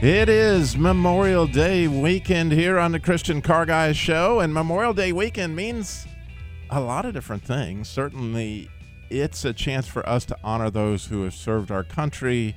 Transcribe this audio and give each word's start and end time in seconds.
It 0.00 0.28
is 0.28 0.76
Memorial 0.76 1.48
Day 1.48 1.88
weekend 1.88 2.52
here 2.52 2.78
on 2.78 2.92
the 2.92 3.00
Christian 3.00 3.42
Car 3.42 3.66
Guys 3.66 3.96
show, 3.96 4.38
and 4.38 4.54
Memorial 4.54 4.94
Day 4.94 5.10
weekend 5.10 5.56
means 5.56 6.06
a 6.70 6.80
lot 6.80 7.04
of 7.04 7.14
different 7.14 7.42
things. 7.42 7.88
Certainly, 7.88 8.70
it's 9.10 9.44
a 9.44 9.52
chance 9.52 9.88
for 9.88 10.08
us 10.08 10.24
to 10.26 10.36
honor 10.44 10.70
those 10.70 11.06
who 11.06 11.24
have 11.24 11.34
served 11.34 11.72
our 11.72 11.82
country. 11.82 12.54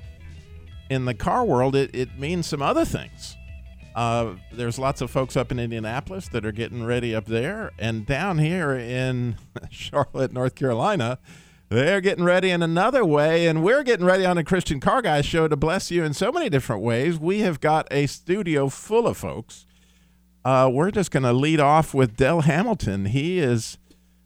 In 0.92 1.06
the 1.06 1.16
car 1.16 1.44
world, 1.44 1.76
it, 1.76 1.90
it 1.96 2.20
means 2.20 2.46
some 2.46 2.62
other 2.62 2.86
things. 2.86 3.36
Uh, 3.96 4.36
there's 4.52 4.78
lots 4.78 5.02
of 5.02 5.10
folks 5.10 5.36
up 5.36 5.52
in 5.52 5.58
Indianapolis 5.58 6.28
that 6.28 6.46
are 6.46 6.52
getting 6.52 6.84
ready 6.84 7.16
up 7.16 7.26
there, 7.26 7.72
and 7.80 8.06
down 8.06 8.38
here 8.38 8.74
in 8.74 9.36
Charlotte, 9.72 10.32
North 10.32 10.54
Carolina, 10.54 11.18
they're 11.72 12.02
getting 12.02 12.26
ready 12.26 12.50
in 12.50 12.62
another 12.62 13.06
way, 13.06 13.48
and 13.48 13.64
we're 13.64 13.84
getting 13.84 14.06
ready 14.06 14.26
on 14.26 14.36
the 14.36 14.44
Christian 14.44 14.82
Car 14.82 15.02
Guy 15.02 15.22
show 15.22 15.48
to 15.48 15.56
bless 15.56 15.90
you 15.90 16.04
in 16.04 16.14
so 16.14 16.30
many 16.30 16.50
different 16.50 16.82
ways. 16.82 17.18
We 17.18 17.40
have 17.40 17.62
got 17.62 17.88
a 17.90 18.08
studio 18.08 18.68
full 18.68 19.08
of 19.08 19.16
folks. 19.16 19.66
Uh, 20.44 20.70
we're 20.72 20.92
just 20.92 21.12
going 21.12 21.24
to 21.24 21.32
lead 21.32 21.62
off 21.62 21.94
with 21.94 22.18
Dell 22.18 22.42
Hamilton. 22.42 23.06
He 23.06 23.40
is 23.40 23.78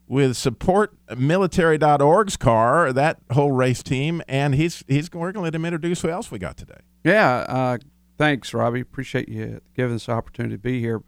with 0.08 0.32
supportmilitary.org's 0.32 2.36
car, 2.36 2.92
that 2.92 3.20
whole 3.30 3.52
race 3.52 3.84
team, 3.84 4.24
and 4.28 4.56
he's 4.56 4.84
he's 4.88 5.14
we're 5.14 5.32
going 5.32 5.36
to 5.36 5.42
let 5.42 5.54
him 5.54 5.66
introduce 5.66 6.02
who 6.02 6.10
else 6.10 6.32
we 6.32 6.40
got 6.40 6.58
today. 6.58 6.82
Yeah, 7.04 7.46
uh, 7.48 7.78
thanks, 8.18 8.56
Robbie. 8.56 8.80
Appreciate 8.80 9.30
you 9.30 9.62
giving 9.76 9.98
us 9.98 10.08
the 10.08 10.14
opportunity 10.14 10.56
to 10.56 10.60
be 10.60 10.80
here. 10.80 11.04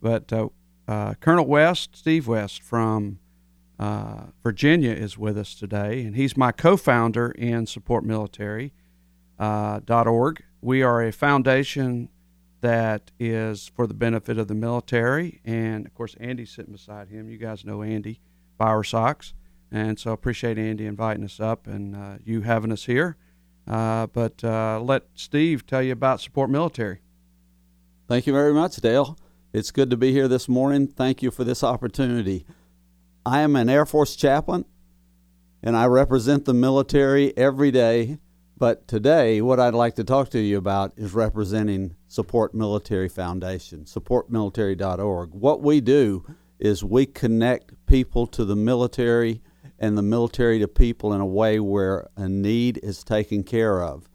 But 0.00 0.32
uh, 0.32 0.50
uh 0.86 1.14
Colonel 1.14 1.48
West, 1.48 1.96
Steve 1.96 2.28
West 2.28 2.62
from 2.62 3.18
uh, 3.82 4.26
Virginia 4.44 4.92
is 4.92 5.18
with 5.18 5.36
us 5.36 5.56
today, 5.56 6.04
and 6.04 6.14
he's 6.14 6.36
my 6.36 6.52
co-founder 6.52 7.32
in 7.32 7.66
supportmilitary.org. 7.66 8.70
Uh, 9.40 10.44
we 10.60 10.84
are 10.84 11.02
a 11.02 11.10
foundation 11.10 12.08
that 12.60 13.10
is 13.18 13.72
for 13.74 13.88
the 13.88 13.94
benefit 13.94 14.38
of 14.38 14.46
the 14.46 14.54
military, 14.54 15.40
and 15.44 15.84
of 15.84 15.92
course, 15.94 16.14
Andy's 16.20 16.52
sitting 16.52 16.70
beside 16.70 17.08
him. 17.08 17.28
You 17.28 17.38
guys 17.38 17.64
know 17.64 17.82
Andy 17.82 18.20
Bowersox, 18.60 19.32
and 19.72 19.98
so 19.98 20.12
I 20.12 20.14
appreciate 20.14 20.58
Andy 20.58 20.86
inviting 20.86 21.24
us 21.24 21.40
up 21.40 21.66
and 21.66 21.96
uh, 21.96 22.18
you 22.24 22.42
having 22.42 22.70
us 22.70 22.84
here. 22.84 23.16
Uh, 23.66 24.06
but 24.06 24.44
uh, 24.44 24.78
let 24.80 25.06
Steve 25.14 25.66
tell 25.66 25.82
you 25.82 25.90
about 25.90 26.20
Support 26.20 26.50
Military. 26.50 27.00
Thank 28.06 28.28
you 28.28 28.32
very 28.32 28.54
much, 28.54 28.76
Dale. 28.76 29.18
It's 29.52 29.72
good 29.72 29.90
to 29.90 29.96
be 29.96 30.12
here 30.12 30.28
this 30.28 30.48
morning. 30.48 30.86
Thank 30.86 31.20
you 31.20 31.32
for 31.32 31.42
this 31.42 31.64
opportunity. 31.64 32.46
I 33.24 33.40
am 33.42 33.54
an 33.54 33.68
Air 33.68 33.86
Force 33.86 34.16
chaplain 34.16 34.64
and 35.62 35.76
I 35.76 35.86
represent 35.86 36.44
the 36.44 36.54
military 36.54 37.36
every 37.36 37.70
day. 37.70 38.18
But 38.56 38.86
today, 38.88 39.40
what 39.40 39.60
I'd 39.60 39.74
like 39.74 39.96
to 39.96 40.04
talk 40.04 40.30
to 40.30 40.40
you 40.40 40.58
about 40.58 40.92
is 40.96 41.14
representing 41.14 41.96
Support 42.08 42.54
Military 42.54 43.08
Foundation, 43.08 43.84
supportmilitary.org. 43.84 45.30
What 45.32 45.62
we 45.62 45.80
do 45.80 46.24
is 46.58 46.84
we 46.84 47.06
connect 47.06 47.74
people 47.86 48.26
to 48.28 48.44
the 48.44 48.54
military 48.56 49.42
and 49.78 49.98
the 49.98 50.02
military 50.02 50.60
to 50.60 50.68
people 50.68 51.12
in 51.12 51.20
a 51.20 51.26
way 51.26 51.58
where 51.58 52.08
a 52.16 52.28
need 52.28 52.78
is 52.84 53.02
taken 53.02 53.42
care 53.42 53.82
of, 53.82 54.08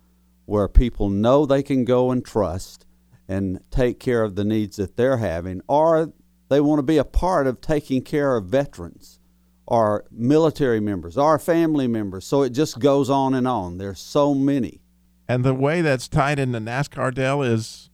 where 0.46 0.70
people 0.70 1.10
know 1.10 1.46
they 1.46 1.64
can 1.64 1.84
go 1.84 2.12
and 2.12 2.24
trust 2.24 2.86
and 3.28 3.60
take 3.70 4.00
care 4.00 4.24
of 4.24 4.36
the 4.36 4.46
needs 4.46 4.78
that 4.78 4.96
they're 4.96 5.18
having, 5.18 5.62
or 5.68 6.14
they 6.50 6.62
want 6.62 6.80
to 6.80 6.84
be 6.84 6.98
a 6.98 7.04
part 7.04 7.48
of 7.48 7.62
taking 7.62 8.02
care 8.02 8.36
of 8.36 8.46
veterans 8.46 9.20
or 9.68 10.06
military 10.12 10.80
members, 10.80 11.18
our 11.18 11.38
family 11.38 11.88
members. 11.88 12.26
So 12.26 12.42
it 12.42 12.52
just 12.52 12.80
goes 12.80 13.10
on 13.10 13.34
and 13.34 13.48
on. 13.48 13.78
There's 13.78 14.00
so 14.00 14.34
many. 14.34 14.82
And 15.28 15.44
the 15.44 15.54
way 15.54 15.82
that's 15.82 16.08
tied 16.08 16.40
into 16.40 16.60
NASCAR, 16.60 17.14
Dell, 17.14 17.42
is 17.42 17.90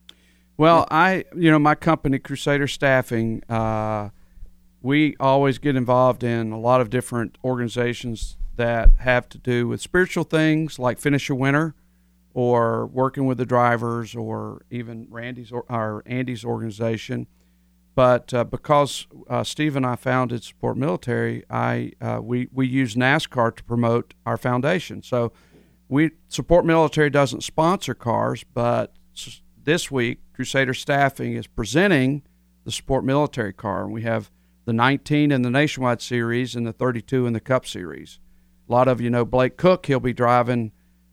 well, 0.56 0.88
I 0.92 1.26
you 1.36 1.50
know 1.50 1.58
my 1.60 1.76
company 1.76 2.20
Crusader 2.20 2.68
Staffing, 2.68 3.44
uh, 3.50 4.10
we 4.82 5.16
always 5.20 5.58
get 5.58 5.76
involved 5.76 6.24
in 6.24 6.52
a 6.52 6.60
lot 6.60 6.80
of 6.80 6.92
different 6.92 7.38
organizations 7.44 8.38
that 8.56 8.98
have 9.00 9.28
to 9.30 9.40
do 9.40 9.68
with 9.68 9.82
spiritual 9.82 10.24
things 10.24 10.78
like 10.78 11.00
Finish 11.00 11.28
a 11.32 11.36
Winner, 11.36 11.74
or 12.36 12.86
working 12.86 13.26
with 13.26 13.40
the 13.40 13.48
drivers, 13.48 14.16
or 14.16 14.64
even 14.70 15.08
Randy's 15.10 15.52
or, 15.52 15.66
or 15.70 16.04
Andy's 16.06 16.46
organization. 16.46 17.26
But 17.96 18.34
uh, 18.34 18.44
because 18.44 19.06
uh, 19.30 19.44
Steve 19.44 19.76
and 19.76 19.86
I 19.86 19.96
founded 19.96 20.44
Support 20.44 20.78
Military, 20.78 21.44
I 21.50 21.92
uh, 22.02 22.20
we 22.24 22.48
we 22.52 22.68
use 22.68 22.96
NASCAR 22.96 23.56
to 23.56 23.64
promote 23.64 24.14
our 24.26 24.38
foundation. 24.38 25.04
So 25.04 25.32
we 25.88 26.12
Support 26.28 26.66
Military 26.66 27.10
doesn't 27.10 27.44
sponsor 27.44 27.94
cars, 27.94 28.44
but 28.54 28.96
this 29.64 29.92
week 29.92 30.22
Crusader 30.34 30.74
Staffing 30.74 31.34
is 31.34 31.46
presenting 31.46 32.24
the 32.64 32.72
Support 32.72 33.04
Military 33.04 33.54
car, 33.54 33.84
and 33.84 33.94
we 33.94 34.02
have 34.02 34.32
the 34.66 34.74
19 34.74 35.32
in 35.32 35.42
the 35.42 35.50
Nationwide 35.50 36.02
Series 36.02 36.56
and 36.56 36.66
the 36.66 36.74
32 36.74 37.28
in 37.28 37.34
the 37.34 37.40
Cup 37.40 37.66
Series. 37.66 38.20
A 38.68 38.72
lot 38.72 38.88
of 38.88 39.02
you 39.02 39.12
know 39.12 39.24
Blake 39.24 39.58
Koch; 39.58 39.86
he'll 39.86 40.00
be 40.00 40.14
driving 40.14 40.72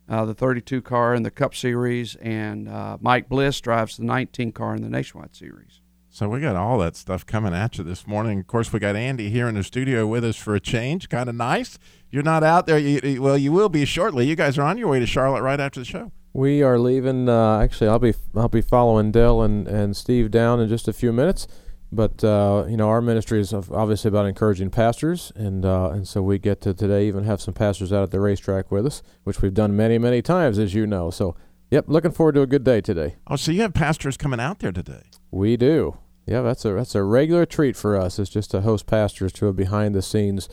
uh, 0.09 0.25
the 0.25 0.35
32 0.35 0.81
car 0.81 1.15
in 1.15 1.25
the 1.25 1.31
Cup 1.31 1.55
Series, 1.55 2.17
and 2.17 2.69
uh, 2.69 2.97
Mike 3.01 3.29
Bliss 3.29 3.61
drives 3.61 3.99
the 3.99 4.05
19 4.05 4.53
car 4.53 4.75
in 4.75 4.83
the 4.83 4.89
Nationwide 4.89 5.37
Series. 5.37 5.80
So 6.13 6.29
we 6.29 6.41
got 6.41 6.57
all 6.57 6.77
that 6.79 6.97
stuff 6.97 7.25
coming 7.25 7.55
at 7.55 7.79
you 7.79 7.85
this 7.85 8.05
morning. 8.05 8.41
Of 8.41 8.49
course, 8.49 8.73
we 8.73 8.81
got 8.81 8.97
Andy 8.97 9.31
here 9.31 9.49
in 9.49 9.55
the 9.55 9.63
studio 9.63 10.09
with 10.09 10.25
us 10.25 10.35
for 10.35 10.57
a 10.57 10.61
change. 10.61 11.09
Kind 11.09 11.29
of 11.29 11.37
nice. 11.37 11.79
You're 12.11 12.25
not 12.25 12.43
out 12.43 12.67
there. 12.67 12.79
You, 12.79 13.23
well, 13.23 13.39
you 13.39 13.53
will 13.53 13.69
be 13.69 13.85
shortly. 13.85 14.27
You 14.27 14.35
guys 14.35 14.59
are 14.59 14.63
on 14.63 14.77
your 14.77 14.89
way 14.89 14.99
to 14.99 15.07
Charlotte 15.07 15.43
right 15.43 15.61
after 15.61 15.79
the 15.79 15.87
show. 15.87 16.11
We 16.33 16.65
are 16.65 16.81
leaving. 16.81 17.29
Uh, 17.29 17.61
actually, 17.61 17.89
I'll 17.89 18.01
be 18.01 18.15
I'll 18.35 18.49
be 18.49 18.61
following 18.61 19.13
Dell 19.13 19.41
and, 19.43 19.69
and 19.69 19.97
Steve 19.97 20.33
down 20.33 20.61
in 20.61 20.69
just 20.69 20.89
a 20.89 20.93
few 20.93 21.13
minutes. 21.13 21.47
But 21.93 22.25
uh, 22.25 22.67
you 22.69 22.77
know, 22.77 22.89
our 22.89 23.01
ministry 23.01 23.41
is 23.41 23.53
obviously 23.53 24.09
about 24.09 24.27
encouraging 24.27 24.71
pastors, 24.71 25.33
and 25.37 25.65
uh, 25.65 25.91
and 25.91 26.09
so 26.09 26.23
we 26.23 26.39
get 26.39 26.61
to 26.63 26.75
today 26.75 27.07
even 27.07 27.23
have 27.23 27.41
some 27.41 27.55
pastors 27.55 27.93
out 27.93 28.03
at 28.03 28.11
the 28.11 28.21
racetrack 28.21 28.73
with 28.73 28.85
us, 28.85 29.03
which 29.23 29.43
we've 29.43 29.55
done 29.55 29.77
many 29.77 29.97
many 29.97 30.23
times, 30.23 30.59
as 30.59 30.75
you 30.75 30.89
know. 30.89 31.11
So, 31.11 31.37
yep, 31.71 31.85
looking 31.89 32.13
forward 32.13 32.35
to 32.35 32.43
a 32.43 32.47
good 32.47 32.65
day 32.65 32.81
today. 32.81 33.17
Oh, 33.27 33.37
so 33.37 33.53
you 33.53 33.63
have 33.63 33.75
pastors 33.75 34.17
coming 34.17 34.41
out 34.41 34.59
there 34.59 34.73
today? 34.73 35.03
We 35.31 35.57
do. 35.57 35.97
Yeah, 36.27 36.43
that's 36.43 36.65
a 36.65 36.75
that's 36.75 36.95
a 36.95 37.03
regular 37.03 37.47
treat 37.47 37.77
for 37.77 37.97
us. 37.97 38.19
It's 38.19 38.31
just 38.31 38.51
to 38.53 38.61
host 38.61 38.87
pastors 38.87 39.33
to 39.35 39.49
a 39.49 39.53
behind 39.53 39.95
the 39.95 40.03
scenes 40.03 40.49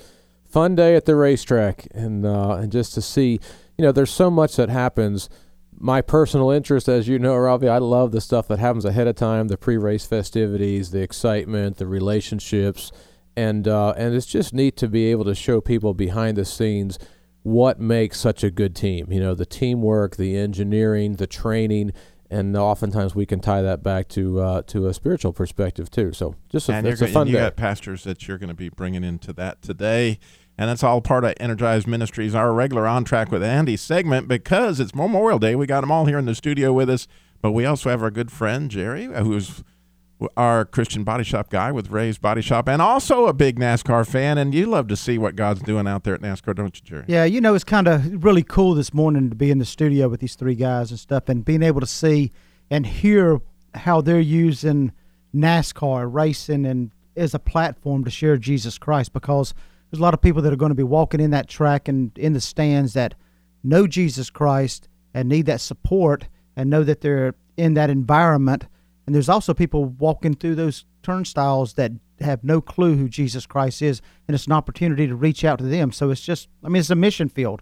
fun 0.50 0.76
day 0.76 0.96
at 0.96 1.06
the 1.06 1.16
racetrack, 1.16 1.88
and 1.92 2.26
uh, 2.26 2.56
and 2.56 2.72
just 2.72 2.94
to 2.94 3.02
see, 3.02 3.40
you 3.78 3.84
know, 3.84 3.92
there's 3.92 4.12
so 4.12 4.30
much 4.30 4.56
that 4.56 4.70
happens. 4.70 5.30
My 5.80 6.02
personal 6.02 6.50
interest, 6.50 6.88
as 6.88 7.08
you 7.08 7.20
know, 7.20 7.36
Robbie, 7.36 7.70
I 7.70 7.78
love 7.78 8.12
the 8.12 8.22
stuff 8.22 8.48
that 8.48 8.58
happens 8.58 8.84
ahead 8.84 9.06
of 9.06 9.16
time, 9.16 9.48
the 9.48 9.58
pre-race 9.58 10.08
festivities, 10.08 10.90
the 10.90 11.02
excitement, 11.02 11.78
the 11.78 11.86
relationships, 11.86 12.92
and 13.36 13.68
uh, 13.68 13.94
and 13.98 14.16
it's 14.16 14.26
just 14.26 14.54
neat 14.54 14.76
to 14.78 14.88
be 14.88 15.06
able 15.12 15.26
to 15.26 15.36
show 15.36 15.62
people 15.62 15.94
behind 15.94 16.38
the 16.38 16.46
scenes 16.46 16.98
what 17.48 17.80
makes 17.80 18.20
such 18.20 18.44
a 18.44 18.52
good 18.52 18.76
team. 18.76 19.08
You 19.10 19.22
know, 19.22 19.34
the 19.34 19.46
teamwork, 19.46 20.18
the 20.18 20.36
engineering, 20.38 21.16
the 21.16 21.28
training 21.28 21.94
and 22.30 22.58
oftentimes 22.58 23.16
we 23.16 23.26
can 23.26 23.40
tie 23.40 23.62
that 23.62 23.82
back 23.82 24.10
to 24.10 24.42
uh, 24.42 24.62
to 24.64 24.88
a 24.88 24.94
spiritual 24.94 25.32
perspective 25.32 25.90
too. 25.90 26.12
So 26.12 26.36
just 26.50 26.68
a, 26.68 26.74
and 26.74 26.86
it's 26.86 27.02
a 27.02 27.08
fun 27.08 27.22
and 27.22 27.30
you 27.30 27.38
day. 27.38 27.44
got 27.44 27.56
pastors 27.56 28.04
that 28.04 28.28
you're 28.28 28.38
going 28.38 28.50
to 28.50 28.54
be 28.54 28.68
bringing 28.68 29.06
into 29.06 29.32
that 29.34 29.62
today, 29.62 30.20
and 30.58 30.70
that's 30.70 30.84
all 30.84 31.00
part 31.00 31.24
of 31.24 31.36
Energized 31.40 31.88
Ministries, 31.88 32.36
our 32.36 32.52
regular 32.52 32.86
on 32.86 33.06
track 33.06 33.32
with 33.32 33.42
Andy 33.42 33.78
segment 33.78 34.28
because 34.28 34.82
it's 34.82 34.94
Memorial 34.94 35.40
Day. 35.40 35.56
We 35.56 35.68
got 35.68 35.82
them 35.82 35.92
all 35.92 36.06
here 36.06 36.20
in 36.20 36.26
the 36.26 36.36
studio 36.36 36.74
with 36.74 36.90
us, 36.90 37.08
but 37.42 37.54
we 37.54 37.66
also 37.66 37.90
have 37.90 38.04
our 38.04 38.12
good 38.12 38.30
friend 38.30 38.70
Jerry, 38.70 39.06
who's 39.06 39.64
our 40.36 40.66
Christian 40.66 41.04
body 41.04 41.24
shop 41.24 41.50
guy 41.50 41.72
with 41.72 41.92
Ray's 41.92 42.18
Body 42.18 42.42
Shop, 42.42 42.68
and 42.68 42.82
also 42.82 43.28
a 43.28 43.34
big 43.34 43.60
NASCAR 43.60 44.08
fan. 44.08 44.38
And 44.38 44.54
you 44.54 44.66
love 44.66 44.88
to 44.88 44.96
see 44.96 45.18
what 45.18 45.36
God's 45.36 45.62
doing 45.62 45.88
out 45.88 46.04
there 46.04 46.16
at 46.16 46.22
NASCAR, 46.22 46.56
don't 46.56 46.76
you, 46.76 46.82
Jerry? 46.84 47.06
Yeah, 47.08 47.24
you 47.26 47.40
know, 47.40 47.54
it's 47.54 47.64
kind 47.64 47.88
of 47.88 48.24
really 48.24 48.44
cool 48.44 48.74
this 48.74 48.94
morning 48.94 49.30
to 49.30 49.36
be 49.36 49.52
in 49.52 49.60
the 49.60 49.66
studio 49.66 50.08
with 50.08 50.20
these 50.20 50.36
three 50.36 50.56
guys 50.56 50.90
and 50.92 51.00
stuff, 51.00 51.30
and 51.30 51.46
being 51.46 51.64
able 51.64 51.82
to 51.82 51.88
see 51.88 52.32
and 52.70 52.86
hear 52.86 53.40
how 53.76 54.02
they're 54.02 54.20
using 54.20 54.92
NASCAR 55.36 56.12
racing 56.12 56.66
and 56.66 56.92
as 57.16 57.34
a 57.34 57.40
platform 57.40 58.04
to 58.04 58.12
share 58.12 58.38
Jesus 58.38 58.78
Christ 58.78 59.14
because 59.14 59.54
there's 59.90 60.00
a 60.00 60.04
lot 60.04 60.14
of 60.14 60.22
people 60.22 60.42
that 60.42 60.54
are 60.54 60.58
going 60.58 60.70
to 60.70 60.76
be 60.76 60.84
walking 60.84 61.20
in 61.20 61.32
that 61.32 61.48
track 61.48 61.88
and 61.88 62.16
in 62.18 62.34
the 62.34 62.42
stands 62.42 62.94
that 62.94 63.16
know 63.64 63.88
Jesus 63.88 64.30
Christ 64.30 64.88
and 65.14 65.28
need 65.28 65.46
that 65.48 65.62
support 65.62 66.28
and 66.56 66.70
know 66.70 66.84
that 66.84 67.02
they're 67.02 67.36
in 67.56 67.74
that 67.74 67.90
environment 67.90 68.68
And 69.08 69.16
there's 69.16 69.30
also 69.30 69.54
people 69.54 69.86
walking 69.86 70.36
through 70.36 70.56
those 70.56 70.86
turnstiles 71.02 71.74
that 71.76 71.94
have 72.20 72.44
no 72.44 72.60
clue 72.62 72.98
who 72.98 73.08
Jesus 73.08 73.46
Christ 73.46 73.82
is, 73.82 74.02
and 74.28 74.36
it's 74.36 74.46
an 74.48 74.52
opportunity 74.52 75.08
to 75.08 75.16
reach 75.16 75.44
out 75.46 75.60
to 75.60 75.66
them. 75.66 75.92
So 75.92 76.10
it's 76.12 76.22
just, 76.22 76.50
I 76.64 76.68
mean, 76.70 76.82
it's 76.82 76.90
a 76.90 76.96
mission 76.96 77.30
field, 77.30 77.62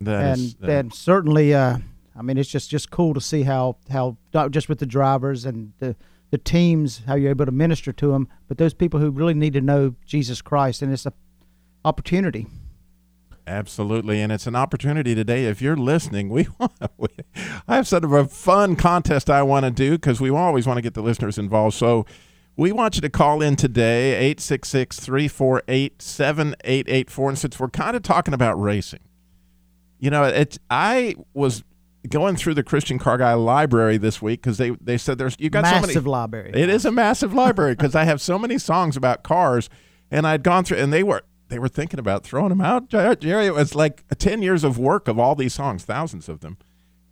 That 0.00 0.24
and 0.24 0.38
is- 0.40 0.54
that- 0.54 0.70
and 0.70 0.94
certainly, 0.94 1.52
uh, 1.54 1.78
I 2.16 2.22
mean, 2.22 2.38
it's 2.38 2.48
just 2.50 2.70
just 2.70 2.90
cool 2.90 3.12
to 3.14 3.20
see 3.20 3.42
how 3.42 3.76
how 3.90 4.16
not 4.34 4.50
just 4.50 4.68
with 4.68 4.78
the 4.78 4.86
drivers 4.86 5.44
and 5.44 5.72
the 5.78 5.94
the 6.30 6.38
teams 6.38 7.02
how 7.06 7.14
you're 7.14 7.30
able 7.30 7.44
to 7.44 7.52
minister 7.52 7.92
to 7.92 8.12
them, 8.12 8.26
but 8.48 8.56
those 8.56 8.72
people 8.74 8.98
who 9.00 9.10
really 9.10 9.34
need 9.34 9.52
to 9.52 9.60
know 9.60 9.94
Jesus 10.06 10.40
Christ, 10.40 10.80
and 10.82 10.90
it's 10.92 11.04
a 11.06 11.12
opportunity. 11.84 12.46
Absolutely, 13.46 14.20
and 14.20 14.30
it's 14.30 14.46
an 14.46 14.54
opportunity 14.54 15.14
today. 15.14 15.46
If 15.46 15.60
you're 15.60 15.76
listening, 15.76 16.28
we, 16.28 16.46
we 16.96 17.08
I 17.66 17.76
have 17.76 17.88
sort 17.88 18.04
of 18.04 18.12
a 18.12 18.26
fun 18.26 18.76
contest 18.76 19.28
I 19.28 19.42
want 19.42 19.64
to 19.64 19.70
do 19.70 19.92
because 19.92 20.20
we 20.20 20.30
always 20.30 20.66
want 20.66 20.78
to 20.78 20.82
get 20.82 20.94
the 20.94 21.02
listeners 21.02 21.38
involved. 21.38 21.76
So 21.76 22.06
we 22.56 22.70
want 22.70 22.96
you 22.96 23.00
to 23.00 23.10
call 23.10 23.42
in 23.42 23.56
today 23.56 24.34
866-348-7884 24.36 27.28
and 27.28 27.38
since 27.38 27.58
we're 27.58 27.68
kind 27.68 27.96
of 27.96 28.02
talking 28.02 28.34
about 28.34 28.60
racing. 28.60 29.00
You 29.98 30.10
know, 30.10 30.24
it's 30.24 30.58
I 30.70 31.16
was 31.34 31.64
going 32.08 32.36
through 32.36 32.54
the 32.54 32.62
Christian 32.62 32.98
Car 32.98 33.18
Guy 33.18 33.34
library 33.34 33.96
this 33.96 34.20
week 34.20 34.42
cuz 34.42 34.58
they 34.58 34.70
they 34.70 34.98
said 34.98 35.18
there's 35.18 35.36
you 35.38 35.50
got 35.50 35.64
so 35.64 35.74
many 35.76 35.86
Massive 35.88 36.06
library. 36.06 36.50
it 36.54 36.68
is 36.68 36.84
a 36.84 36.92
massive 36.92 37.32
library 37.32 37.74
because 37.74 37.94
I 37.94 38.04
have 38.04 38.20
so 38.20 38.38
many 38.38 38.58
songs 38.58 38.96
about 38.96 39.22
cars, 39.22 39.70
and 40.10 40.26
I'd 40.26 40.42
gone 40.42 40.64
through, 40.64 40.78
and 40.78 40.92
they 40.92 41.04
were 41.04 41.22
they 41.52 41.58
were 41.58 41.68
thinking 41.68 42.00
about 42.00 42.24
throwing 42.24 42.48
them 42.48 42.62
out. 42.62 42.92
Uh, 42.94 43.14
Jerry, 43.14 43.46
it 43.46 43.54
was 43.54 43.74
like 43.74 44.04
ten 44.16 44.40
years 44.40 44.64
of 44.64 44.78
work 44.78 45.06
of 45.06 45.18
all 45.18 45.34
these 45.34 45.52
songs, 45.52 45.84
thousands 45.84 46.28
of 46.28 46.40
them. 46.40 46.56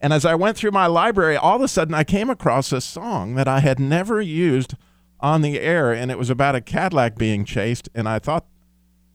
And 0.00 0.14
as 0.14 0.25
I 0.25 0.34
went 0.34 0.56
through 0.56 0.70
my 0.70 0.87
library, 0.87 1.37
all 1.37 1.56
of 1.56 1.62
a 1.62 1.69
sudden 1.69 1.94
I 1.94 2.04
came 2.04 2.31
across 2.31 2.72
a 2.72 2.81
song 2.81 3.34
that 3.34 3.46
I 3.46 3.60
had 3.60 3.78
never 3.78 4.19
used 4.19 4.75
on 5.20 5.42
the 5.42 5.60
air, 5.60 5.92
and 5.92 6.10
it 6.10 6.16
was 6.16 6.31
about 6.31 6.54
a 6.54 6.62
Cadillac 6.62 7.16
being 7.16 7.44
chased. 7.44 7.90
And 7.94 8.08
I 8.08 8.19
thought, 8.19 8.46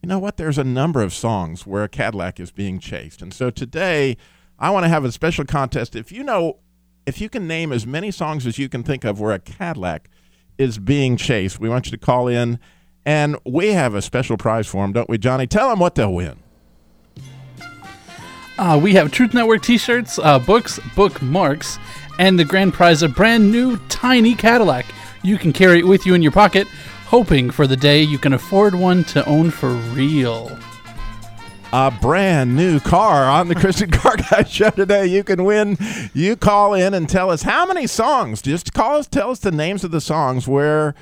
you 0.03 0.07
know 0.07 0.19
what? 0.19 0.37
There's 0.37 0.59
a 0.59 0.63
number 0.63 1.01
of 1.01 1.11
songs 1.11 1.65
where 1.65 1.83
a 1.83 1.89
Cadillac 1.89 2.39
is 2.39 2.51
being 2.51 2.77
chased. 2.77 3.23
And 3.23 3.33
so 3.33 3.49
today, 3.49 4.17
I 4.59 4.69
want 4.69 4.83
to 4.83 4.89
have 4.89 5.03
a 5.03 5.11
special 5.11 5.43
contest. 5.43 5.95
If 5.95 6.11
you 6.11 6.23
know, 6.23 6.59
if 7.07 7.19
you 7.19 7.29
can 7.29 7.47
name 7.47 7.71
as 7.71 7.87
many 7.87 8.11
songs 8.11 8.45
as 8.45 8.59
you 8.59 8.69
can 8.69 8.83
think 8.83 9.03
of 9.03 9.19
where 9.19 9.33
a 9.33 9.39
Cadillac 9.39 10.07
is 10.59 10.77
being 10.77 11.17
chased, 11.17 11.59
we 11.59 11.67
want 11.67 11.87
you 11.87 11.91
to 11.91 11.97
call 11.97 12.27
in. 12.27 12.59
And 13.05 13.37
we 13.45 13.67
have 13.73 13.93
a 13.93 14.01
special 14.01 14.35
prize 14.37 14.67
for 14.67 14.83
them, 14.83 14.91
don't 14.93 15.09
we, 15.09 15.17
Johnny? 15.17 15.45
Tell 15.47 15.69
them 15.69 15.79
what 15.79 15.95
they'll 15.95 16.13
win. 16.13 16.37
Uh, 18.57 18.79
we 18.81 18.93
have 18.93 19.11
Truth 19.11 19.33
Network 19.33 19.61
T-shirts, 19.61 20.17
uh, 20.17 20.39
books, 20.39 20.79
bookmarks, 20.95 21.77
and 22.19 22.39
the 22.39 22.45
grand 22.45 22.73
prize 22.73 23.03
a 23.03 23.09
brand 23.09 23.51
new 23.51 23.77
tiny 23.89 24.33
Cadillac. 24.33 24.85
You 25.23 25.37
can 25.37 25.51
carry 25.51 25.79
it 25.79 25.87
with 25.87 26.05
you 26.05 26.13
in 26.13 26.21
your 26.21 26.31
pocket, 26.31 26.65
hoping 27.05 27.51
for 27.51 27.67
the 27.67 27.75
day 27.75 28.01
you 28.01 28.17
can 28.17 28.31
afford 28.33 28.73
one 28.73 29.03
to 29.05 29.25
own 29.27 29.51
for 29.51 29.69
real. 29.69 30.57
a 31.73 31.91
brand 32.01 32.55
new 32.55 32.79
car 32.79 33.25
on 33.25 33.49
the 33.49 33.55
Christian 33.55 33.91
Car 33.91 34.15
Guy 34.15 34.43
Show 34.43 34.69
today. 34.69 35.07
You 35.07 35.25
can 35.25 35.43
win. 35.43 35.77
You 36.13 36.37
call 36.37 36.73
in 36.73 36.93
and 36.93 37.09
tell 37.09 37.29
us 37.29 37.41
how 37.41 37.65
many 37.65 37.85
songs. 37.87 38.41
Just 38.41 38.73
call 38.73 38.95
us, 38.99 39.07
tell 39.07 39.31
us 39.31 39.39
the 39.39 39.51
names 39.51 39.83
of 39.83 39.91
the 39.91 39.99
songs 39.99 40.47
where 40.47 40.95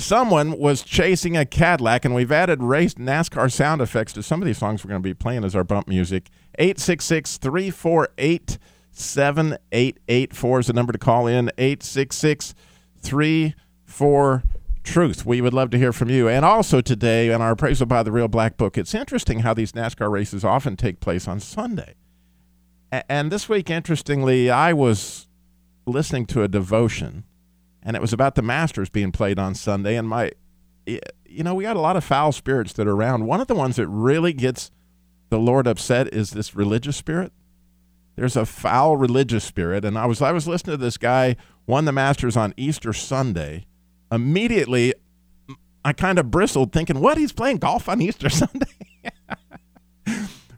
someone 0.00 0.58
was 0.58 0.82
chasing 0.82 1.36
a 1.36 1.44
Cadillac, 1.44 2.04
and 2.04 2.14
we've 2.14 2.32
added 2.32 2.62
race 2.62 2.94
NASCAR 2.94 3.50
sound 3.52 3.80
effects 3.80 4.12
to 4.14 4.22
some 4.22 4.42
of 4.42 4.46
these 4.46 4.58
songs 4.58 4.84
we're 4.84 4.90
going 4.90 5.02
to 5.02 5.08
be 5.08 5.14
playing 5.14 5.44
as 5.44 5.54
our 5.54 5.64
bump 5.64 5.88
music. 5.88 6.28
866 6.58 7.38
348 7.38 8.58
7884 8.92 10.60
is 10.60 10.66
the 10.66 10.72
number 10.72 10.92
to 10.92 10.98
call 10.98 11.26
in. 11.26 11.50
866 11.58 12.54
34 12.98 14.42
Truth. 14.82 15.26
We 15.26 15.40
would 15.40 15.52
love 15.52 15.70
to 15.70 15.78
hear 15.78 15.92
from 15.92 16.08
you. 16.08 16.28
And 16.28 16.44
also 16.44 16.80
today 16.80 17.30
in 17.30 17.42
our 17.42 17.52
appraisal 17.52 17.86
by 17.86 18.02
the 18.02 18.10
Real 18.10 18.28
Black 18.28 18.56
Book, 18.56 18.78
it's 18.78 18.94
interesting 18.94 19.40
how 19.40 19.52
these 19.52 19.72
NASCAR 19.72 20.10
races 20.10 20.42
often 20.42 20.74
take 20.74 21.00
place 21.00 21.28
on 21.28 21.38
Sunday. 21.38 21.94
And 22.90 23.30
this 23.30 23.48
week, 23.48 23.70
interestingly, 23.70 24.50
I 24.50 24.72
was 24.72 25.28
listening 25.86 26.26
to 26.26 26.42
a 26.42 26.48
devotion, 26.48 27.24
and 27.82 27.96
it 27.96 28.02
was 28.02 28.12
about 28.12 28.34
the 28.34 28.42
Masters 28.42 28.88
being 28.88 29.12
played 29.12 29.38
on 29.38 29.54
Sunday. 29.54 29.96
And 29.96 30.08
my, 30.08 30.32
you 30.86 31.42
know, 31.42 31.54
we 31.54 31.64
got 31.64 31.76
a 31.76 31.80
lot 31.80 31.96
of 31.96 32.04
foul 32.04 32.32
spirits 32.32 32.72
that 32.74 32.86
are 32.86 32.92
around. 32.92 33.26
One 33.26 33.40
of 33.40 33.46
the 33.46 33.54
ones 33.54 33.76
that 33.76 33.88
really 33.88 34.32
gets 34.32 34.70
the 35.30 35.38
Lord 35.38 35.66
upset 35.66 36.12
is 36.12 36.30
this 36.30 36.54
religious 36.54 36.96
spirit. 36.96 37.32
There's 38.16 38.36
a 38.36 38.44
foul 38.44 38.96
religious 38.96 39.44
spirit, 39.44 39.84
and 39.84 39.96
I 39.96 40.04
was 40.04 40.20
I 40.20 40.32
was 40.32 40.46
listening 40.46 40.76
to 40.76 40.82
this 40.82 40.98
guy 40.98 41.36
won 41.66 41.86
the 41.86 41.92
Masters 41.92 42.36
on 42.36 42.52
Easter 42.56 42.92
Sunday. 42.92 43.64
Immediately, 44.12 44.92
I 45.84 45.92
kind 45.94 46.18
of 46.18 46.30
bristled, 46.30 46.72
thinking, 46.72 47.00
"What? 47.00 47.16
He's 47.16 47.32
playing 47.32 47.58
golf 47.58 47.88
on 47.88 48.02
Easter 48.02 48.28
Sunday?" 48.28 48.66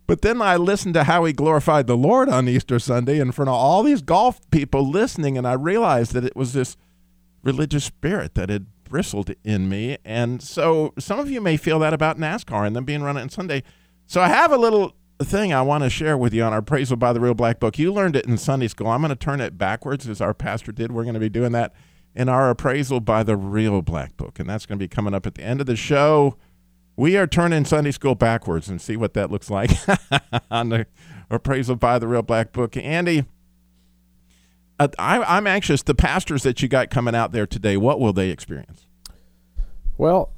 But 0.06 0.22
then 0.22 0.42
I 0.42 0.56
listened 0.56 0.94
to 0.94 1.04
how 1.04 1.24
he 1.24 1.32
glorified 1.32 1.86
the 1.86 1.96
Lord 1.96 2.28
on 2.28 2.48
Easter 2.48 2.78
Sunday 2.78 3.18
in 3.18 3.32
front 3.32 3.48
of 3.48 3.54
all 3.54 3.82
these 3.82 4.02
golf 4.02 4.40
people 4.50 4.86
listening, 4.86 5.38
and 5.38 5.46
I 5.46 5.52
realized 5.52 6.12
that 6.12 6.24
it 6.24 6.36
was 6.36 6.52
this 6.52 6.76
religious 7.42 7.84
spirit 7.84 8.34
that 8.34 8.48
had 8.48 8.66
bristled 8.84 9.32
in 9.42 9.68
me. 9.68 9.96
And 10.04 10.42
so 10.42 10.92
some 10.98 11.18
of 11.18 11.30
you 11.30 11.40
may 11.40 11.56
feel 11.56 11.78
that 11.80 11.94
about 11.94 12.18
NASCAR 12.18 12.66
and 12.66 12.76
them 12.76 12.84
being 12.84 13.02
run 13.02 13.16
on 13.16 13.28
Sunday. 13.30 13.62
So 14.06 14.20
I 14.20 14.28
have 14.28 14.52
a 14.52 14.58
little 14.58 14.94
thing 15.24 15.52
I 15.52 15.62
want 15.62 15.84
to 15.84 15.90
share 15.90 16.16
with 16.18 16.34
you 16.34 16.42
on 16.42 16.52
our 16.52 16.58
appraisal 16.58 16.96
by 16.96 17.12
the 17.12 17.20
Real 17.20 17.34
Black 17.34 17.60
Book. 17.60 17.78
You 17.78 17.92
learned 17.92 18.16
it 18.16 18.26
in 18.26 18.36
Sunday 18.36 18.68
school. 18.68 18.88
I'm 18.88 19.00
going 19.00 19.10
to 19.10 19.16
turn 19.16 19.40
it 19.40 19.56
backwards 19.56 20.08
as 20.08 20.20
our 20.20 20.34
pastor 20.34 20.72
did. 20.72 20.92
We're 20.92 21.04
going 21.04 21.14
to 21.14 21.20
be 21.20 21.28
doing 21.28 21.52
that 21.52 21.72
in 22.14 22.28
our 22.28 22.50
appraisal 22.50 23.00
by 23.00 23.22
the 23.22 23.36
Real 23.36 23.82
Black 23.82 24.16
Book, 24.16 24.38
and 24.38 24.48
that's 24.48 24.66
going 24.66 24.78
to 24.78 24.82
be 24.82 24.88
coming 24.88 25.14
up 25.14 25.26
at 25.26 25.34
the 25.34 25.42
end 25.42 25.60
of 25.60 25.66
the 25.66 25.76
show. 25.76 26.36
We 26.96 27.16
are 27.16 27.26
turning 27.26 27.64
Sunday 27.64 27.92
school 27.92 28.14
backwards 28.14 28.68
and 28.68 28.80
see 28.80 28.96
what 28.96 29.14
that 29.14 29.30
looks 29.30 29.48
like 29.48 29.70
on 30.50 30.68
the 30.68 30.86
appraisal 31.30 31.76
by 31.76 31.98
the 31.98 32.06
Real 32.06 32.22
Black 32.22 32.52
Book. 32.52 32.76
Andy, 32.76 33.24
uh, 34.78 34.88
I, 34.98 35.22
I'm 35.22 35.46
anxious. 35.46 35.82
The 35.82 35.94
pastors 35.94 36.42
that 36.42 36.62
you 36.62 36.68
got 36.68 36.90
coming 36.90 37.14
out 37.14 37.32
there 37.32 37.46
today, 37.46 37.76
what 37.76 38.00
will 38.00 38.12
they 38.12 38.30
experience? 38.30 38.86
Well, 39.96 40.32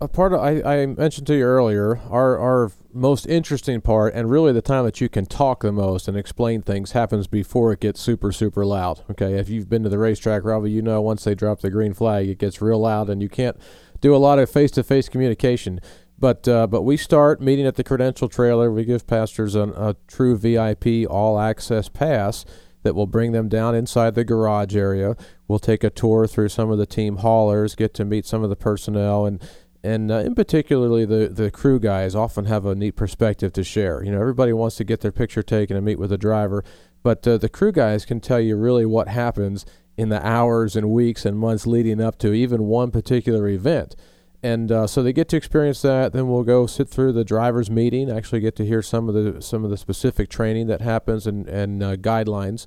a 0.00 0.08
part 0.08 0.32
of 0.32 0.40
I, 0.40 0.62
I 0.62 0.86
mentioned 0.86 1.26
to 1.26 1.34
you 1.34 1.44
earlier, 1.44 1.98
our 2.08 2.38
our 2.38 2.72
most 2.92 3.26
interesting 3.26 3.80
part, 3.80 4.14
and 4.14 4.30
really 4.30 4.52
the 4.52 4.62
time 4.62 4.84
that 4.84 5.00
you 5.00 5.08
can 5.08 5.26
talk 5.26 5.62
the 5.62 5.72
most 5.72 6.08
and 6.08 6.16
explain 6.16 6.62
things 6.62 6.92
happens 6.92 7.26
before 7.26 7.72
it 7.72 7.80
gets 7.80 8.00
super 8.00 8.32
super 8.32 8.64
loud. 8.64 9.04
Okay, 9.10 9.34
if 9.34 9.48
you've 9.48 9.68
been 9.68 9.82
to 9.82 9.88
the 9.88 9.98
racetrack, 9.98 10.44
Robbie, 10.44 10.70
you 10.70 10.80
know 10.80 11.02
once 11.02 11.24
they 11.24 11.34
drop 11.34 11.60
the 11.60 11.70
green 11.70 11.92
flag, 11.92 12.28
it 12.28 12.38
gets 12.38 12.62
real 12.62 12.78
loud, 12.78 13.10
and 13.10 13.20
you 13.20 13.28
can't 13.28 13.56
do 14.00 14.14
a 14.14 14.18
lot 14.18 14.38
of 14.38 14.50
face 14.50 14.70
to 14.72 14.82
face 14.82 15.08
communication. 15.08 15.80
But 16.18 16.48
uh, 16.48 16.66
but 16.66 16.82
we 16.82 16.96
start 16.96 17.40
meeting 17.40 17.66
at 17.66 17.76
the 17.76 17.84
credential 17.84 18.28
trailer. 18.28 18.72
We 18.72 18.84
give 18.84 19.06
pastors 19.06 19.54
an, 19.54 19.72
a 19.76 19.96
true 20.06 20.36
VIP 20.36 21.10
all 21.10 21.38
access 21.38 21.88
pass 21.88 22.46
that 22.82 22.94
will 22.94 23.06
bring 23.06 23.32
them 23.32 23.48
down 23.48 23.74
inside 23.74 24.14
the 24.14 24.24
garage 24.24 24.74
area. 24.74 25.16
We'll 25.48 25.58
take 25.58 25.84
a 25.84 25.90
tour 25.90 26.26
through 26.26 26.48
some 26.48 26.70
of 26.70 26.78
the 26.78 26.86
team 26.86 27.18
haulers, 27.18 27.74
get 27.74 27.94
to 27.94 28.04
meet 28.04 28.26
some 28.26 28.42
of 28.42 28.50
the 28.50 28.56
personnel, 28.56 29.26
and 29.26 29.42
and 29.82 30.10
uh, 30.10 30.16
in 30.16 30.34
particularly 30.34 31.04
the 31.04 31.28
the 31.28 31.50
crew 31.50 31.80
guys 31.80 32.14
often 32.14 32.44
have 32.46 32.66
a 32.66 32.74
neat 32.74 32.96
perspective 32.96 33.52
to 33.54 33.64
share. 33.64 34.02
You 34.04 34.12
know, 34.12 34.20
everybody 34.20 34.52
wants 34.52 34.76
to 34.76 34.84
get 34.84 35.00
their 35.00 35.12
picture 35.12 35.42
taken 35.42 35.76
and 35.76 35.84
meet 35.84 35.98
with 35.98 36.10
the 36.10 36.18
driver, 36.18 36.64
but 37.02 37.26
uh, 37.26 37.38
the 37.38 37.48
crew 37.48 37.72
guys 37.72 38.04
can 38.04 38.20
tell 38.20 38.40
you 38.40 38.56
really 38.56 38.86
what 38.86 39.08
happens 39.08 39.64
in 39.96 40.08
the 40.08 40.26
hours 40.26 40.76
and 40.76 40.90
weeks 40.90 41.26
and 41.26 41.38
months 41.38 41.66
leading 41.66 42.00
up 42.00 42.18
to 42.18 42.32
even 42.32 42.64
one 42.64 42.90
particular 42.90 43.48
event. 43.48 43.94
And 44.42 44.72
uh, 44.72 44.86
so 44.86 45.02
they 45.02 45.12
get 45.12 45.28
to 45.30 45.36
experience 45.36 45.82
that. 45.82 46.12
Then 46.12 46.28
we'll 46.28 46.44
go 46.44 46.66
sit 46.66 46.88
through 46.88 47.12
the 47.12 47.24
drivers' 47.24 47.70
meeting. 47.70 48.10
Actually, 48.10 48.40
get 48.40 48.56
to 48.56 48.64
hear 48.64 48.80
some 48.80 49.08
of 49.08 49.14
the 49.14 49.42
some 49.42 49.64
of 49.64 49.70
the 49.70 49.76
specific 49.76 50.30
training 50.30 50.66
that 50.68 50.80
happens 50.80 51.26
and 51.26 51.46
and 51.46 51.82
uh, 51.82 51.96
guidelines. 51.96 52.66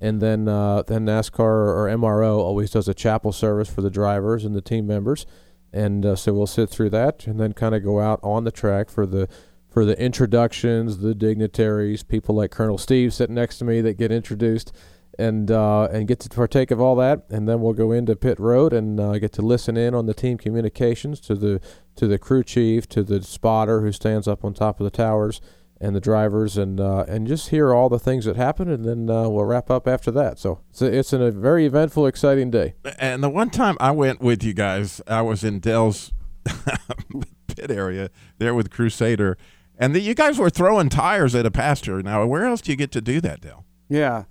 And 0.00 0.22
then 0.22 0.48
uh, 0.48 0.82
then 0.82 1.04
NASCAR 1.04 1.40
or 1.40 1.88
MRO 1.90 2.38
always 2.38 2.70
does 2.70 2.88
a 2.88 2.94
chapel 2.94 3.32
service 3.32 3.68
for 3.68 3.82
the 3.82 3.90
drivers 3.90 4.46
and 4.46 4.54
the 4.54 4.62
team 4.62 4.86
members. 4.86 5.26
And 5.72 6.06
uh, 6.06 6.16
so 6.16 6.32
we'll 6.32 6.46
sit 6.46 6.70
through 6.70 6.90
that, 6.90 7.26
and 7.26 7.38
then 7.38 7.52
kind 7.52 7.74
of 7.74 7.84
go 7.84 8.00
out 8.00 8.18
on 8.22 8.44
the 8.44 8.50
track 8.50 8.88
for 8.88 9.06
the 9.06 9.28
for 9.68 9.84
the 9.84 10.00
introductions, 10.02 10.98
the 10.98 11.14
dignitaries, 11.14 12.02
people 12.02 12.34
like 12.34 12.50
Colonel 12.50 12.78
Steve 12.78 13.14
sitting 13.14 13.36
next 13.36 13.58
to 13.58 13.64
me 13.64 13.80
that 13.82 13.96
get 13.96 14.10
introduced, 14.10 14.72
and 15.18 15.50
uh, 15.50 15.88
and 15.92 16.08
get 16.08 16.20
to 16.20 16.28
partake 16.28 16.70
of 16.70 16.80
all 16.80 16.96
that, 16.96 17.24
and 17.30 17.48
then 17.48 17.60
we'll 17.60 17.72
go 17.72 17.92
into 17.92 18.16
pit 18.16 18.38
road 18.38 18.72
and 18.72 18.98
uh, 19.00 19.18
get 19.18 19.32
to 19.32 19.42
listen 19.42 19.76
in 19.76 19.94
on 19.94 20.06
the 20.06 20.14
team 20.14 20.38
communications 20.38 21.20
to 21.20 21.34
the 21.34 21.60
to 21.96 22.06
the 22.06 22.18
crew 22.18 22.42
chief, 22.42 22.88
to 22.88 23.02
the 23.02 23.22
spotter 23.22 23.80
who 23.80 23.92
stands 23.92 24.26
up 24.26 24.44
on 24.44 24.54
top 24.54 24.80
of 24.80 24.84
the 24.84 24.90
towers, 24.90 25.40
and 25.80 25.96
the 25.96 26.00
drivers, 26.00 26.56
and 26.56 26.80
uh, 26.80 27.04
and 27.08 27.26
just 27.26 27.48
hear 27.48 27.74
all 27.74 27.88
the 27.88 27.98
things 27.98 28.24
that 28.24 28.36
happen, 28.36 28.70
and 28.70 28.84
then 28.84 29.10
uh, 29.10 29.28
we'll 29.28 29.44
wrap 29.44 29.70
up 29.70 29.88
after 29.88 30.10
that. 30.10 30.38
So 30.38 30.60
it's 30.70 30.82
a, 30.82 30.98
it's 30.98 31.12
a 31.12 31.30
very 31.30 31.66
eventful, 31.66 32.06
exciting 32.06 32.50
day. 32.50 32.74
And 32.98 33.22
the 33.22 33.30
one 33.30 33.50
time 33.50 33.76
I 33.80 33.90
went 33.90 34.20
with 34.20 34.42
you 34.42 34.54
guys, 34.54 35.00
I 35.06 35.22
was 35.22 35.42
in 35.42 35.60
Dell's 35.60 36.12
pit 37.48 37.70
area 37.70 38.10
there 38.38 38.54
with 38.54 38.70
Crusader, 38.70 39.36
and 39.78 39.94
the, 39.94 40.00
you 40.00 40.14
guys 40.14 40.38
were 40.38 40.50
throwing 40.50 40.90
tires 40.90 41.34
at 41.34 41.46
a 41.46 41.50
pasture. 41.50 42.02
Now, 42.02 42.24
where 42.26 42.44
else 42.44 42.60
do 42.60 42.70
you 42.70 42.76
get 42.76 42.92
to 42.92 43.00
do 43.00 43.20
that, 43.22 43.40
Dell? 43.40 43.64
Yeah. 43.88 44.24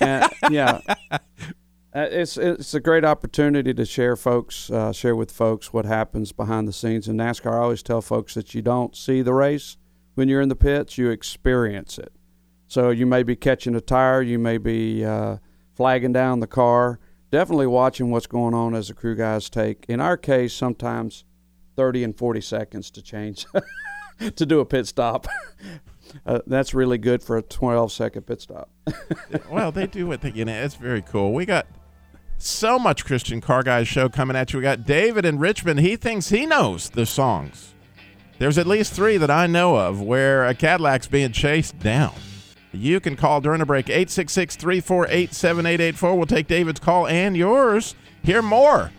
And- 0.00 0.30
yeah. 0.50 0.80
Uh, 1.10 2.08
it's 2.10 2.36
it's 2.36 2.74
a 2.74 2.80
great 2.80 3.06
opportunity 3.06 3.72
to 3.72 3.86
share 3.86 4.16
folks 4.16 4.70
uh, 4.70 4.92
share 4.92 5.16
with 5.16 5.32
folks 5.32 5.72
what 5.72 5.86
happens 5.86 6.30
behind 6.30 6.68
the 6.68 6.72
scenes 6.72 7.08
in 7.08 7.16
NASCAR. 7.16 7.54
I 7.54 7.62
always 7.62 7.82
tell 7.82 8.02
folks 8.02 8.34
that 8.34 8.54
you 8.54 8.60
don't 8.60 8.94
see 8.94 9.22
the 9.22 9.32
race 9.32 9.78
when 10.14 10.28
you're 10.28 10.42
in 10.42 10.50
the 10.50 10.56
pits, 10.56 10.98
you 10.98 11.08
experience 11.08 11.98
it. 11.98 12.12
So 12.68 12.90
you 12.90 13.06
may 13.06 13.22
be 13.22 13.34
catching 13.34 13.74
a 13.74 13.80
tire, 13.80 14.20
you 14.20 14.38
may 14.38 14.58
be 14.58 15.04
uh, 15.04 15.38
flagging 15.74 16.12
down 16.12 16.40
the 16.40 16.46
car. 16.46 16.98
Definitely 17.30 17.68
watching 17.68 18.10
what's 18.10 18.26
going 18.26 18.54
on 18.54 18.74
as 18.74 18.88
the 18.88 18.94
crew 18.94 19.14
guys 19.14 19.48
take. 19.48 19.86
In 19.88 20.00
our 20.00 20.16
case, 20.16 20.52
sometimes 20.52 21.24
30 21.76 22.04
and 22.04 22.18
40 22.18 22.40
seconds 22.40 22.90
to 22.90 23.02
change 23.02 23.46
to 24.36 24.46
do 24.46 24.60
a 24.60 24.64
pit 24.66 24.86
stop. 24.86 25.26
Uh, 26.24 26.40
that's 26.46 26.74
really 26.74 26.98
good 26.98 27.22
for 27.22 27.36
a 27.36 27.42
12 27.42 27.92
second 27.92 28.22
pit 28.22 28.40
stop. 28.40 28.70
well, 29.50 29.72
they 29.72 29.86
do 29.86 30.06
what 30.06 30.20
they 30.20 30.32
you 30.32 30.44
know. 30.44 30.54
It's 30.54 30.74
very 30.74 31.02
cool. 31.02 31.32
We 31.32 31.46
got 31.46 31.66
so 32.38 32.78
much 32.78 33.04
Christian 33.04 33.40
Car 33.40 33.62
Guys 33.62 33.88
show 33.88 34.08
coming 34.08 34.36
at 34.36 34.52
you. 34.52 34.58
We 34.58 34.62
got 34.62 34.84
David 34.84 35.24
in 35.24 35.38
Richmond. 35.38 35.80
He 35.80 35.96
thinks 35.96 36.28
he 36.28 36.46
knows 36.46 36.90
the 36.90 37.06
songs. 37.06 37.74
There's 38.38 38.58
at 38.58 38.66
least 38.66 38.92
three 38.92 39.16
that 39.16 39.30
I 39.30 39.46
know 39.46 39.76
of 39.76 40.02
where 40.02 40.46
a 40.46 40.54
Cadillac's 40.54 41.06
being 41.06 41.32
chased 41.32 41.78
down. 41.78 42.12
You 42.72 43.00
can 43.00 43.16
call 43.16 43.40
during 43.40 43.60
the 43.60 43.66
break 43.66 43.88
866 43.88 44.56
348 44.56 45.32
7884. 45.32 46.14
We'll 46.14 46.26
take 46.26 46.46
David's 46.46 46.80
call 46.80 47.06
and 47.06 47.36
yours. 47.36 47.94
Hear 48.22 48.42
more 48.42 48.92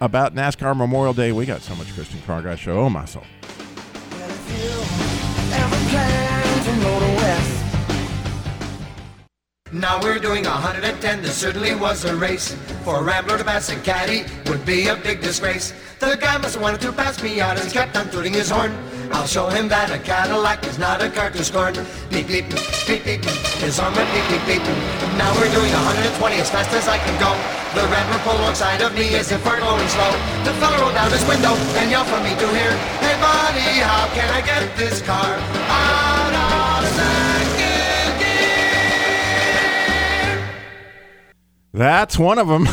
about 0.00 0.34
NASCAR 0.34 0.76
Memorial 0.76 1.12
Day. 1.12 1.32
We 1.32 1.44
got 1.44 1.60
so 1.60 1.74
much 1.74 1.92
Christian 1.94 2.20
Car 2.22 2.40
Guys 2.40 2.60
show. 2.60 2.78
Oh, 2.78 2.88
my 2.88 3.04
soul. 3.04 3.24
Now 9.78 10.02
we're 10.02 10.18
doing 10.18 10.42
110, 10.42 11.22
this 11.22 11.36
certainly 11.36 11.72
was 11.76 12.04
a 12.04 12.16
race. 12.16 12.52
For 12.82 12.98
a 12.98 13.02
Rambler 13.02 13.38
to 13.38 13.44
pass 13.44 13.70
a 13.70 13.76
caddy 13.86 14.24
would 14.50 14.66
be 14.66 14.88
a 14.88 14.96
big 14.96 15.20
disgrace. 15.20 15.72
The 16.00 16.16
guy 16.16 16.36
must 16.38 16.54
have 16.54 16.62
wanted 16.62 16.80
to 16.80 16.90
pass 16.90 17.22
me 17.22 17.40
out 17.40 17.58
as 17.58 17.66
he 17.66 17.70
kept 17.70 17.96
on 17.96 18.10
tooting 18.10 18.34
his 18.34 18.50
horn. 18.50 18.74
I'll 19.12 19.28
show 19.28 19.46
him 19.46 19.68
that 19.68 19.94
a 19.94 19.98
Cadillac 20.02 20.66
is 20.66 20.80
not 20.80 21.00
a 21.00 21.08
car 21.08 21.30
to 21.30 21.44
scorn. 21.44 21.74
Beep 22.10 22.26
beep, 22.26 22.50
beep 22.90 23.04
beep, 23.06 23.22
his 23.62 23.78
horn 23.78 23.94
went 23.94 24.10
beep 24.10 24.26
beep 24.26 24.42
beep. 24.50 24.66
Now 25.14 25.30
we're 25.38 25.52
doing 25.54 25.70
120 25.70 26.42
as 26.42 26.50
fast 26.50 26.74
as 26.74 26.88
I 26.90 26.98
can 26.98 27.14
go. 27.22 27.30
The 27.78 27.86
Rambler 27.86 28.18
pulled 28.26 28.40
alongside 28.42 28.82
of 28.82 28.92
me 28.98 29.14
as 29.14 29.30
if 29.30 29.38
we're 29.46 29.62
going 29.62 29.88
slow. 29.94 30.10
The 30.42 30.58
fella 30.58 30.74
rolled 30.82 30.98
down 30.98 31.14
his 31.14 31.22
window 31.30 31.54
and 31.78 31.86
yelled 31.86 32.10
for 32.10 32.18
me 32.18 32.34
to 32.34 32.46
hear. 32.50 32.74
Hey 32.98 33.14
buddy, 33.22 33.78
how 33.86 34.10
can 34.10 34.26
I 34.34 34.42
get 34.42 34.74
this 34.74 35.00
car 35.02 35.38
out 35.70 35.97
That's 41.72 42.18
one 42.18 42.38
of 42.38 42.48
them. 42.48 42.66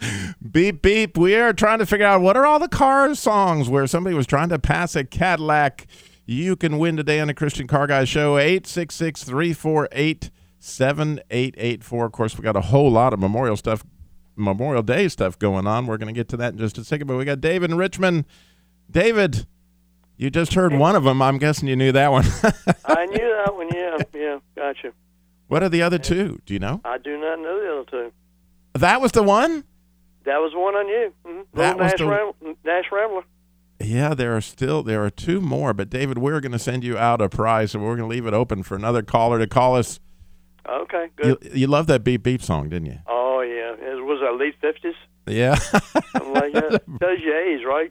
beep 0.50 0.82
beep. 0.82 1.18
We 1.18 1.34
are 1.34 1.52
trying 1.52 1.80
to 1.80 1.86
figure 1.86 2.06
out 2.06 2.20
what 2.20 2.36
are 2.36 2.46
all 2.46 2.58
the 2.58 2.68
car 2.68 3.14
songs 3.14 3.68
where 3.68 3.86
somebody 3.86 4.14
was 4.14 4.26
trying 4.26 4.48
to 4.50 4.58
pass 4.58 4.94
a 4.94 5.04
Cadillac. 5.04 5.86
You 6.26 6.54
can 6.54 6.78
win 6.78 6.96
today 6.96 7.18
on 7.18 7.26
the 7.26 7.34
Christian 7.34 7.66
Car 7.66 7.88
Guy 7.88 8.04
Show. 8.04 8.38
866 8.38 9.24
348 9.24 10.30
7884. 10.60 12.06
Of 12.06 12.12
course, 12.12 12.38
we 12.38 12.44
got 12.44 12.56
a 12.56 12.60
whole 12.60 12.90
lot 12.90 13.12
of 13.12 13.18
Memorial 13.18 13.56
stuff, 13.56 13.84
Memorial 14.36 14.82
Day 14.82 15.08
stuff 15.08 15.38
going 15.38 15.66
on. 15.66 15.86
We're 15.86 15.96
going 15.96 16.14
to 16.14 16.18
get 16.18 16.28
to 16.28 16.36
that 16.36 16.52
in 16.52 16.58
just 16.58 16.78
a 16.78 16.84
second. 16.84 17.08
But 17.08 17.16
we 17.16 17.24
got 17.24 17.40
David 17.40 17.72
in 17.72 17.76
Richmond. 17.76 18.26
David, 18.88 19.46
you 20.16 20.30
just 20.30 20.54
heard 20.54 20.72
one 20.72 20.94
of 20.94 21.02
them. 21.02 21.20
I'm 21.20 21.38
guessing 21.38 21.68
you 21.68 21.76
knew 21.76 21.92
that 21.92 22.12
one. 22.12 22.24
I 22.84 23.06
knew 23.06 23.42
that 23.44 23.54
one. 23.54 23.68
Yeah, 23.74 23.98
yeah, 24.14 24.38
gotcha. 24.54 24.92
What 25.50 25.62
are 25.62 25.68
the 25.68 25.82
other 25.82 25.98
two? 25.98 26.40
Do 26.46 26.54
you 26.54 26.60
know? 26.60 26.80
I 26.84 26.98
do 26.98 27.18
not 27.18 27.38
know 27.40 27.60
the 27.60 27.72
other 27.72 27.90
two. 27.90 28.12
That 28.78 29.00
was 29.00 29.12
the 29.12 29.22
one? 29.22 29.64
That 30.24 30.38
was 30.38 30.52
one 30.54 30.76
I 30.76 30.82
knew. 30.82 31.12
Mm-hmm. 31.26 31.58
That 31.58 31.76
was 31.78 31.90
Nash, 31.92 31.98
the- 31.98 32.06
Ram- 32.06 32.56
Nash 32.64 32.84
Rambler. 32.92 33.22
Yeah, 33.82 34.12
there 34.14 34.36
are 34.36 34.40
still 34.42 34.82
there 34.82 35.02
are 35.04 35.10
two 35.10 35.40
more, 35.40 35.72
but 35.72 35.88
David, 35.88 36.18
we're 36.18 36.40
going 36.40 36.52
to 36.52 36.58
send 36.58 36.84
you 36.84 36.98
out 36.98 37.22
a 37.22 37.28
prize, 37.30 37.70
so 37.72 37.78
we're 37.78 37.96
going 37.96 38.08
to 38.10 38.14
leave 38.14 38.26
it 38.26 38.34
open 38.34 38.62
for 38.62 38.74
another 38.76 39.02
caller 39.02 39.38
to 39.38 39.46
call 39.46 39.76
us. 39.76 39.98
Okay, 40.68 41.08
good. 41.16 41.38
You, 41.42 41.50
you 41.54 41.66
love 41.66 41.86
that 41.86 42.04
beep 42.04 42.22
beep 42.22 42.42
song, 42.42 42.68
didn't 42.68 42.86
you? 42.86 42.98
oh 43.08 43.40
yeah, 43.40 43.72
it 43.72 44.04
was 44.04 44.20
that 44.20 44.38
late 44.38 44.54
fifties. 44.60 44.94
Yeah, 45.26 45.58
I'm 46.14 46.32
like, 46.34 46.52
yeah, 46.52 46.60
tells 47.00 47.20
you 47.20 47.34
age, 47.46 47.64
right? 47.66 47.90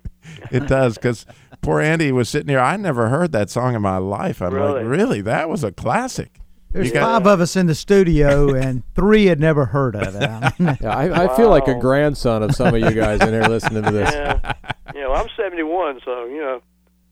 it 0.51 0.67
does. 0.67 0.95
Because 0.95 1.25
poor 1.61 1.79
Andy 1.81 2.11
was 2.11 2.29
sitting 2.29 2.49
here. 2.49 2.59
I 2.59 2.77
never 2.77 3.09
heard 3.09 3.31
that 3.31 3.49
song 3.49 3.73
in 3.75 3.81
my 3.81 3.97
life. 3.97 4.41
I'm 4.43 4.53
Really? 4.53 4.83
like, 4.83 4.85
really? 4.85 5.21
That 5.21 5.49
was 5.49 5.63
a 5.63 5.71
classic. 5.71 6.39
There's 6.71 6.87
You 6.87 6.93
got- 6.93 7.23
five 7.23 7.27
of 7.33 7.41
us 7.41 7.55
in 7.55 7.65
the 7.67 7.75
studio, 7.75 8.53
and 8.53 8.83
three 8.95 9.25
had 9.25 9.39
never 9.39 9.65
heard 9.65 9.95
of 9.95 10.15
it. 10.15 10.79
Yeah, 10.81 10.95
I, 10.95 11.25
I 11.25 11.35
feel 11.35 11.49
like 11.49 11.67
a 11.67 11.75
grandson 11.75 12.43
of 12.43 12.53
some 12.55 12.73
of 12.75 12.79
you 12.81 12.91
guys 12.91 13.21
in 13.21 13.29
here 13.29 13.43
listening 13.43 13.83
to 13.83 13.91
this. 13.91 14.11
Yeah, 14.13 14.53
yeah. 14.93 15.07
Well, 15.07 15.21
I'm 15.21 15.29
71, 15.35 16.01
so 16.05 16.25
you 16.25 16.39
know 16.39 16.61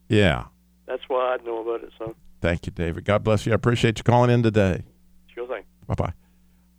Yeah. 0.10 0.46
that's 0.86 1.04
why 1.08 1.36
I 1.40 1.44
know 1.46 1.62
about 1.62 1.84
it. 1.84 1.92
So 1.98 2.16
Thank 2.42 2.66
you, 2.68 2.72
David. 2.72 3.04
God 3.06 3.24
bless 3.24 3.46
you. 3.48 3.52
I 3.52 3.56
appreciate 3.56 3.98
you 3.98 4.04
calling 4.04 4.30
in 4.30 4.44
today. 4.44 4.84
sure 5.34 5.48
thing. 5.48 5.64
Bye 5.88 5.96
bye. 5.96 6.14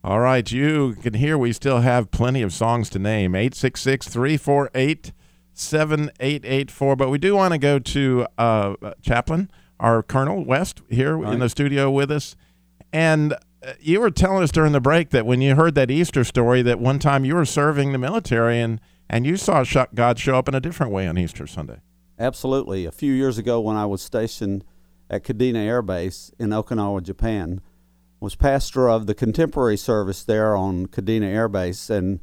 All 0.05 0.21
right, 0.21 0.51
you 0.51 0.95
can 1.03 1.15
hear 1.15 1.37
we 1.37 1.53
still 1.53 1.81
have 1.81 2.13
plenty 2.13 2.43
of 2.43 2.53
songs 2.53 2.89
to 2.91 3.01
name 3.01 3.35
866 3.35 4.07
348 4.09 5.13
7884. 5.53 6.97
But 6.97 7.11
we 7.11 7.19
do 7.19 7.35
want 7.35 7.53
to 7.53 7.59
go 7.59 7.79
to 7.81 8.27
uh, 8.39 8.75
Chaplain, 9.03 9.51
our 9.81 10.03
Colonel 10.05 10.45
West, 10.45 10.83
here 10.89 11.23
in 11.25 11.41
the 11.41 11.49
studio 11.49 11.91
with 11.91 12.11
us. 12.13 12.37
And 12.93 13.33
uh, 13.33 13.73
you 13.81 14.01
were 14.01 14.11
telling 14.11 14.43
us 14.43 14.51
during 14.51 14.73
the 14.73 14.81
break 14.81 15.11
that 15.11 15.27
when 15.27 15.41
you 15.41 15.55
heard 15.55 15.75
that 15.75 15.91
Easter 15.91 16.25
story, 16.25 16.63
that 16.63 16.79
one 16.81 16.99
time 16.99 17.25
you 17.25 17.35
were 17.35 17.45
serving 17.45 17.93
the 17.93 17.99
military 17.99 18.61
and, 18.61 18.81
and 19.09 19.27
you 19.27 19.37
saw 19.37 19.65
God 19.95 20.19
show 20.19 20.37
up 20.37 20.49
in 20.49 20.55
a 20.55 20.61
different 20.61 20.93
way 20.93 21.07
on 21.07 21.19
Easter 21.19 21.47
Sunday. 21.47 21.81
Absolutely. 22.19 22.85
A 22.85 22.93
few 22.93 23.13
years 23.13 23.39
ago, 23.39 23.61
when 23.61 23.77
I 23.77 23.87
was 23.87 24.03
stationed 24.03 24.65
at 25.11 25.25
Kadena 25.25 25.65
Air 25.65 25.83
Base 25.83 26.33
in 26.39 26.51
Okinawa, 26.51 27.03
Japan, 27.03 27.61
was 28.21 28.35
pastor 28.35 28.89
of 28.89 29.07
the 29.07 29.15
contemporary 29.15 29.77
service 29.77 30.25
there 30.25 30.57
on 30.57 30.87
Kadena 30.87 31.27
Air 31.27 31.49
Base, 31.49 31.89
and 31.89 32.21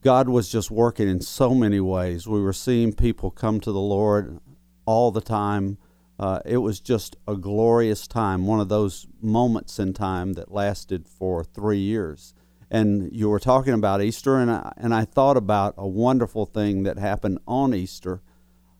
God 0.00 0.28
was 0.28 0.48
just 0.48 0.70
working 0.70 1.08
in 1.08 1.20
so 1.20 1.54
many 1.54 1.80
ways. 1.80 2.26
We 2.26 2.40
were 2.40 2.52
seeing 2.52 2.92
people 2.92 3.30
come 3.30 3.60
to 3.60 3.72
the 3.72 3.80
Lord 3.80 4.40
all 4.86 5.10
the 5.10 5.20
time. 5.20 5.78
Uh, 6.18 6.40
it 6.44 6.58
was 6.58 6.80
just 6.80 7.16
a 7.26 7.36
glorious 7.36 8.06
time, 8.06 8.46
one 8.46 8.60
of 8.60 8.68
those 8.68 9.06
moments 9.20 9.78
in 9.78 9.92
time 9.92 10.34
that 10.34 10.52
lasted 10.52 11.08
for 11.08 11.42
three 11.42 11.78
years. 11.78 12.34
And 12.70 13.10
you 13.12 13.28
were 13.28 13.40
talking 13.40 13.74
about 13.74 14.02
Easter, 14.02 14.38
and 14.38 14.50
I, 14.50 14.72
and 14.76 14.94
I 14.94 15.04
thought 15.04 15.36
about 15.36 15.74
a 15.76 15.86
wonderful 15.86 16.46
thing 16.46 16.84
that 16.84 16.98
happened 16.98 17.38
on 17.46 17.74
Easter. 17.74 18.22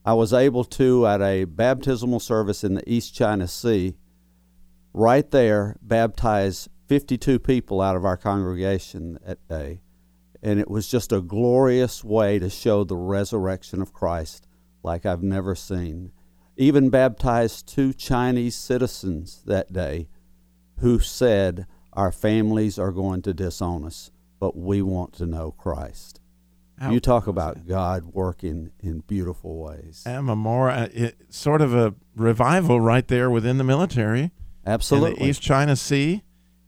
I 0.05 0.14
was 0.14 0.33
able 0.33 0.64
to, 0.64 1.07
at 1.07 1.23
a 1.23 1.45
baptismal 1.45 2.21
service 2.21 2.62
in 2.62 2.75
the 2.75 2.88
East 2.91 3.14
China 3.14 3.49
Sea, 3.49 3.97
right 4.93 5.29
there, 5.31 5.76
baptize 5.83 6.69
52 6.87 7.38
people 7.38 7.81
out 7.81 7.97
of 7.97 8.05
our 8.05 8.17
congregation 8.17 9.19
that 9.25 9.47
day. 9.49 9.81
And 10.43 10.61
it 10.61 10.71
was 10.71 10.88
just 10.88 11.12
a 11.12 11.23
glorious 11.23 12.05
way 12.05 12.38
to 12.38 12.50
show 12.50 12.85
the 12.85 12.97
resurrection 12.97 13.81
of 13.81 13.93
Christ 13.93 14.47
like 14.83 15.07
I've 15.07 15.23
never 15.23 15.55
seen. 15.55 16.12
Even 16.56 16.88
baptized 16.88 17.66
two 17.66 17.92
Chinese 17.92 18.54
citizens 18.54 19.42
that 19.46 19.73
day 19.73 20.08
who 20.78 20.99
said, 21.00 21.66
Our 21.92 22.12
families 22.12 22.78
are 22.78 22.92
going 22.92 23.23
to 23.23 23.34
disown 23.34 23.84
us, 23.84 24.11
but 24.38 24.56
we 24.56 24.82
want 24.82 25.12
to 25.14 25.26
know 25.26 25.52
Christ. 25.52 26.20
You 26.90 27.00
talk 27.00 27.26
about 27.26 27.66
God 27.66 28.12
working 28.12 28.73
in 28.80 29.00
beautiful 29.00 29.58
ways. 29.58 30.02
And 30.04 30.26
Memorial, 30.26 30.88
it, 30.92 31.16
sort 31.30 31.62
of 31.62 31.75
a 31.75 31.94
revival 32.16 32.80
right 32.80 33.06
there 33.06 33.30
within 33.30 33.58
the 33.58 33.64
military. 33.64 34.23
in 34.23 34.30
Absolutely. 34.66 35.20
the 35.20 35.30
East 35.30 35.40
China 35.40 35.76
Sea, 35.76 36.23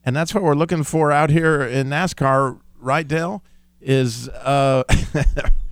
and 0.05 0.15
that's 0.15 0.33
what 0.33 0.43
we're 0.43 0.55
looking 0.55 0.85
for 0.85 1.11
out 1.11 1.31
here 1.31 1.63
in 1.63 1.89
NASCAR. 1.89 2.61
Right, 2.79 3.07
Dale 3.07 3.43
is 3.81 4.29
uh, 4.29 4.85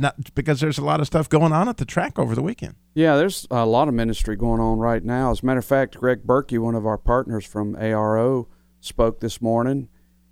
not 0.00 0.34
because 0.34 0.60
there's 0.60 0.78
a 0.78 0.84
lot 0.84 1.00
of 1.00 1.06
stuff 1.06 1.28
going 1.28 1.52
on 1.52 1.68
at 1.68 1.76
the 1.76 1.84
track 1.84 2.18
over 2.18 2.34
the 2.34 2.42
weekend. 2.42 2.74
Yeah, 2.94 3.16
there's 3.16 3.46
a 3.50 3.66
lot 3.66 3.88
of 3.88 3.94
ministry 3.94 4.36
going 4.36 4.60
on 4.60 4.78
right 4.78 5.04
now. 5.04 5.30
As 5.30 5.42
a 5.42 5.46
matter 5.46 5.58
of 5.58 5.64
fact, 5.64 5.96
Greg 5.98 6.26
Berkey, 6.26 6.58
one 6.58 6.74
of 6.74 6.86
our 6.86 6.98
partners 6.98 7.44
from 7.44 7.76
ARO, 7.76 8.46
spoke 8.80 9.20
this 9.20 9.40
morning. 9.40 9.88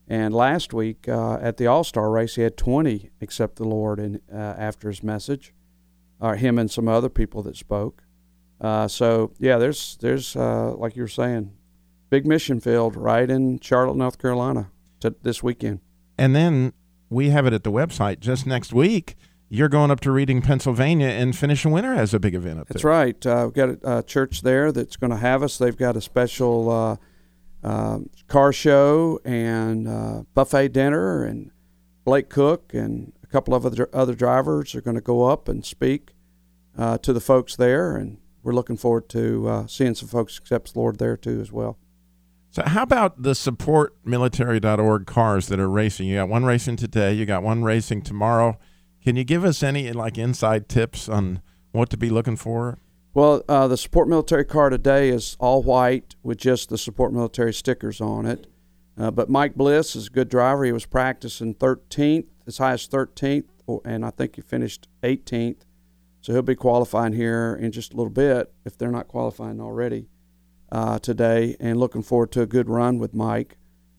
And 0.08 0.34
last 0.34 0.72
week 0.72 1.06
uh, 1.06 1.38
at 1.40 1.58
the 1.58 1.66
All 1.66 1.84
Star 1.84 2.10
race, 2.10 2.36
he 2.36 2.42
had 2.42 2.56
20 2.56 3.10
accept 3.20 3.56
the 3.56 3.68
Lord 3.68 4.00
in, 4.00 4.20
uh, 4.32 4.36
after 4.36 4.88
his 4.88 5.02
message, 5.02 5.52
or 6.18 6.36
him 6.36 6.58
and 6.58 6.70
some 6.70 6.88
other 6.88 7.10
people 7.10 7.42
that 7.42 7.56
spoke. 7.56 8.02
Uh, 8.60 8.88
so 8.88 9.32
yeah, 9.38 9.58
there's 9.58 9.98
there's 10.00 10.34
uh, 10.34 10.74
like 10.74 10.96
you 10.96 11.02
were 11.02 11.08
saying, 11.08 11.52
big 12.10 12.26
mission 12.26 12.58
field 12.58 12.96
right 12.96 13.28
in 13.30 13.60
Charlotte, 13.60 13.96
North 13.96 14.18
Carolina, 14.18 14.70
to 15.00 15.14
this 15.22 15.42
weekend. 15.42 15.80
And 16.16 16.34
then 16.34 16.72
we 17.10 17.30
have 17.30 17.46
it 17.46 17.52
at 17.52 17.62
the 17.62 17.70
website 17.70 18.20
just 18.20 18.46
next 18.46 18.72
week. 18.72 19.14
You're 19.50 19.70
going 19.70 19.90
up 19.90 20.00
to 20.00 20.12
Reading, 20.12 20.42
Pennsylvania, 20.42 21.08
and 21.08 21.36
Finish 21.36 21.64
a 21.64 21.70
Winner 21.70 21.94
has 21.94 22.12
a 22.12 22.20
big 22.20 22.34
event 22.34 22.60
up 22.60 22.68
That's 22.68 22.82
there. 22.82 22.92
That's 22.92 23.24
right. 23.24 23.26
Uh, 23.26 23.44
we've 23.46 23.54
got 23.54 23.68
a, 23.70 23.98
a 23.98 24.02
church 24.02 24.42
there 24.42 24.72
that's 24.72 24.96
going 24.96 25.10
to 25.10 25.16
have 25.16 25.42
us. 25.42 25.56
They've 25.56 25.76
got 25.76 25.96
a 25.96 26.02
special 26.02 26.70
uh, 26.70 26.96
um, 27.66 28.10
car 28.26 28.52
show 28.52 29.20
and 29.24 29.88
uh, 29.88 30.22
buffet 30.34 30.68
dinner, 30.68 31.24
and 31.24 31.50
Blake 32.04 32.28
Koch 32.28 32.74
and 32.74 33.12
a 33.22 33.26
couple 33.26 33.54
of 33.54 33.64
other 33.64 33.88
other 33.92 34.14
drivers 34.14 34.74
are 34.74 34.82
going 34.82 34.96
to 34.96 35.02
go 35.02 35.24
up 35.24 35.48
and 35.48 35.64
speak 35.64 36.14
uh, 36.76 36.98
to 36.98 37.12
the 37.12 37.20
folks 37.20 37.56
there, 37.56 37.96
and 37.96 38.18
we're 38.42 38.52
looking 38.52 38.76
forward 38.76 39.08
to 39.10 39.48
uh, 39.48 39.66
seeing 39.66 39.94
some 39.94 40.08
folks 40.08 40.38
accept 40.38 40.74
the 40.74 40.78
Lord 40.78 40.98
there 40.98 41.16
too 41.16 41.40
as 41.40 41.50
well. 41.50 41.78
So, 42.50 42.62
how 42.66 42.82
about 42.82 43.22
the 43.22 43.32
supportmilitary.org 43.32 45.06
cars 45.06 45.48
that 45.48 45.58
are 45.58 45.68
racing? 45.68 46.06
You 46.06 46.16
got 46.16 46.28
one 46.28 46.44
racing 46.44 46.76
today, 46.76 47.12
you 47.14 47.24
got 47.26 47.42
one 47.42 47.62
racing 47.62 48.02
tomorrow. 48.02 48.58
Can 49.08 49.16
you 49.16 49.24
give 49.24 49.42
us 49.42 49.62
any 49.62 49.90
like 49.90 50.18
inside 50.18 50.68
tips 50.68 51.08
on 51.08 51.40
what 51.72 51.88
to 51.88 51.96
be 51.96 52.10
looking 52.10 52.36
for? 52.36 52.76
Well, 53.14 53.42
uh, 53.48 53.66
the 53.66 53.78
support 53.78 54.06
military 54.06 54.44
car 54.44 54.68
today 54.68 55.08
is 55.08 55.34
all 55.40 55.62
white 55.62 56.14
with 56.22 56.36
just 56.36 56.68
the 56.68 56.76
support 56.76 57.14
military 57.14 57.54
stickers 57.54 58.02
on 58.02 58.26
it. 58.26 58.48
Uh, 58.98 59.10
but 59.10 59.30
Mike 59.30 59.54
Bliss 59.54 59.96
is 59.96 60.08
a 60.08 60.10
good 60.10 60.28
driver. 60.28 60.62
He 60.62 60.72
was 60.72 60.84
practicing 60.84 61.54
13th, 61.54 62.26
as 62.46 62.58
high 62.58 62.72
as 62.72 62.86
13th, 62.86 63.46
and 63.86 64.04
I 64.04 64.10
think 64.10 64.36
he 64.36 64.42
finished 64.42 64.88
18th. 65.02 65.62
So 66.20 66.34
he'll 66.34 66.42
be 66.42 66.54
qualifying 66.54 67.14
here 67.14 67.58
in 67.58 67.72
just 67.72 67.94
a 67.94 67.96
little 67.96 68.12
bit 68.12 68.52
if 68.66 68.76
they're 68.76 68.90
not 68.90 69.08
qualifying 69.08 69.58
already 69.58 70.10
uh, 70.70 70.98
today. 70.98 71.56
And 71.58 71.80
looking 71.80 72.02
forward 72.02 72.30
to 72.32 72.42
a 72.42 72.46
good 72.46 72.68
run 72.68 72.98
with 72.98 73.14
Mike. 73.14 73.56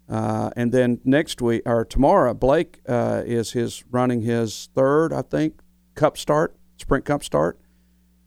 Uh, 0.09 0.49
and 0.55 0.71
then 0.71 0.99
next 1.03 1.41
week 1.41 1.61
or 1.65 1.85
tomorrow, 1.85 2.33
Blake 2.33 2.79
uh, 2.87 3.21
is 3.25 3.51
his 3.51 3.83
running 3.91 4.21
his 4.21 4.69
third, 4.73 5.13
I 5.13 5.21
think, 5.21 5.61
Cup 5.93 6.17
start, 6.17 6.55
Sprint 6.77 7.05
Cup 7.05 7.23
start 7.23 7.59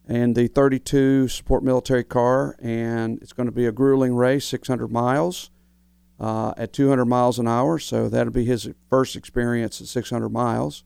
and 0.06 0.34
the 0.34 0.48
32 0.48 1.28
support 1.28 1.62
military 1.62 2.04
car, 2.04 2.56
and 2.60 3.20
it's 3.22 3.32
going 3.32 3.46
to 3.46 3.52
be 3.52 3.66
a 3.66 3.72
grueling 3.72 4.14
race, 4.14 4.44
600 4.46 4.88
miles 4.90 5.50
uh, 6.18 6.52
at 6.56 6.72
200 6.72 7.04
miles 7.04 7.38
an 7.38 7.48
hour. 7.48 7.78
So 7.78 8.08
that'll 8.08 8.32
be 8.32 8.44
his 8.44 8.68
first 8.88 9.16
experience 9.16 9.80
at 9.80 9.86
600 9.86 10.28
miles. 10.28 10.84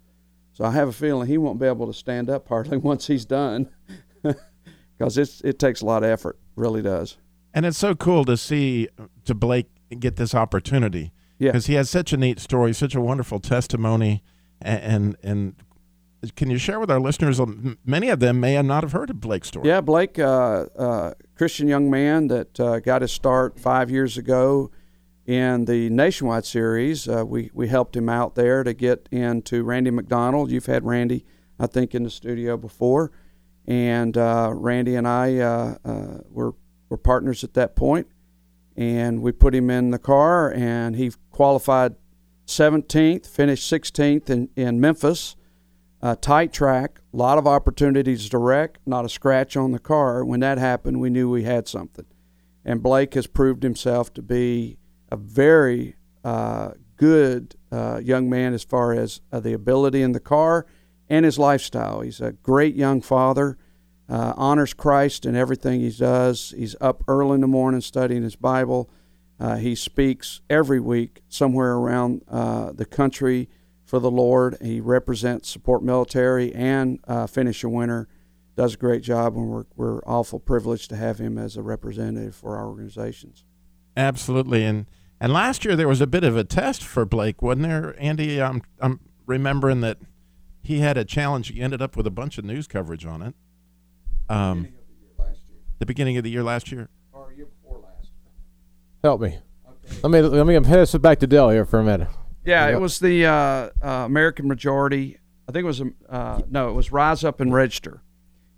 So 0.52 0.64
I 0.64 0.70
have 0.72 0.88
a 0.88 0.92
feeling 0.92 1.28
he 1.28 1.38
won't 1.38 1.58
be 1.58 1.66
able 1.66 1.86
to 1.86 1.92
stand 1.92 2.30
up 2.30 2.48
hardly 2.48 2.76
once 2.92 3.06
he's 3.06 3.24
done, 3.24 3.68
because 4.98 5.18
it 5.18 5.58
takes 5.58 5.80
a 5.80 5.86
lot 5.86 6.02
of 6.02 6.10
effort, 6.10 6.38
really 6.54 6.82
does. 6.82 7.16
And 7.52 7.64
it's 7.64 7.78
so 7.78 7.94
cool 7.94 8.24
to 8.26 8.36
see 8.36 8.88
to 9.24 9.34
Blake 9.34 9.70
get 9.90 10.16
this 10.16 10.34
opportunity. 10.34 11.12
Yeah, 11.38 11.50
because 11.50 11.66
he 11.66 11.74
has 11.74 11.90
such 11.90 12.12
a 12.12 12.16
neat 12.16 12.40
story, 12.40 12.72
such 12.72 12.94
a 12.94 13.00
wonderful 13.00 13.40
testimony, 13.40 14.22
and 14.60 14.82
and, 14.82 15.16
and 15.22 15.54
can 16.34 16.50
you 16.50 16.58
share 16.58 16.80
with 16.80 16.90
our 16.90 17.00
listeners? 17.00 17.38
Um, 17.38 17.78
many 17.84 18.08
of 18.08 18.20
them 18.20 18.40
may 18.40 18.60
not 18.62 18.82
have 18.82 18.92
heard 18.92 19.10
of 19.10 19.20
Blake's 19.20 19.48
story. 19.48 19.68
Yeah, 19.68 19.80
Blake, 19.80 20.18
uh, 20.18 20.66
uh, 20.76 21.14
Christian 21.36 21.68
young 21.68 21.90
man 21.90 22.28
that 22.28 22.58
uh, 22.58 22.80
got 22.80 23.02
his 23.02 23.12
start 23.12 23.60
five 23.60 23.90
years 23.90 24.16
ago 24.16 24.70
in 25.26 25.66
the 25.66 25.90
Nationwide 25.90 26.44
Series. 26.44 27.08
Uh, 27.08 27.24
we 27.26 27.50
we 27.52 27.68
helped 27.68 27.96
him 27.96 28.08
out 28.08 28.34
there 28.34 28.64
to 28.64 28.72
get 28.72 29.08
into 29.12 29.62
Randy 29.62 29.90
MacDonald. 29.90 30.50
You've 30.50 30.66
had 30.66 30.84
Randy, 30.84 31.24
I 31.58 31.66
think, 31.66 31.94
in 31.94 32.02
the 32.02 32.10
studio 32.10 32.56
before, 32.56 33.12
and 33.66 34.16
uh, 34.16 34.50
Randy 34.54 34.94
and 34.96 35.06
I 35.06 35.38
uh, 35.38 35.76
were 36.30 36.54
were 36.88 36.98
partners 36.98 37.44
at 37.44 37.54
that 37.54 37.76
point, 37.76 38.06
and 38.76 39.22
we 39.22 39.32
put 39.32 39.54
him 39.54 39.70
in 39.70 39.90
the 39.90 39.98
car, 39.98 40.52
and 40.52 40.96
he 40.96 41.12
qualified 41.30 41.96
17th, 42.46 43.26
finished 43.26 43.70
16th 43.70 44.30
in, 44.30 44.48
in 44.54 44.80
Memphis 44.80 45.36
tight 46.14 46.52
track, 46.52 47.00
a 47.12 47.16
lot 47.16 47.38
of 47.38 47.46
opportunities 47.46 48.28
to 48.28 48.38
wreck, 48.38 48.78
not 48.86 49.04
a 49.04 49.08
scratch 49.08 49.56
on 49.56 49.72
the 49.72 49.78
car. 49.78 50.24
When 50.24 50.40
that 50.40 50.58
happened, 50.58 51.00
we 51.00 51.10
knew 51.10 51.28
we 51.28 51.42
had 51.42 51.66
something. 51.66 52.06
And 52.64 52.82
Blake 52.82 53.14
has 53.14 53.26
proved 53.26 53.62
himself 53.62 54.12
to 54.14 54.22
be 54.22 54.78
a 55.10 55.16
very 55.16 55.96
uh, 56.22 56.72
good 56.96 57.56
uh, 57.72 58.00
young 58.02 58.30
man 58.30 58.54
as 58.54 58.62
far 58.62 58.92
as 58.92 59.20
uh, 59.32 59.40
the 59.40 59.52
ability 59.52 60.02
in 60.02 60.12
the 60.12 60.20
car 60.20 60.66
and 61.08 61.24
his 61.24 61.38
lifestyle. 61.38 62.00
He's 62.00 62.20
a 62.20 62.32
great 62.32 62.74
young 62.74 63.00
father, 63.00 63.58
uh, 64.08 64.34
honors 64.36 64.74
Christ 64.74 65.26
in 65.26 65.34
everything 65.34 65.80
he 65.80 65.90
does. 65.90 66.54
He's 66.56 66.76
up 66.80 67.02
early 67.08 67.34
in 67.34 67.40
the 67.40 67.46
morning 67.46 67.80
studying 67.80 68.22
his 68.22 68.36
Bible. 68.36 68.90
Uh, 69.38 69.56
he 69.56 69.74
speaks 69.74 70.40
every 70.48 70.80
week 70.80 71.22
somewhere 71.28 71.74
around 71.74 72.22
the 72.28 72.86
country 72.86 73.48
for 73.86 74.00
the 74.00 74.10
Lord. 74.10 74.58
He 74.60 74.80
represents 74.80 75.48
support 75.48 75.82
military 75.82 76.52
and 76.54 76.98
uh, 77.06 77.26
finish 77.26 77.64
a 77.64 77.68
winner. 77.68 78.08
Does 78.56 78.74
a 78.74 78.78
great 78.78 79.02
job, 79.02 79.36
and 79.36 79.48
we're 79.48 79.66
we're 79.76 80.00
awful 80.06 80.38
privileged 80.38 80.88
to 80.90 80.96
have 80.96 81.18
him 81.18 81.36
as 81.36 81.56
a 81.56 81.62
representative 81.62 82.34
for 82.34 82.56
our 82.56 82.66
organizations. 82.66 83.44
Absolutely, 83.96 84.64
and 84.64 84.86
and 85.20 85.32
last 85.32 85.64
year 85.64 85.76
there 85.76 85.88
was 85.88 86.00
a 86.00 86.06
bit 86.06 86.24
of 86.24 86.36
a 86.36 86.44
test 86.44 86.82
for 86.82 87.04
Blake, 87.04 87.42
wasn't 87.42 87.64
there, 87.64 87.94
Andy? 87.98 88.40
I'm 88.40 88.62
I'm 88.80 89.00
remembering 89.26 89.82
that 89.82 89.98
he 90.62 90.80
had 90.80 90.96
a 90.96 91.04
challenge. 91.04 91.48
He 91.48 91.60
ended 91.60 91.82
up 91.82 91.96
with 91.96 92.06
a 92.06 92.10
bunch 92.10 92.38
of 92.38 92.46
news 92.46 92.66
coverage 92.66 93.04
on 93.04 93.20
it. 93.20 93.34
Um, 94.28 94.68
the 95.78 95.86
beginning 95.86 96.16
of 96.16 96.24
the 96.24 96.30
year 96.30 96.42
last 96.42 96.72
year. 96.72 96.88
Or 97.12 97.32
year 97.32 97.46
before 97.46 97.78
last. 97.78 98.10
Help 99.02 99.20
me. 99.20 99.38
Okay. 99.68 100.00
Let 100.02 100.10
me 100.10 100.20
let 100.20 100.46
me 100.46 100.58
pass 100.60 100.94
it 100.94 101.00
back 101.00 101.18
to 101.20 101.26
Dell 101.26 101.50
here 101.50 101.64
for 101.64 101.78
a 101.78 101.84
minute. 101.84 102.08
Yeah, 102.44 102.68
it 102.68 102.80
was 102.80 103.00
the 103.00 103.26
uh, 103.26 103.32
uh, 103.32 103.70
American 104.06 104.46
majority. 104.46 105.18
I 105.48 105.52
think 105.52 105.64
it 105.64 105.66
was 105.66 105.82
uh, 106.08 106.42
no, 106.48 106.70
it 106.70 106.72
was 106.72 106.92
Rise 106.92 107.24
Up 107.24 107.40
and 107.40 107.52
Register. 107.52 108.02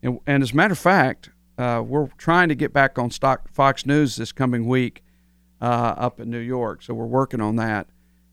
And, 0.03 0.21
and 0.27 0.43
as 0.43 0.53
a 0.53 0.57
matter 0.57 0.73
of 0.73 0.79
fact, 0.79 1.31
uh, 1.57 1.83
we're 1.85 2.09
trying 2.19 2.49
to 2.51 2.55
get 2.55 2.73
back 2.73 2.99
on 2.99 3.11
stock 3.11 3.49
Fox 3.53 3.85
News 3.85 4.17
this 4.17 4.31
coming 4.31 4.67
week 4.67 5.03
uh, 5.61 5.95
up 5.97 6.21
in 6.21 6.31
New 6.31 6.39
York, 6.39 6.83
so 6.83 6.95
we're 6.95 7.07
working 7.07 7.41
on 7.41 7.57
that. 7.57 7.89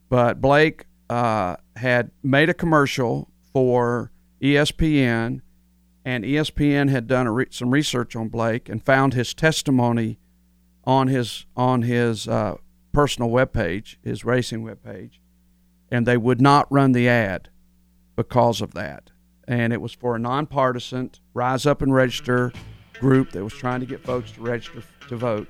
But 0.10 0.42
Blake 0.42 0.86
uh, 1.10 1.56
had 1.76 2.12
made 2.22 2.50
a 2.50 2.54
commercial 2.54 3.30
for 3.52 4.12
ESPN, 4.42 5.42
and 6.06 6.24
ESPN 6.24 6.90
had 6.90 7.08
done 7.08 7.28
re- 7.28 7.48
some 7.50 7.72
research 7.72 8.16
on 8.16 8.30
Blake 8.30 8.70
and 8.70 8.82
found 8.82 9.14
his 9.14 9.34
testimony 9.34 10.20
on 10.86 11.08
his 11.08 11.46
on 11.58 11.82
his 11.82 12.28
uh, 12.28 12.56
personal 12.94 13.30
webpage, 13.30 13.98
his 14.04 14.24
racing 14.24 14.64
webpage 14.64 15.18
and 15.92 16.06
they 16.06 16.18
would 16.18 16.42
not 16.42 16.72
run 16.72 16.92
the 16.92 17.08
ad 17.08 17.50
because 18.16 18.62
of 18.62 18.74
that. 18.74 19.12
And 19.48 19.72
it 19.72 19.82
was 19.82 19.94
for 19.94 20.16
a 20.16 20.20
nonpartisan 20.20 21.12
Rise 21.34 21.66
Up 21.66 21.82
and 21.82 21.94
Register 21.94 22.52
group 23.00 23.32
that 23.32 23.44
was 23.44 23.54
trying 23.54 23.82
to 23.82 23.86
get 23.86 24.04
folks 24.04 24.32
to 24.32 24.42
register 24.42 24.84
to 25.08 25.16
vote. 25.16 25.48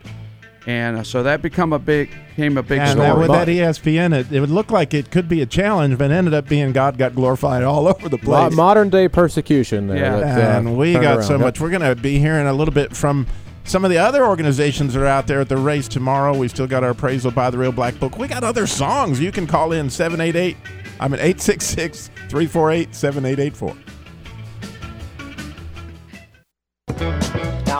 And 0.67 0.97
uh, 0.97 1.03
so 1.03 1.23
that 1.23 1.41
become 1.41 1.73
a 1.73 1.79
big 1.79 2.09
became 2.29 2.57
a 2.57 2.63
big 2.63 2.79
and 2.79 2.91
story. 2.91 3.07
That, 3.07 3.17
with 3.17 3.27
that 3.29 3.47
ESPN, 3.47 4.13
it, 4.13 4.31
it 4.31 4.39
would 4.39 4.49
look 4.49 4.71
like 4.71 4.95
it 4.95 5.11
could 5.11 5.29
be 5.29 5.41
a 5.41 5.45
challenge, 5.45 5.97
but 5.97 6.09
ended 6.09 6.33
up 6.33 6.47
being 6.47 6.71
God 6.71 6.97
got 6.97 7.13
glorified 7.13 7.63
all 7.63 7.87
over 7.87 8.09
the 8.09 8.17
place. 8.17 8.53
Modern 8.53 8.89
day 8.89 9.07
persecution. 9.07 9.87
There 9.87 9.97
yeah, 9.97 10.17
that, 10.17 10.55
uh, 10.55 10.57
and 10.57 10.77
we 10.77 10.93
got 10.93 11.23
so 11.23 11.37
much. 11.37 11.59
We're 11.59 11.69
going 11.69 11.81
to 11.81 11.95
be 11.95 12.17
hearing 12.17 12.47
a 12.47 12.53
little 12.53 12.73
bit 12.73 12.95
from 12.95 13.27
some 13.63 13.83
of 13.83 13.91
the 13.91 13.97
other 13.97 14.25
organizations 14.25 14.93
that 14.93 15.01
are 15.01 15.07
out 15.07 15.27
there 15.27 15.41
at 15.41 15.49
the 15.49 15.57
race 15.57 15.87
tomorrow. 15.87 16.35
We 16.35 16.47
still 16.47 16.67
got 16.67 16.83
our 16.83 16.91
appraisal 16.91 17.31
by 17.31 17.49
the 17.49 17.57
Real 17.57 17.71
Black 17.71 17.99
Book. 17.99 18.17
We 18.17 18.27
got 18.27 18.43
other 18.43 18.67
songs. 18.67 19.19
You 19.19 19.31
can 19.31 19.47
call 19.47 19.71
in 19.71 19.89
788, 19.89 20.57
I 20.99 21.07
mean 21.07 21.19
866 21.19 22.09
348 22.29 22.95
7884. 22.95 23.75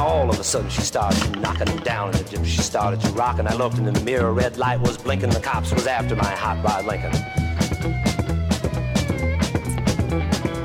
All 0.06 0.30
of 0.30 0.40
a 0.40 0.44
sudden 0.44 0.70
she 0.70 0.82
started 0.82 1.42
knocking 1.42 1.66
him 1.66 1.80
down 1.80 2.12
in 2.12 2.24
the 2.24 2.30
gym. 2.30 2.44
She 2.46 2.62
started 2.62 3.02
to 3.02 3.10
rock, 3.14 3.40
and 3.40 3.48
I 3.48 3.56
looked 3.56 3.80
in 3.80 3.86
the 3.86 4.00
mirror. 4.02 4.32
Red 4.32 4.56
light 4.56 4.80
was 4.80 5.00
blinking. 5.00 5.32
The 5.32 5.40
cops 5.40 5.74
was 5.74 5.88
after 5.88 6.16
my 6.16 6.30
hot 6.30 6.64
rod 6.64 6.86
Lincoln. 6.86 7.12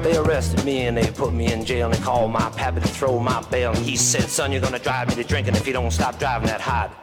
They 0.03 0.19
arrested 0.19 0.63
me 0.67 0.83
and 0.83 0.95
they 0.95 1.11
put 1.11 1.33
me 1.33 1.51
in 1.51 1.65
jail 1.65 1.91
and 1.91 2.03
called 2.05 2.33
my 2.33 2.51
pappy 2.51 2.81
to 2.81 2.89
throw 2.89 3.19
my 3.19 3.41
bail. 3.51 3.73
And 3.73 3.83
he 3.83 3.97
said, 3.97 4.25
son, 4.25 4.53
you're 4.53 4.61
gonna 4.61 4.79
drive 4.79 5.09
me 5.09 5.15
to 5.15 5.25
drinking 5.25 5.55
if 5.55 5.67
you 5.67 5.73
don't 5.73 5.91
stop 5.91 6.19
driving 6.19 6.49
that 6.49 6.61
hot 6.61 6.95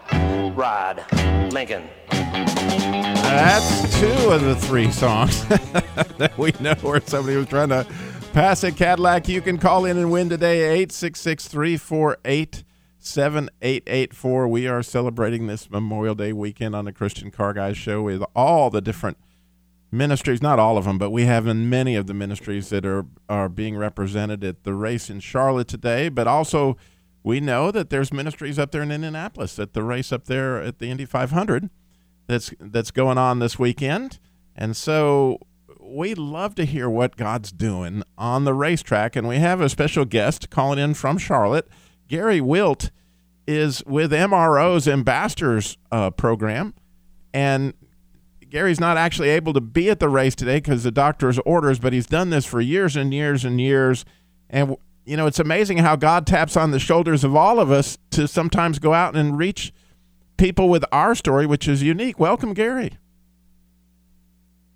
rod 0.56 1.04
Lincoln. 1.52 1.90
That's 2.12 4.00
two 4.00 4.30
of 4.30 4.44
the 4.44 4.56
three 4.56 4.92
songs 4.92 5.44
that 6.18 6.38
we 6.38 6.54
know 6.60 6.76
where 6.82 7.02
somebody 7.02 7.36
was 7.36 7.48
trying 7.48 7.70
to 7.70 7.88
pass 8.38 8.64
a 8.64 8.72
Cadillac. 8.72 9.28
You 9.28 9.42
can 9.42 9.58
call 9.58 9.84
in 9.86 9.98
and 9.98 10.12
win 10.12 10.30
today, 10.30 10.60
866 10.60 11.48
348 11.48 12.64
7884. 13.00 14.48
We 14.48 14.68
are 14.68 14.84
celebrating 14.84 15.48
this 15.48 15.72
Memorial 15.72 16.14
Day 16.14 16.34
weekend 16.34 16.76
on 16.76 16.86
the 16.86 16.94
Christian 16.94 17.32
Car 17.32 17.54
Guys 17.54 17.78
show 17.78 18.04
with 18.04 18.22
all 18.36 18.70
the 18.70 18.80
different 18.80 19.18
ministries, 19.92 20.40
not 20.40 20.60
all 20.60 20.78
of 20.78 20.86
them, 20.86 21.00
but 21.00 21.10
we 21.10 21.24
have 21.24 21.48
in 21.48 21.68
many 21.68 21.96
of 21.96 22.06
the 22.06 22.14
ministries 22.14 22.70
that 22.70 22.86
are 22.86 23.08
are 23.28 23.50
being 23.50 23.76
represented 23.76 24.44
at 24.44 24.64
the 24.64 24.76
race 24.76 25.10
in 25.10 25.20
Charlotte 25.20 25.68
today. 25.68 26.08
But 26.08 26.28
also, 26.28 26.78
we 27.24 27.40
know 27.40 27.72
that 27.72 27.90
there's 27.90 28.14
ministries 28.14 28.60
up 28.60 28.70
there 28.70 28.84
in 28.84 28.92
Indianapolis 28.92 29.58
at 29.58 29.74
the 29.74 29.82
race 29.82 30.12
up 30.12 30.26
there 30.26 30.62
at 30.62 30.78
the 30.78 30.92
Indy 30.92 31.06
500 31.06 31.72
that's 32.28 32.54
that's 32.60 32.92
going 32.92 33.18
on 33.18 33.40
this 33.40 33.58
weekend, 33.58 34.20
and 34.56 34.78
so 34.78 35.40
we 35.88 36.14
love 36.14 36.56
to 36.56 36.66
hear 36.66 36.90
what 36.90 37.16
God's 37.16 37.52
doing 37.52 38.04
on 38.18 38.44
the 38.44 38.54
racetrack. 38.54 39.16
And 39.16 39.28
we 39.28 39.38
have 39.38 39.62
a 39.62 39.70
special 39.70 40.06
guest 40.06 40.50
calling 40.50 40.80
in 40.80 40.94
from 40.94 41.18
Charlotte, 41.18 41.68
Gary 42.08 42.42
Wilt 42.42 42.92
is 43.48 43.84
with 43.86 44.12
MRO's 44.12 44.88
Ambassadors 44.88 45.78
uh, 45.92 46.10
program, 46.12 46.74
and 47.34 47.74
Gary's 48.50 48.80
not 48.80 48.98
actually 48.98 49.30
able 49.30 49.54
to 49.54 49.62
be 49.62 49.90
at 49.90 50.00
the 50.00 50.10
race 50.10 50.36
today 50.36 50.58
because 50.58 50.84
the 50.84 50.92
doctor's 50.92 51.40
orders, 51.40 51.80
but 51.80 51.94
he's 51.94 52.06
done 52.06 52.30
this 52.30 52.46
for 52.46 52.62
years 52.62 52.96
and 52.96 53.14
years 53.14 53.46
and 53.46 53.60
years. 53.60 54.06
And, 54.50 54.76
you 55.06 55.18
know, 55.18 55.28
it's 55.28 55.40
amazing 55.40 55.80
how 55.80 55.96
God 55.96 56.28
taps 56.28 56.58
on 56.58 56.72
the 56.72 56.80
shoulders 56.80 57.24
of 57.24 57.36
all 57.36 57.60
of 57.60 57.72
us 57.72 57.98
to 58.12 58.28
sometimes 58.28 58.80
go 58.80 58.94
out 58.94 59.16
and 59.16 59.38
reach 59.38 59.74
people 60.38 60.70
with 60.70 60.86
our 60.92 61.16
story, 61.16 61.46
which 61.46 61.68
is 61.68 61.84
unique. 61.84 62.20
Welcome, 62.20 62.54
Gary. 62.54 62.98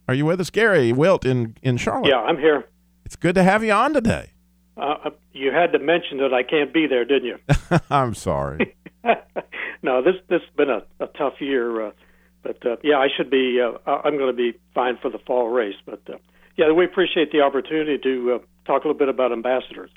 Are 0.08 0.14
you 0.14 0.26
with 0.26 0.42
us, 0.42 0.50
Gary 0.50 0.92
Wilt 0.92 1.26
in, 1.26 1.56
in 1.62 1.78
Charlotte? 1.78 2.10
Yeah, 2.10 2.20
I'm 2.20 2.38
here. 2.38 2.66
It's 3.06 3.16
good 3.16 3.36
to 3.36 3.44
have 3.44 3.64
you 3.64 3.72
on 3.72 3.94
today. 3.94 4.32
Uh, 4.78 5.12
you 5.34 5.52
had 5.52 5.72
to 5.74 5.80
mention 5.80 6.18
that 6.20 6.34
I 6.34 6.44
can't 6.44 6.74
be 6.74 6.88
there, 6.88 7.06
didn't 7.06 7.26
you? 7.26 7.38
I'm 7.90 8.14
sorry. 8.14 8.76
no, 9.84 10.02
this 10.02 10.16
this 10.28 10.42
has 10.42 10.56
been 10.56 10.70
a, 10.70 10.84
a 11.00 11.08
tough 11.08 11.36
year, 11.40 11.88
uh, 11.88 11.92
but 12.42 12.66
uh, 12.66 12.78
yeah, 12.84 12.98
I 12.98 13.08
should 13.16 13.30
be. 13.30 13.60
Uh, 13.62 13.78
I'm 13.92 14.18
going 14.18 14.36
to 14.36 14.38
be 14.38 14.58
fine 14.74 14.98
for 15.02 15.10
the 15.10 15.20
fall 15.20 15.50
race. 15.50 15.76
But 15.86 16.02
uh, 16.10 16.18
yeah, 16.56 16.72
we 16.72 16.86
appreciate 16.86 17.32
the 17.32 17.42
opportunity 17.42 17.98
to 17.98 18.34
uh, 18.34 18.40
talk 18.66 18.84
a 18.84 18.88
little 18.88 18.98
bit 18.98 19.10
about 19.10 19.32
ambassadors. 19.32 19.92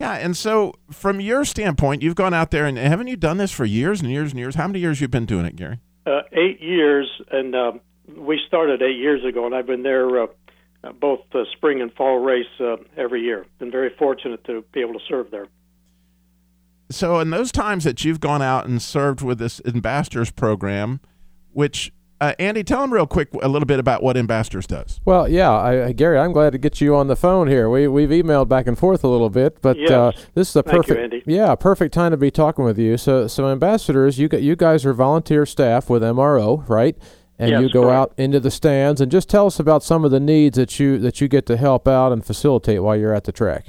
Yeah, 0.00 0.14
and 0.14 0.36
so 0.36 0.74
from 0.90 1.20
your 1.20 1.44
standpoint, 1.44 2.02
you've 2.02 2.16
gone 2.16 2.34
out 2.34 2.50
there 2.50 2.66
and 2.66 2.76
haven't 2.76 3.06
you 3.06 3.16
done 3.16 3.36
this 3.36 3.52
for 3.52 3.64
years 3.64 4.00
and 4.00 4.10
years 4.10 4.30
and 4.30 4.38
years? 4.38 4.56
How 4.56 4.66
many 4.66 4.80
years 4.80 5.00
you've 5.00 5.10
been 5.10 5.26
doing 5.26 5.46
it, 5.46 5.56
Gary? 5.56 5.80
Uh, 6.06 6.22
eight 6.32 6.60
years, 6.60 7.08
and 7.30 7.54
uh, 7.54 7.72
we 8.08 8.40
started 8.46 8.82
eight 8.82 8.96
years 8.96 9.24
ago, 9.24 9.46
and 9.46 9.54
I've 9.54 9.66
been 9.66 9.82
there 9.82 10.22
uh, 10.22 10.26
both 11.00 11.20
the 11.32 11.46
spring 11.56 11.80
and 11.80 11.92
fall 11.92 12.18
race 12.18 12.46
uh, 12.60 12.76
every 12.96 13.22
year. 13.22 13.46
Been 13.58 13.70
very 13.70 13.90
fortunate 13.98 14.44
to 14.44 14.64
be 14.72 14.80
able 14.80 14.94
to 14.94 15.04
serve 15.08 15.30
there. 15.30 15.46
So, 16.90 17.18
in 17.20 17.30
those 17.30 17.50
times 17.50 17.84
that 17.84 18.04
you've 18.04 18.20
gone 18.20 18.42
out 18.42 18.66
and 18.66 18.80
served 18.80 19.22
with 19.22 19.38
this 19.38 19.60
ambassadors 19.64 20.30
program, 20.30 21.00
which 21.52 21.92
uh, 22.20 22.32
Andy, 22.38 22.62
tell 22.62 22.80
them 22.80 22.92
real 22.92 23.06
quick 23.06 23.28
a 23.42 23.48
little 23.48 23.66
bit 23.66 23.78
about 23.78 24.02
what 24.02 24.16
Ambassadors 24.16 24.66
does. 24.66 25.00
Well, 25.04 25.28
yeah, 25.28 25.50
I, 25.50 25.92
Gary, 25.92 26.18
I'm 26.18 26.32
glad 26.32 26.52
to 26.52 26.58
get 26.58 26.80
you 26.80 26.94
on 26.94 27.08
the 27.08 27.16
phone 27.16 27.48
here. 27.48 27.68
We 27.68 27.88
we've 27.88 28.08
emailed 28.08 28.48
back 28.48 28.66
and 28.66 28.78
forth 28.78 29.02
a 29.02 29.08
little 29.08 29.30
bit, 29.30 29.60
but 29.60 29.78
yes. 29.78 29.90
uh, 29.90 30.12
this 30.34 30.50
is 30.50 30.56
a 30.56 30.62
Thank 30.62 30.86
perfect, 30.86 31.12
you, 31.12 31.22
yeah, 31.26 31.54
perfect 31.54 31.92
time 31.92 32.12
to 32.12 32.16
be 32.16 32.30
talking 32.30 32.64
with 32.64 32.78
you. 32.78 32.96
So, 32.96 33.26
so 33.26 33.48
Ambassadors, 33.48 34.18
you 34.18 34.28
you 34.32 34.56
guys 34.56 34.86
are 34.86 34.94
volunteer 34.94 35.44
staff 35.44 35.90
with 35.90 36.02
MRO, 36.02 36.66
right? 36.68 36.96
And 37.38 37.50
Yes, 37.50 37.62
you 37.62 37.68
go 37.70 37.82
correct. 37.82 37.96
out 37.96 38.14
into 38.16 38.38
the 38.38 38.50
stands 38.50 39.00
and 39.00 39.10
just 39.10 39.28
tell 39.28 39.46
us 39.46 39.58
about 39.58 39.82
some 39.82 40.04
of 40.04 40.10
the 40.12 40.20
needs 40.20 40.56
that 40.56 40.78
you 40.78 40.98
that 40.98 41.20
you 41.20 41.26
get 41.26 41.46
to 41.46 41.56
help 41.56 41.88
out 41.88 42.12
and 42.12 42.24
facilitate 42.24 42.82
while 42.82 42.96
you're 42.96 43.14
at 43.14 43.24
the 43.24 43.32
track. 43.32 43.66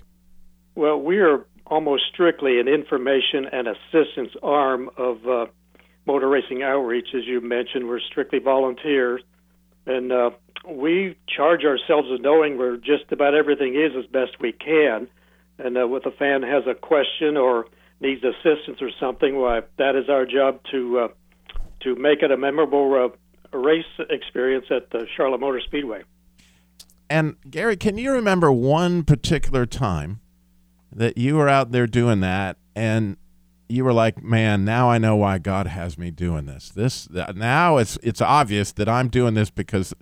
Well, 0.75 0.99
we 0.99 1.19
are 1.19 1.45
almost 1.67 2.04
strictly 2.13 2.60
an 2.60 2.67
information 2.67 3.45
and 3.51 3.67
assistance 3.67 4.34
arm 4.43 4.89
of 4.97 5.28
uh, 5.28 5.45
motor 6.06 6.30
racing 6.30 6.62
outreach, 6.62 7.08
as 7.15 7.25
you 7.25 7.41
mentioned. 7.41 7.88
We're 7.88 8.01
strictly 8.01 8.39
volunteers, 8.39 9.23
and 9.88 10.12
uh, 10.12 10.30
we 10.67 11.17
charge 11.28 11.63
ourselves 11.63 12.10
with 12.12 12.21
knowing 12.21 12.58
where 12.58 12.78
just 12.78 13.12
about 13.12 13.34
everything 13.34 13.75
is 13.75 13.93
as 13.97 14.06
best 14.06 14.39
we 14.39 14.51
can. 14.51 15.08
And 15.58 15.78
uh, 15.78 15.91
if 15.95 16.06
a 16.06 16.12
fan 16.12 16.43
has 16.43 16.63
a 16.67 16.75
question 16.75 17.38
or 17.38 17.65
needs 17.99 18.23
assistance 18.23 18.80
or 18.82 18.91
something, 18.99 19.38
why 19.38 19.62
that 19.78 19.95
is 19.95 20.10
our 20.10 20.25
job 20.25 20.60
to 20.71 20.99
uh, 20.99 21.08
to 21.82 21.95
make 21.95 22.21
it 22.21 22.32
a 22.32 22.38
memorable 22.38 22.93
uh, 23.06 23.15
race 23.53 23.86
experience 24.10 24.65
at 24.69 24.89
the 24.91 25.08
Charlotte 25.15 25.39
Motor 25.39 25.62
Speedway. 25.65 26.03
And 27.10 27.36
Gary, 27.49 27.77
can 27.77 27.97
you 27.97 28.12
remember 28.12 28.51
one 28.51 29.03
particular 29.03 29.65
time 29.65 30.21
that 30.91 31.17
you 31.17 31.36
were 31.36 31.49
out 31.49 31.71
there 31.71 31.88
doing 31.88 32.21
that 32.21 32.58
and 32.75 33.17
you 33.67 33.84
were 33.84 33.93
like, 33.93 34.23
"Man, 34.23 34.63
now 34.63 34.89
I 34.89 34.97
know 34.97 35.15
why 35.15 35.38
God 35.38 35.67
has 35.67 35.97
me 35.97 36.12
doing 36.12 36.45
this. 36.45 36.69
This 36.69 37.10
now 37.10 37.77
it's 37.77 37.97
it's 38.03 38.21
obvious 38.21 38.71
that 38.73 38.88
I'm 38.88 39.10
doing 39.10 39.34
this 39.34 39.49
because 39.49 39.93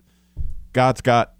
God's 0.72 1.00
got 1.00 1.34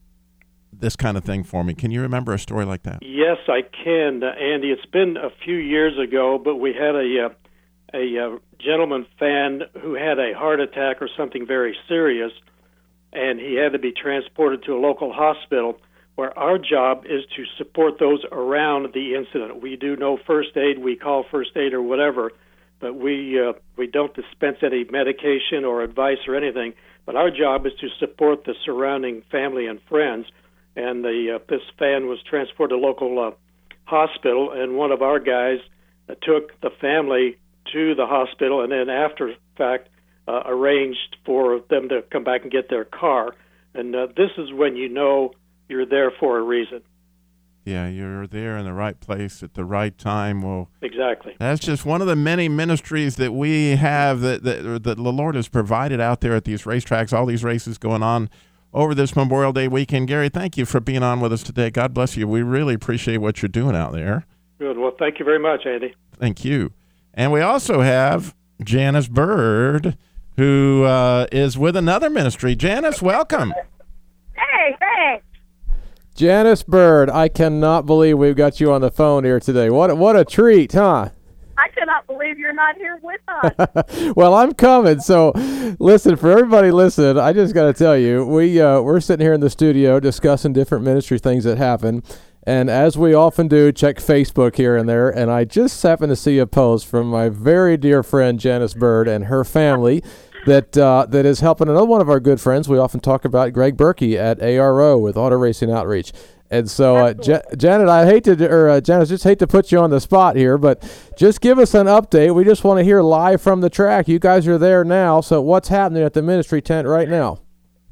this 0.72 0.96
kind 0.96 1.16
of 1.16 1.24
thing 1.24 1.44
for 1.44 1.64
me." 1.64 1.74
Can 1.74 1.90
you 1.90 2.00
remember 2.00 2.32
a 2.32 2.38
story 2.38 2.64
like 2.64 2.82
that? 2.84 3.02
Yes, 3.02 3.38
I 3.48 3.62
can, 3.62 4.22
Andy. 4.22 4.70
It's 4.70 4.86
been 4.86 5.16
a 5.16 5.30
few 5.44 5.56
years 5.56 5.98
ago, 5.98 6.38
but 6.42 6.56
we 6.56 6.72
had 6.72 6.94
a 6.94 7.26
uh, 7.26 7.28
a 7.94 8.18
uh, 8.18 8.38
gentleman 8.58 9.06
fan 9.18 9.62
who 9.80 9.94
had 9.94 10.18
a 10.18 10.34
heart 10.36 10.60
attack 10.60 11.00
or 11.00 11.08
something 11.16 11.46
very 11.46 11.76
serious, 11.88 12.32
and 13.12 13.38
he 13.38 13.54
had 13.54 13.72
to 13.72 13.78
be 13.78 13.92
transported 13.92 14.64
to 14.64 14.74
a 14.74 14.80
local 14.80 15.12
hospital. 15.12 15.78
Where 16.16 16.36
our 16.38 16.58
job 16.58 17.06
is 17.06 17.22
to 17.34 17.44
support 17.58 17.98
those 17.98 18.24
around 18.30 18.94
the 18.94 19.16
incident. 19.16 19.60
We 19.60 19.74
do 19.74 19.96
no 19.96 20.16
first 20.16 20.56
aid. 20.56 20.78
We 20.78 20.94
call 20.94 21.24
first 21.28 21.56
aid 21.56 21.74
or 21.74 21.82
whatever, 21.82 22.30
but 22.78 22.94
we 22.94 23.40
uh, 23.40 23.54
we 23.76 23.88
don't 23.88 24.14
dispense 24.14 24.58
any 24.62 24.84
medication 24.84 25.64
or 25.64 25.82
advice 25.82 26.18
or 26.28 26.36
anything. 26.36 26.74
But 27.04 27.16
our 27.16 27.30
job 27.30 27.66
is 27.66 27.72
to 27.80 27.88
support 27.98 28.44
the 28.44 28.54
surrounding 28.64 29.22
family 29.30 29.66
and 29.66 29.80
friends. 29.88 30.26
And 30.76 31.04
the 31.04 31.36
uh, 31.36 31.38
this 31.48 31.62
fan 31.80 32.06
was 32.06 32.18
transported 32.22 32.78
to 32.78 32.80
local 32.80 33.18
uh, 33.18 33.30
hospital, 33.84 34.52
and 34.52 34.76
one 34.76 34.92
of 34.92 35.02
our 35.02 35.18
guys 35.18 35.58
uh, 36.08 36.14
took 36.22 36.60
the 36.60 36.70
family 36.80 37.38
to 37.72 37.94
the 37.94 38.06
hospital, 38.06 38.62
and 38.62 38.70
then 38.72 38.88
after 38.88 39.34
fact 39.56 39.88
uh, 40.26 40.42
arranged 40.46 41.16
for 41.24 41.60
them 41.70 41.88
to 41.88 42.02
come 42.10 42.24
back 42.24 42.42
and 42.42 42.50
get 42.50 42.68
their 42.70 42.84
car. 42.84 43.34
And 43.74 43.94
uh, 43.94 44.08
this 44.16 44.30
is 44.38 44.52
when 44.52 44.76
you 44.76 44.88
know 44.88 45.32
you're 45.68 45.86
there 45.86 46.12
for 46.18 46.38
a 46.38 46.42
reason. 46.42 46.82
Yeah, 47.64 47.88
you're 47.88 48.26
there 48.26 48.58
in 48.58 48.66
the 48.66 48.74
right 48.74 48.98
place 49.00 49.42
at 49.42 49.54
the 49.54 49.64
right 49.64 49.96
time. 49.96 50.42
Well, 50.42 50.68
Exactly. 50.82 51.34
That's 51.38 51.60
just 51.60 51.86
one 51.86 52.02
of 52.02 52.06
the 52.06 52.16
many 52.16 52.48
ministries 52.48 53.16
that 53.16 53.32
we 53.32 53.76
have 53.76 54.20
that, 54.20 54.42
that, 54.42 54.82
that 54.82 54.96
the 54.96 55.12
Lord 55.12 55.34
has 55.34 55.48
provided 55.48 55.98
out 55.98 56.20
there 56.20 56.36
at 56.36 56.44
these 56.44 56.64
racetracks, 56.64 57.12
all 57.12 57.24
these 57.24 57.42
races 57.42 57.78
going 57.78 58.02
on 58.02 58.28
over 58.74 58.94
this 58.94 59.16
Memorial 59.16 59.52
Day 59.52 59.66
weekend. 59.68 60.08
Gary, 60.08 60.28
thank 60.28 60.58
you 60.58 60.66
for 60.66 60.78
being 60.78 61.02
on 61.02 61.20
with 61.20 61.32
us 61.32 61.42
today. 61.42 61.70
God 61.70 61.94
bless 61.94 62.16
you. 62.18 62.28
We 62.28 62.42
really 62.42 62.74
appreciate 62.74 63.18
what 63.18 63.40
you're 63.40 63.48
doing 63.48 63.74
out 63.74 63.92
there. 63.92 64.26
Good. 64.58 64.76
Well, 64.76 64.94
thank 64.98 65.18
you 65.18 65.24
very 65.24 65.38
much, 65.38 65.64
Andy. 65.64 65.94
Thank 66.18 66.44
you. 66.44 66.72
And 67.14 67.32
we 67.32 67.40
also 67.40 67.80
have 67.80 68.34
Janice 68.62 69.08
Bird, 69.08 69.96
who 70.36 70.82
uh, 70.84 71.26
is 71.30 71.56
with 71.56 71.76
another 71.76 72.10
ministry. 72.10 72.56
Janice, 72.56 73.00
welcome. 73.00 73.54
Hey, 74.32 74.76
thanks. 74.80 75.24
Janice 76.16 76.62
Bird, 76.62 77.08
I 77.08 77.28
cannot 77.28 77.86
believe 77.86 78.18
we've 78.18 78.36
got 78.36 78.60
you 78.60 78.72
on 78.72 78.80
the 78.80 78.90
phone 78.90 79.24
here 79.24 79.40
today. 79.40 79.70
What 79.70 79.96
what 79.96 80.16
a 80.16 80.24
treat, 80.24 80.72
huh? 80.72 81.10
I 81.56 81.68
cannot 81.68 82.06
believe 82.06 82.38
you're 82.38 82.52
not 82.52 82.76
here 82.76 82.98
with 83.02 83.20
us. 83.28 84.12
well, 84.16 84.34
I'm 84.34 84.54
coming. 84.54 85.00
So, 85.00 85.32
listen 85.78 86.16
for 86.16 86.30
everybody. 86.30 86.70
Listen, 86.72 87.18
I 87.18 87.32
just 87.32 87.54
got 87.54 87.66
to 87.66 87.72
tell 87.72 87.96
you, 87.96 88.24
we 88.24 88.60
uh, 88.60 88.80
we're 88.80 89.00
sitting 89.00 89.24
here 89.24 89.34
in 89.34 89.40
the 89.40 89.50
studio 89.50 90.00
discussing 90.00 90.52
different 90.52 90.84
ministry 90.84 91.18
things 91.18 91.44
that 91.44 91.58
happen, 91.58 92.02
and 92.46 92.68
as 92.70 92.96
we 92.96 93.14
often 93.14 93.48
do, 93.48 93.72
check 93.72 93.96
Facebook 93.96 94.56
here 94.56 94.76
and 94.76 94.88
there. 94.88 95.08
And 95.08 95.30
I 95.30 95.44
just 95.44 95.82
happened 95.82 96.10
to 96.10 96.16
see 96.16 96.38
a 96.38 96.46
post 96.46 96.86
from 96.86 97.08
my 97.08 97.28
very 97.28 97.76
dear 97.76 98.02
friend 98.02 98.38
Janice 98.38 98.74
Bird 98.74 99.08
and 99.08 99.26
her 99.26 99.44
family. 99.44 100.02
That 100.46 100.76
uh, 100.76 101.06
that 101.08 101.24
is 101.24 101.40
helping 101.40 101.68
another 101.68 101.86
one 101.86 102.02
of 102.02 102.10
our 102.10 102.20
good 102.20 102.38
friends. 102.38 102.68
We 102.68 102.76
often 102.76 103.00
talk 103.00 103.24
about 103.24 103.54
Greg 103.54 103.78
Berkey 103.78 104.16
at 104.16 104.40
ARO 104.40 105.00
with 105.00 105.16
Auto 105.16 105.36
Racing 105.36 105.70
Outreach. 105.72 106.12
And 106.50 106.70
so, 106.70 106.96
uh, 106.96 107.14
Ja- 107.22 107.40
Janet, 107.56 107.88
I 107.88 108.04
hate 108.04 108.24
to, 108.24 108.48
or 108.48 108.68
uh, 108.68 108.80
Janet, 108.80 109.08
just 109.08 109.24
hate 109.24 109.38
to 109.38 109.46
put 109.46 109.72
you 109.72 109.78
on 109.80 109.88
the 109.88 110.00
spot 110.00 110.36
here, 110.36 110.58
but 110.58 110.82
just 111.16 111.40
give 111.40 111.58
us 111.58 111.72
an 111.72 111.86
update. 111.86 112.34
We 112.34 112.44
just 112.44 112.62
want 112.62 112.78
to 112.78 112.84
hear 112.84 113.00
live 113.00 113.40
from 113.40 113.62
the 113.62 113.70
track. 113.70 114.06
You 114.06 114.18
guys 114.18 114.46
are 114.46 114.58
there 114.58 114.84
now, 114.84 115.22
so 115.22 115.40
what's 115.40 115.68
happening 115.68 116.02
at 116.02 116.12
the 116.12 116.22
ministry 116.22 116.60
tent 116.60 116.86
right 116.86 117.08
now? 117.08 117.40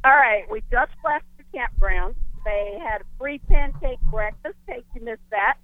All 0.05 0.13
right, 0.13 0.45
we 0.51 0.61
just 0.71 0.93
left 1.05 1.25
the 1.39 1.45
campground. 1.59 2.15
They 2.45 2.79
had 2.83 3.03
a 3.03 3.05
free 3.19 3.39
pancake 3.39 4.01
breakfast. 4.11 4.57
In 4.69 4.75
case 4.75 4.85
you 4.95 5.03
missed 5.03 5.21
that. 5.31 5.57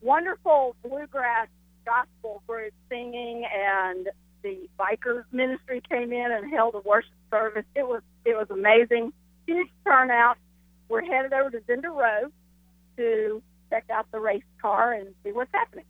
Wonderful 0.00 0.76
bluegrass 0.82 1.48
gospel 1.84 2.42
group 2.46 2.72
singing, 2.88 3.44
and 3.44 4.08
the 4.42 4.68
bikers 4.78 5.24
ministry 5.32 5.82
came 5.88 6.12
in 6.12 6.30
and 6.30 6.50
held 6.50 6.74
a 6.74 6.80
worship 6.80 7.10
service. 7.30 7.64
It 7.74 7.86
was 7.86 8.02
it 8.24 8.36
was 8.36 8.46
amazing. 8.50 9.12
Huge 9.46 9.68
turnout. 9.84 10.36
We're 10.88 11.02
headed 11.02 11.32
over 11.32 11.50
to 11.50 11.60
Zinder 11.60 11.94
Road 11.94 12.32
to 12.96 13.42
check 13.70 13.84
out 13.90 14.06
the 14.12 14.20
race 14.20 14.42
car 14.60 14.92
and 14.92 15.14
see 15.24 15.32
what's 15.32 15.50
happening. 15.52 15.86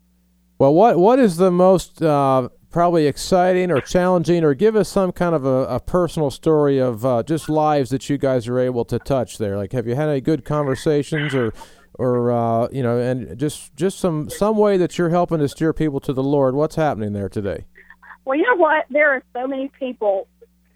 Well, 0.58 0.72
what 0.72 0.96
what 0.98 1.18
is 1.18 1.36
the 1.36 1.50
most 1.50 2.00
uh, 2.00 2.48
probably 2.74 3.06
exciting 3.06 3.70
or 3.70 3.80
challenging, 3.80 4.42
or 4.42 4.52
give 4.52 4.74
us 4.74 4.88
some 4.88 5.12
kind 5.12 5.32
of 5.32 5.44
a, 5.44 5.64
a 5.66 5.78
personal 5.78 6.28
story 6.28 6.78
of 6.78 7.06
uh, 7.06 7.22
just 7.22 7.48
lives 7.48 7.88
that 7.90 8.10
you 8.10 8.18
guys 8.18 8.48
are 8.48 8.58
able 8.58 8.84
to 8.84 8.98
touch 8.98 9.38
there? 9.38 9.56
Like, 9.56 9.70
have 9.70 9.86
you 9.86 9.94
had 9.94 10.08
any 10.08 10.20
good 10.20 10.44
conversations, 10.44 11.36
or 11.36 11.54
or 11.94 12.32
uh, 12.32 12.66
you 12.72 12.82
know, 12.82 12.98
and 12.98 13.38
just 13.38 13.76
just 13.76 14.00
some 14.00 14.28
some 14.28 14.58
way 14.58 14.76
that 14.76 14.98
you're 14.98 15.10
helping 15.10 15.38
to 15.38 15.48
steer 15.48 15.72
people 15.72 16.00
to 16.00 16.12
the 16.12 16.22
Lord? 16.22 16.56
What's 16.56 16.74
happening 16.74 17.12
there 17.12 17.28
today? 17.28 17.64
Well, 18.24 18.36
you 18.36 18.42
know 18.42 18.56
what? 18.56 18.86
There 18.90 19.12
are 19.12 19.22
so 19.32 19.46
many 19.46 19.70
people 19.78 20.26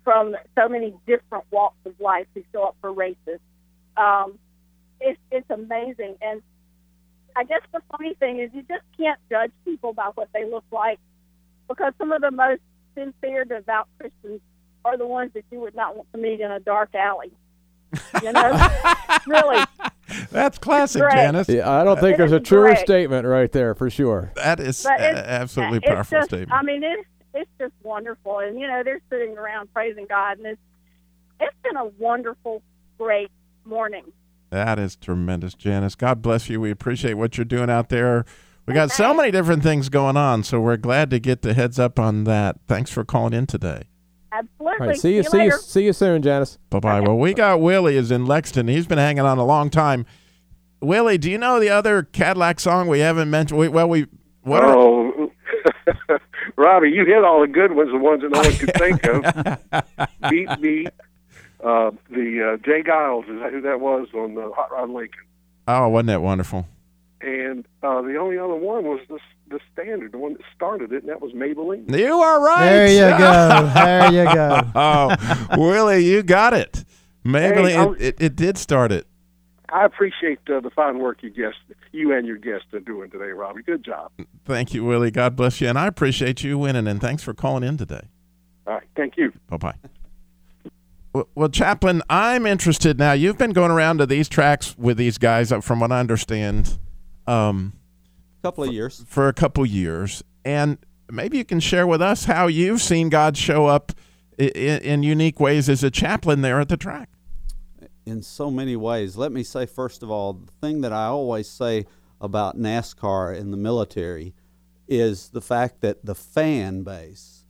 from 0.05 0.37
so 0.57 0.69
many 0.69 0.95
different 1.05 1.47
walks 1.51 1.79
of 1.85 1.99
life 1.99 2.29
who 2.33 2.45
show 2.53 2.63
up 2.63 2.77
for 2.81 2.93
races. 2.93 3.41
Um, 3.97 4.39
it's 5.01 5.19
it's 5.33 5.51
amazing, 5.51 6.15
and 6.23 6.43
I 7.35 7.43
guess 7.43 7.63
the 7.73 7.81
funny 7.91 8.15
thing 8.15 8.39
is 8.39 8.51
you 8.55 8.63
just 8.63 8.85
can't 8.97 9.19
judge 9.29 9.51
people 9.65 9.95
by 9.95 10.13
what 10.15 10.29
they 10.33 10.49
look 10.49 10.65
like. 10.71 11.01
Because 11.69 11.93
some 11.99 12.13
of 12.13 12.21
the 12.23 12.31
most 12.31 12.61
sincere, 12.97 13.45
devout 13.45 13.89
Christians 13.99 14.41
are 14.85 14.97
the 14.97 15.07
ones 15.07 15.33
that 15.35 15.45
you 15.51 15.61
would 15.61 15.75
not 15.75 15.97
want 15.97 16.09
to 16.13 16.19
meet 16.19 16.41
in 16.41 16.51
a 16.51 16.61
dark 16.61 16.95
alley. 16.95 17.31
You 18.23 18.33
know, 18.33 18.69
really. 19.27 19.65
That's 20.31 20.59
classic. 20.59 21.03
Janice. 21.11 21.49
Yeah, 21.49 21.71
I 21.71 21.85
don't 21.85 21.99
think 22.01 22.15
It 22.15 22.19
there's 22.19 22.33
a 22.33 22.41
truer 22.41 22.69
great. 22.73 22.79
statement 22.79 23.27
right 23.27 23.51
there 23.53 23.75
for 23.75 23.89
sure. 23.91 24.33
That 24.37 24.61
is 24.61 24.83
But 24.83 25.01
a- 25.01 25.31
absolutely 25.31 25.79
it's 25.79 25.87
powerful 25.87 26.19
just, 26.19 26.31
statement. 26.31 26.53
I 26.53 26.63
mean, 26.63 26.83
it's 26.83 27.09
it's 27.35 27.51
just 27.59 27.73
wonderful, 27.83 28.39
and 28.41 28.59
you 28.59 28.67
know 28.67 28.83
they're 28.83 29.01
sitting 29.11 29.37
around 29.39 29.73
praising 29.73 30.07
God, 30.09 30.39
and 30.39 30.47
it's 30.47 30.61
it's 31.41 31.57
been 31.63 31.77
a 31.77 31.85
wonderful, 31.87 32.63
great 32.99 33.31
morning. 33.65 34.05
That 34.51 34.79
is 34.79 34.97
tremendous, 34.97 35.55
Janice. 35.55 35.95
God 35.95 36.21
bless 36.23 36.49
you. 36.49 36.61
We 36.61 36.71
appreciate 36.71 37.15
what 37.15 37.37
you're 37.39 37.45
doing 37.45 37.69
out 37.71 37.91
there. 37.91 38.25
We 38.69 38.75
got 38.75 38.91
so 38.91 39.15
many 39.15 39.31
different 39.31 39.63
things 39.63 39.89
going 39.89 40.19
on, 40.19 40.45
so 40.45 40.61
we're 40.61 40.77
glad 40.77 41.09
to 41.11 41.19
get 41.19 41.41
the 41.41 41.55
heads 41.55 41.79
up 41.79 41.99
on 41.99 42.25
that. 42.25 42.57
Thanks 42.67 42.91
for 42.91 43.03
calling 43.03 43.33
in 43.33 43.47
today. 43.47 43.85
Absolutely. 44.31 44.67
All 44.79 44.87
right, 44.89 44.97
see 44.99 45.17
you, 45.17 45.23
see 45.23 45.39
you, 45.39 45.45
later. 45.45 45.57
see 45.57 45.85
you 45.87 45.95
soon, 45.95 46.21
Janice. 46.21 46.59
Bye 46.69 46.81
bye. 46.81 47.01
Well, 47.01 47.17
we 47.17 47.33
got 47.33 47.63
Willie 47.63 47.97
is 47.97 48.11
in 48.11 48.27
Lexington. 48.27 48.69
He's 48.69 48.87
been 48.87 48.99
hanging 48.99 49.25
on 49.25 49.39
a 49.39 49.45
long 49.47 49.71
time. 49.71 50.05
Willie, 50.83 51.17
do 51.17 51.31
you 51.31 51.39
know 51.39 51.59
the 51.59 51.71
other 51.71 52.03
Cadillac 52.03 52.61
song 52.61 52.89
we 52.89 52.99
haven't 52.99 53.31
mentioned? 53.31 53.59
We, 53.59 53.69
well, 53.69 53.89
we 53.89 54.07
what 54.43 54.63
are, 54.63 54.77
oh, 54.77 55.33
Robbie, 56.57 56.91
you 56.91 57.07
hit 57.07 57.25
all 57.25 57.41
the 57.41 57.47
good 57.47 57.73
ones, 57.73 57.91
the 57.91 57.97
ones 57.97 58.21
that 58.21 58.31
no 58.31 58.41
one 58.41 58.53
could 58.53 58.75
think 58.75 59.05
of. 59.07 60.31
Beat 60.31 60.61
Me, 60.61 60.87
uh, 61.65 61.91
the 62.11 62.53
uh, 62.53 62.57
Jay 62.67 62.83
Giles, 62.85 63.25
is 63.29 63.41
that 63.41 63.51
who 63.51 63.63
that 63.63 63.81
was 63.81 64.09
on 64.15 64.35
the 64.35 64.53
Hot 64.55 64.71
Rod 64.71 64.91
Lincoln? 64.91 65.23
oh, 65.69 65.89
wasn't 65.89 66.09
that 66.09 66.21
wonderful? 66.21 66.67
And 67.21 67.67
uh, 67.83 68.01
the 68.03 68.17
only 68.17 68.39
other 68.39 68.55
one 68.55 68.85
was 68.85 69.01
the 69.09 69.19
the 69.51 69.59
standard, 69.73 70.13
the 70.13 70.19
one 70.19 70.35
that 70.35 70.43
started 70.55 70.93
it, 70.93 71.03
and 71.03 71.09
that 71.09 71.21
was 71.23 71.33
Maybelline. 71.33 71.91
You 71.99 72.21
are 72.21 72.45
right. 72.45 72.65
There 72.67 72.89
you 73.13 73.19
go. 73.19 73.71
There 73.75 74.13
you 74.13 74.25
go. 74.35 74.61
oh, 74.75 75.17
Willie, 75.59 76.05
you 76.05 76.23
got 76.23 76.53
it. 76.53 76.85
Maybe 77.25 77.71
Hey, 77.71 77.77
I'll- 77.77 77.95
it, 77.95 78.01
it, 78.03 78.17
it 78.23 78.37
did 78.37 78.59
start 78.59 78.93
it. 78.93 79.07
I 79.71 79.85
appreciate 79.85 80.39
uh, 80.49 80.61
the 80.61 80.71
fine 80.71 80.99
work 80.99 81.23
you 81.23 81.29
guests, 81.31 81.61
you 81.93 82.13
and 82.13 82.27
your 82.27 82.39
guests 82.39 82.73
are 82.73 82.81
doing 82.81 83.11
today, 83.11 83.31
Robbie. 83.31 83.63
Good 83.63 83.85
job. 83.85 84.13
Thank 84.47 84.73
you, 84.73 84.83
Willie. 84.85 85.11
God 85.11 85.37
bless 85.37 85.61
you. 85.61 85.69
And 85.69 85.79
I 85.79 85.87
appreciate 85.87 86.43
you 86.43 86.57
winning, 86.59 86.87
and 86.87 87.01
thanks 87.01 87.23
for 87.23 87.35
calling 87.35 87.63
in 87.65 87.77
today. 87.77 88.09
All 88.67 88.75
right, 88.75 88.87
thank 88.97 89.17
you. 89.19 89.33
Bye 89.49 89.57
bye. 89.59 89.75
Well, 91.13 91.29
well, 91.35 91.49
Chaplain, 91.49 92.03
I'm 92.09 92.47
interested 92.47 92.99
now. 92.99 93.13
You've 93.13 93.39
been 93.39 93.53
going 93.53 93.71
around 93.71 93.99
to 93.99 94.07
these 94.07 94.29
tracks 94.29 94.77
with 94.79 94.97
these 94.99 95.19
guys, 95.19 95.51
uh, 95.53 95.61
from 95.61 95.81
what 95.81 95.91
I 95.93 96.01
understand, 96.01 96.79
um, 97.29 97.75
couple 98.43 98.65
of 98.65 98.73
years. 98.73 99.05
for 99.07 99.29
a 99.29 99.33
couple 99.33 99.65
years. 99.67 100.23
And 100.45 100.79
maybe 101.11 101.39
you 101.39 101.45
can 101.45 101.61
share 101.61 101.87
with 101.87 102.01
us 102.01 102.25
how 102.25 102.47
you've 102.47 102.83
seen 102.83 103.09
God 103.09 103.37
show 103.37 103.67
up 103.67 103.93
in, 104.39 104.49
in 104.49 105.03
unique 105.03 105.41
ways 105.41 105.69
as 105.69 105.85
a 105.85 105.91
chaplain 105.91 106.41
there 106.41 106.61
at 106.61 106.69
the 106.69 106.77
track. 106.77 107.11
in 108.07 108.23
so 108.23 108.51
many 108.51 108.75
ways. 108.75 109.17
Let 109.17 109.33
me 109.33 109.43
say, 109.43 109.67
first 109.67 110.03
of 110.03 110.11
all, 110.11 110.33
the 110.33 110.53
thing 110.63 110.81
that 110.81 110.93
I 110.93 111.07
always 111.07 111.49
say 111.49 111.85
about 112.21 112.57
NASCAR 112.57 113.37
in 113.37 113.51
the 113.51 113.57
military 113.57 114.35
is 114.89 115.29
the 115.29 115.43
fact 115.43 115.83
that 115.83 116.05
the 116.05 116.15
fan 116.15 116.83
base 116.83 117.45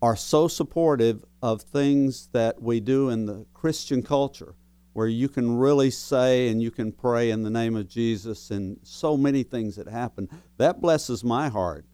are 0.00 0.14
so 0.14 0.46
supportive 0.46 1.24
of 1.42 1.62
things 1.62 2.28
that 2.32 2.62
we 2.62 2.78
do 2.78 3.08
in 3.08 3.26
the 3.26 3.46
Christian 3.54 4.02
culture, 4.02 4.54
where 4.96 5.06
you 5.06 5.28
can 5.28 5.58
really 5.58 5.90
say 5.90 6.48
and 6.48 6.62
you 6.62 6.70
can 6.70 6.90
pray 6.90 7.30
in 7.30 7.42
the 7.42 7.50
name 7.50 7.76
of 7.76 7.86
Jesus 7.86 8.50
and 8.50 8.78
so 8.82 9.14
many 9.14 9.42
things 9.42 9.76
that 9.76 9.86
happen. 9.86 10.26
That 10.56 10.80
blesses 10.80 11.22
my 11.22 11.50
heart 11.50 11.84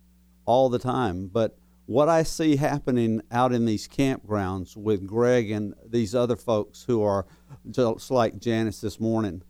all 0.44 0.68
the 0.68 0.78
time. 0.78 1.26
But 1.26 1.58
what 1.86 2.08
I 2.08 2.22
see 2.22 2.54
happening 2.54 3.20
out 3.32 3.52
in 3.52 3.64
these 3.64 3.88
campgrounds 3.88 4.76
with 4.76 5.04
Greg 5.04 5.50
and 5.50 5.74
these 5.84 6.14
other 6.14 6.36
folks 6.36 6.84
who 6.84 7.02
are 7.02 7.26
just 7.68 8.12
like 8.12 8.38
Janice 8.38 8.80
this 8.80 9.00
morning, 9.00 9.42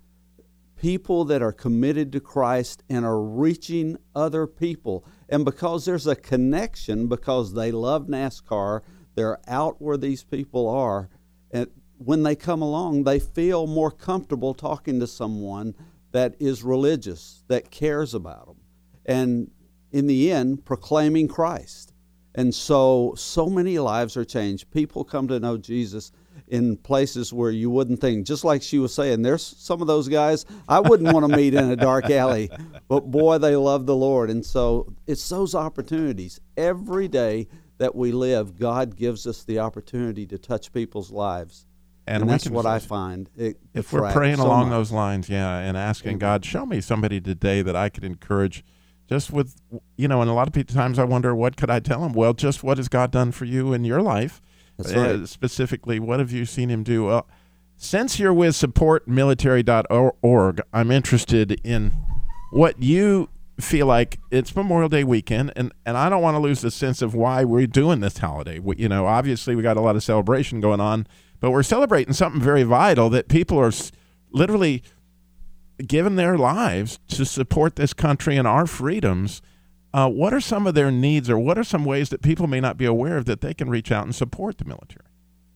people 0.80 1.26
that 1.26 1.42
are 1.42 1.52
committed 1.52 2.10
to 2.12 2.20
Christ 2.20 2.82
and 2.88 3.04
are 3.04 3.20
reaching 3.20 3.98
other 4.14 4.46
people. 4.46 5.04
And 5.28 5.44
because 5.44 5.84
there's 5.84 6.06
a 6.06 6.16
connection, 6.16 7.06
because 7.06 7.52
they 7.52 7.70
love 7.70 8.06
NASCAR, 8.06 8.80
they're 9.14 9.40
out 9.46 9.82
where 9.82 9.98
these 9.98 10.24
people 10.24 10.70
are. 10.70 11.10
And 11.50 11.68
when 12.04 12.22
they 12.22 12.36
come 12.36 12.62
along, 12.62 13.04
they 13.04 13.18
feel 13.18 13.66
more 13.66 13.90
comfortable 13.90 14.54
talking 14.54 15.00
to 15.00 15.06
someone 15.06 15.74
that 16.12 16.34
is 16.38 16.62
religious, 16.62 17.42
that 17.48 17.70
cares 17.70 18.14
about 18.14 18.46
them. 18.46 18.56
And 19.06 19.50
in 19.90 20.06
the 20.06 20.30
end, 20.30 20.64
proclaiming 20.64 21.28
Christ. 21.28 21.92
And 22.34 22.54
so, 22.54 23.14
so 23.16 23.48
many 23.48 23.78
lives 23.78 24.16
are 24.16 24.24
changed. 24.24 24.70
People 24.70 25.04
come 25.04 25.28
to 25.28 25.38
know 25.38 25.58
Jesus 25.58 26.12
in 26.48 26.76
places 26.76 27.32
where 27.32 27.50
you 27.50 27.70
wouldn't 27.70 28.00
think. 28.00 28.26
Just 28.26 28.44
like 28.44 28.62
she 28.62 28.78
was 28.78 28.94
saying, 28.94 29.22
there's 29.22 29.42
some 29.42 29.80
of 29.80 29.86
those 29.86 30.08
guys 30.08 30.46
I 30.68 30.80
wouldn't 30.80 31.12
want 31.12 31.30
to 31.30 31.36
meet 31.36 31.54
in 31.54 31.70
a 31.70 31.76
dark 31.76 32.10
alley, 32.10 32.50
but 32.88 33.10
boy, 33.10 33.38
they 33.38 33.56
love 33.56 33.86
the 33.86 33.96
Lord. 33.96 34.30
And 34.30 34.44
so, 34.44 34.94
it's 35.06 35.28
those 35.28 35.54
opportunities. 35.54 36.40
Every 36.56 37.08
day 37.08 37.48
that 37.78 37.94
we 37.94 38.12
live, 38.12 38.58
God 38.58 38.96
gives 38.96 39.26
us 39.26 39.44
the 39.44 39.58
opportunity 39.58 40.26
to 40.26 40.38
touch 40.38 40.72
people's 40.72 41.10
lives. 41.10 41.66
And 42.06 42.22
And, 42.22 42.30
that's 42.30 42.48
what 42.48 42.66
I 42.66 42.78
find. 42.78 43.28
It, 43.36 43.58
if 43.74 43.92
we're 43.92 44.12
praying 44.12 44.36
so 44.36 44.46
along 44.46 44.68
much. 44.68 44.70
those 44.70 44.92
lines, 44.92 45.28
yeah, 45.28 45.58
and 45.58 45.76
asking 45.76 46.18
God, 46.18 46.44
show 46.44 46.66
me 46.66 46.80
somebody 46.80 47.20
today 47.20 47.62
that 47.62 47.76
I 47.76 47.88
could 47.88 48.04
encourage. 48.04 48.64
Just 49.08 49.30
with, 49.30 49.56
you 49.96 50.08
know, 50.08 50.22
and 50.22 50.30
a 50.30 50.32
lot 50.32 50.56
of 50.56 50.66
times 50.66 50.98
I 50.98 51.04
wonder, 51.04 51.34
what 51.34 51.56
could 51.56 51.70
I 51.70 51.80
tell 51.80 52.00
them? 52.00 52.12
Well, 52.12 52.32
just 52.32 52.62
what 52.62 52.78
has 52.78 52.88
God 52.88 53.10
done 53.10 53.30
for 53.30 53.44
you 53.44 53.72
in 53.72 53.84
your 53.84 54.00
life? 54.00 54.40
That's 54.78 54.92
Uh, 54.92 55.26
specifically, 55.26 56.00
what 56.00 56.18
have 56.18 56.32
you 56.32 56.46
seen 56.46 56.70
Him 56.70 56.82
do? 56.82 57.04
Well, 57.04 57.28
since 57.76 58.18
you're 58.18 58.32
with 58.32 58.54
supportmilitary.org, 58.54 60.60
I'm 60.72 60.90
interested 60.90 61.60
in 61.64 61.92
what 62.52 62.82
you 62.82 63.28
feel 63.60 63.86
like 63.86 64.18
it's 64.30 64.54
Memorial 64.56 64.88
Day 64.88 65.04
weekend, 65.04 65.52
and, 65.56 65.72
and 65.84 65.96
I 65.96 66.08
don't 66.08 66.22
want 66.22 66.36
to 66.36 66.40
lose 66.40 66.60
the 66.60 66.70
sense 66.70 67.02
of 67.02 67.14
why 67.14 67.44
we're 67.44 67.66
doing 67.66 68.00
this 68.00 68.18
holiday. 68.18 68.58
We, 68.58 68.76
you 68.76 68.88
know, 68.88 69.06
obviously 69.06 69.54
we 69.54 69.62
got 69.62 69.76
a 69.76 69.80
lot 69.80 69.96
of 69.96 70.02
celebration 70.02 70.60
going 70.60 70.80
on, 70.80 71.06
but 71.42 71.50
we're 71.50 71.64
celebrating 71.64 72.14
something 72.14 72.40
very 72.40 72.62
vital 72.62 73.10
that 73.10 73.28
people 73.28 73.58
are 73.58 73.72
literally 74.30 74.80
giving 75.84 76.14
their 76.14 76.38
lives 76.38 77.00
to 77.08 77.24
support 77.24 77.74
this 77.74 77.92
country 77.92 78.36
and 78.36 78.46
our 78.46 78.64
freedoms. 78.64 79.42
Uh, 79.92 80.08
what 80.08 80.32
are 80.32 80.40
some 80.40 80.68
of 80.68 80.74
their 80.74 80.92
needs, 80.92 81.28
or 81.28 81.36
what 81.36 81.58
are 81.58 81.64
some 81.64 81.84
ways 81.84 82.10
that 82.10 82.22
people 82.22 82.46
may 82.46 82.60
not 82.60 82.76
be 82.76 82.84
aware 82.84 83.16
of 83.16 83.24
that 83.24 83.40
they 83.40 83.52
can 83.52 83.68
reach 83.68 83.90
out 83.90 84.04
and 84.04 84.14
support 84.14 84.56
the 84.56 84.64
military? 84.64 85.04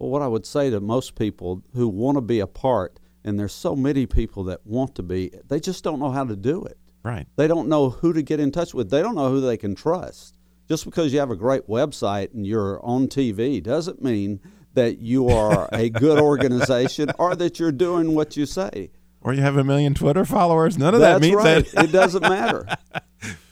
Well, 0.01 0.11
what 0.11 0.23
I 0.23 0.27
would 0.27 0.45
say 0.45 0.71
to 0.71 0.81
most 0.81 1.15
people 1.15 1.63
who 1.73 1.89
want 1.89 2.17
to 2.17 2.21
be 2.21 2.41
a 2.41 2.49
part, 2.49 2.99
and 3.23 3.39
there's 3.39 3.55
so 3.55 3.77
many 3.77 4.07
people 4.07 4.43
that 4.45 4.67
want 4.67 4.97
to 4.97 5.05
be, 5.05 5.31
they 5.47 5.61
just 5.61 5.85
don't 5.85 6.01
know 6.01 6.11
how 6.11 6.25
to 6.25 6.35
do 6.35 6.65
it. 6.65 6.79
Right. 7.05 7.29
They 7.37 7.47
don't 7.47 7.69
know 7.69 7.91
who 7.91 8.13
to 8.13 8.23
get 8.23 8.41
in 8.41 8.51
touch 8.51 8.75
with. 8.75 8.91
They 8.91 9.03
don't 9.03 9.15
know 9.15 9.31
who 9.31 9.41
they 9.41 9.57
can 9.57 9.77
trust. 9.77 10.37
Just 10.69 10.85
because 10.85 11.13
you 11.13 11.21
have 11.21 11.31
a 11.31 11.37
great 11.37 11.69
website 11.69 12.35
and 12.35 12.45
you're 12.45 12.85
on 12.85 13.07
TV 13.07 13.63
doesn't 13.63 14.03
mean 14.03 14.41
that 14.77 14.99
you 14.99 15.29
are 15.29 15.69
a 15.73 15.91
good 15.91 16.19
organization 16.33 17.11
or 17.19 17.35
that 17.37 17.59
you're 17.59 17.73
doing 17.73 18.15
what 18.15 18.37
you 18.37 18.47
say. 18.47 18.91
Or 19.21 19.35
you 19.35 19.43
have 19.43 19.57
a 19.57 19.65
million 19.65 19.93
Twitter 19.93 20.25
followers. 20.25 20.79
None 20.79 20.95
of 20.95 21.01
that 21.01 21.21
means 21.21 21.35
right. 21.35 21.67
that. 21.73 21.85
it 21.87 21.93
doesn't 21.93 22.23
matter. 22.23 22.67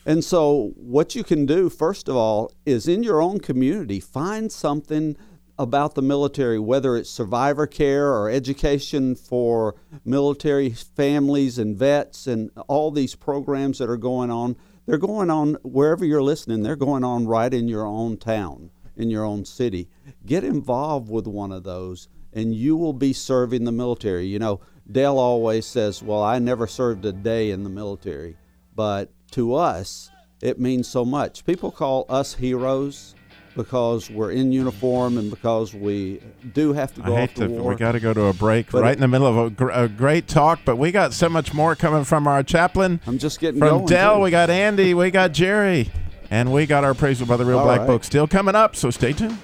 And 0.07 0.23
so, 0.23 0.73
what 0.77 1.15
you 1.15 1.25
can 1.25 1.47
do, 1.47 1.71
first 1.71 2.09
of 2.09 2.17
all, 2.17 2.53
is 2.67 2.87
in 2.87 3.03
your 3.03 3.23
own 3.23 3.41
community, 3.41 4.01
find 4.01 4.53
something 4.53 5.17
about 5.59 5.95
the 5.95 6.03
military, 6.03 6.59
whether 6.59 6.97
it's 6.97 7.09
survivor 7.09 7.67
care 7.67 8.13
or 8.13 8.29
education 8.29 9.15
for 9.15 9.77
military 10.05 10.71
families 10.71 11.59
and 11.59 11.77
vets, 11.77 12.27
and 12.27 12.51
all 12.69 12.91
these 12.91 13.15
programs 13.15 13.79
that 13.79 13.89
are 13.89 13.97
going 13.97 14.31
on. 14.31 14.57
They're 14.87 14.99
going 14.99 15.31
on 15.31 15.55
wherever 15.63 16.05
you're 16.05 16.23
listening, 16.23 16.63
they're 16.63 16.77
going 16.77 17.05
on 17.05 17.27
right 17.27 17.53
in 17.53 17.69
your 17.69 17.87
own 17.87 18.19
town, 18.19 18.71
in 18.97 19.11
your 19.11 19.25
own 19.25 19.45
city. 19.45 19.89
Get 20.27 20.45
involved 20.45 21.09
with 21.11 21.27
one 21.27 21.53
of 21.53 21.65
those, 21.65 22.09
and 22.33 22.55
you 22.55 22.77
will 22.77 22.93
be 22.93 23.13
serving 23.13 23.65
the 23.65 23.73
military. 23.73 24.27
You 24.27 24.39
know, 24.39 24.61
Dale 24.91 25.19
always 25.19 25.67
says, 25.67 26.03
Well, 26.03 26.23
I 26.23 26.39
never 26.39 26.67
served 26.67 27.05
a 27.05 27.13
day 27.13 27.51
in 27.51 27.65
the 27.65 27.71
military. 27.71 28.37
But 28.77 29.11
to 29.33 29.55
us, 29.55 30.11
it 30.43 30.59
means 30.61 30.89
so 30.89 31.05
much. 31.05 31.45
People 31.47 31.71
call 31.71 32.07
us 32.09 32.35
heroes 32.35 33.15
because 33.57 34.11
we're 34.11 34.33
in 34.33 34.51
uniform 34.51 35.17
and 35.17 35.31
because 35.31 35.73
we 35.73 36.21
do 36.55 36.73
have 36.73 36.93
to 36.93 37.03
I 37.05 37.07
go 37.07 37.15
hate 37.17 37.23
off 37.31 37.35
to 37.37 37.47
to. 37.47 37.53
war. 37.55 37.71
We 37.71 37.77
got 37.77 37.93
to 37.93 38.01
go 38.01 38.13
to 38.13 38.23
a 38.25 38.33
break 38.33 38.71
But 38.73 38.83
right 38.83 38.91
it- 38.91 38.95
in 38.95 39.01
the 39.01 39.07
middle 39.09 39.29
of 39.29 39.37
a, 39.37 39.51
gr- 39.51 39.71
a 39.71 39.89
great 39.89 40.27
talk, 40.27 40.59
but 40.65 40.75
we 40.77 40.91
got 40.91 41.13
so 41.13 41.29
much 41.29 41.55
more 41.55 41.77
coming 41.77 42.03
from 42.03 42.27
our 42.27 42.43
chaplain. 42.43 43.01
I'm 43.07 43.17
just 43.19 43.39
getting 43.39 43.61
from 43.61 43.69
going, 43.69 43.87
Dell. 43.87 44.21
We 44.21 44.31
got 44.33 44.51
Andy. 44.51 44.93
We 44.93 45.13
got 45.13 45.31
Jerry, 45.33 45.89
and 46.35 46.53
we 46.53 46.67
got 46.67 46.83
our 46.83 46.91
appraisal 46.91 47.29
by 47.29 47.37
the 47.37 47.45
Real 47.45 47.61
All 47.61 47.65
Black 47.65 47.81
right. 47.81 47.87
Book 47.87 48.03
still 48.03 48.27
coming 48.27 48.57
up. 48.57 48.75
So 48.75 48.91
stay 48.91 49.13
tuned. 49.13 49.39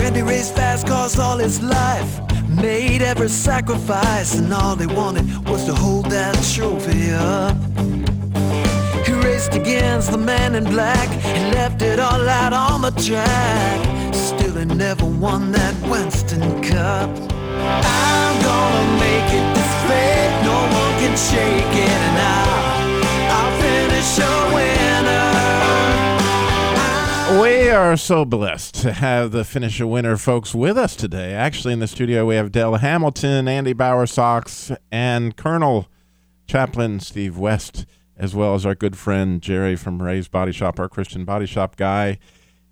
Randy 0.00 0.22
raced 0.22 0.54
fast 0.54 0.86
cars 0.86 1.18
all 1.18 1.38
his 1.38 1.60
life. 1.62 2.20
made 2.48 3.02
every 3.02 3.28
sacrifice, 3.28 4.36
and 4.36 4.52
all 4.52 4.76
they 4.76 4.86
wanted 4.86 5.26
was 5.48 5.64
to 5.64 5.74
hold 5.74 6.06
that 6.10 6.34
trophy 6.54 7.10
up. 7.12 7.56
He 9.06 9.12
raced 9.14 9.54
against 9.54 10.12
the 10.12 10.18
man 10.18 10.54
in 10.54 10.64
black 10.64 11.08
and 11.24 11.54
left 11.54 11.82
it 11.82 11.98
all 11.98 12.28
out 12.28 12.52
on 12.52 12.82
the 12.82 12.92
track. 12.92 14.14
Still, 14.14 14.54
he 14.54 14.64
never 14.64 15.06
won 15.06 15.50
that 15.52 15.74
Winston 15.90 16.62
Cup. 16.62 17.10
I'm 17.64 18.42
gonna 18.42 19.00
make 19.00 19.28
it 19.38 19.46
this 19.56 19.72
fate, 19.88 20.31
shake 21.10 21.74
it, 21.74 21.90
and 21.90 22.18
I'll, 22.18 23.02
I'll 23.34 23.60
finish 23.60 24.18
a 24.18 24.54
winner. 24.54 24.82
We 27.42 27.70
are 27.70 27.96
so 27.96 28.24
blessed 28.24 28.76
to 28.76 28.92
have 28.92 29.32
the 29.32 29.44
Finish 29.44 29.80
a 29.80 29.86
Winner 29.86 30.16
folks 30.16 30.54
with 30.54 30.78
us 30.78 30.94
today. 30.94 31.32
Actually, 31.32 31.72
in 31.72 31.80
the 31.80 31.86
studio, 31.86 32.26
we 32.26 32.36
have 32.36 32.52
Dell 32.52 32.76
Hamilton, 32.76 33.48
Andy 33.48 33.72
Bauer 33.72 34.06
Sox, 34.06 34.70
and 34.90 35.36
Colonel 35.36 35.88
Chaplain 36.46 37.00
Steve 37.00 37.38
West, 37.38 37.86
as 38.16 38.34
well 38.34 38.54
as 38.54 38.64
our 38.64 38.74
good 38.74 38.96
friend 38.96 39.42
Jerry 39.42 39.74
from 39.76 40.02
Ray's 40.02 40.28
Body 40.28 40.52
Shop, 40.52 40.78
our 40.78 40.88
Christian 40.88 41.24
Body 41.24 41.46
Shop 41.46 41.76
guy. 41.76 42.18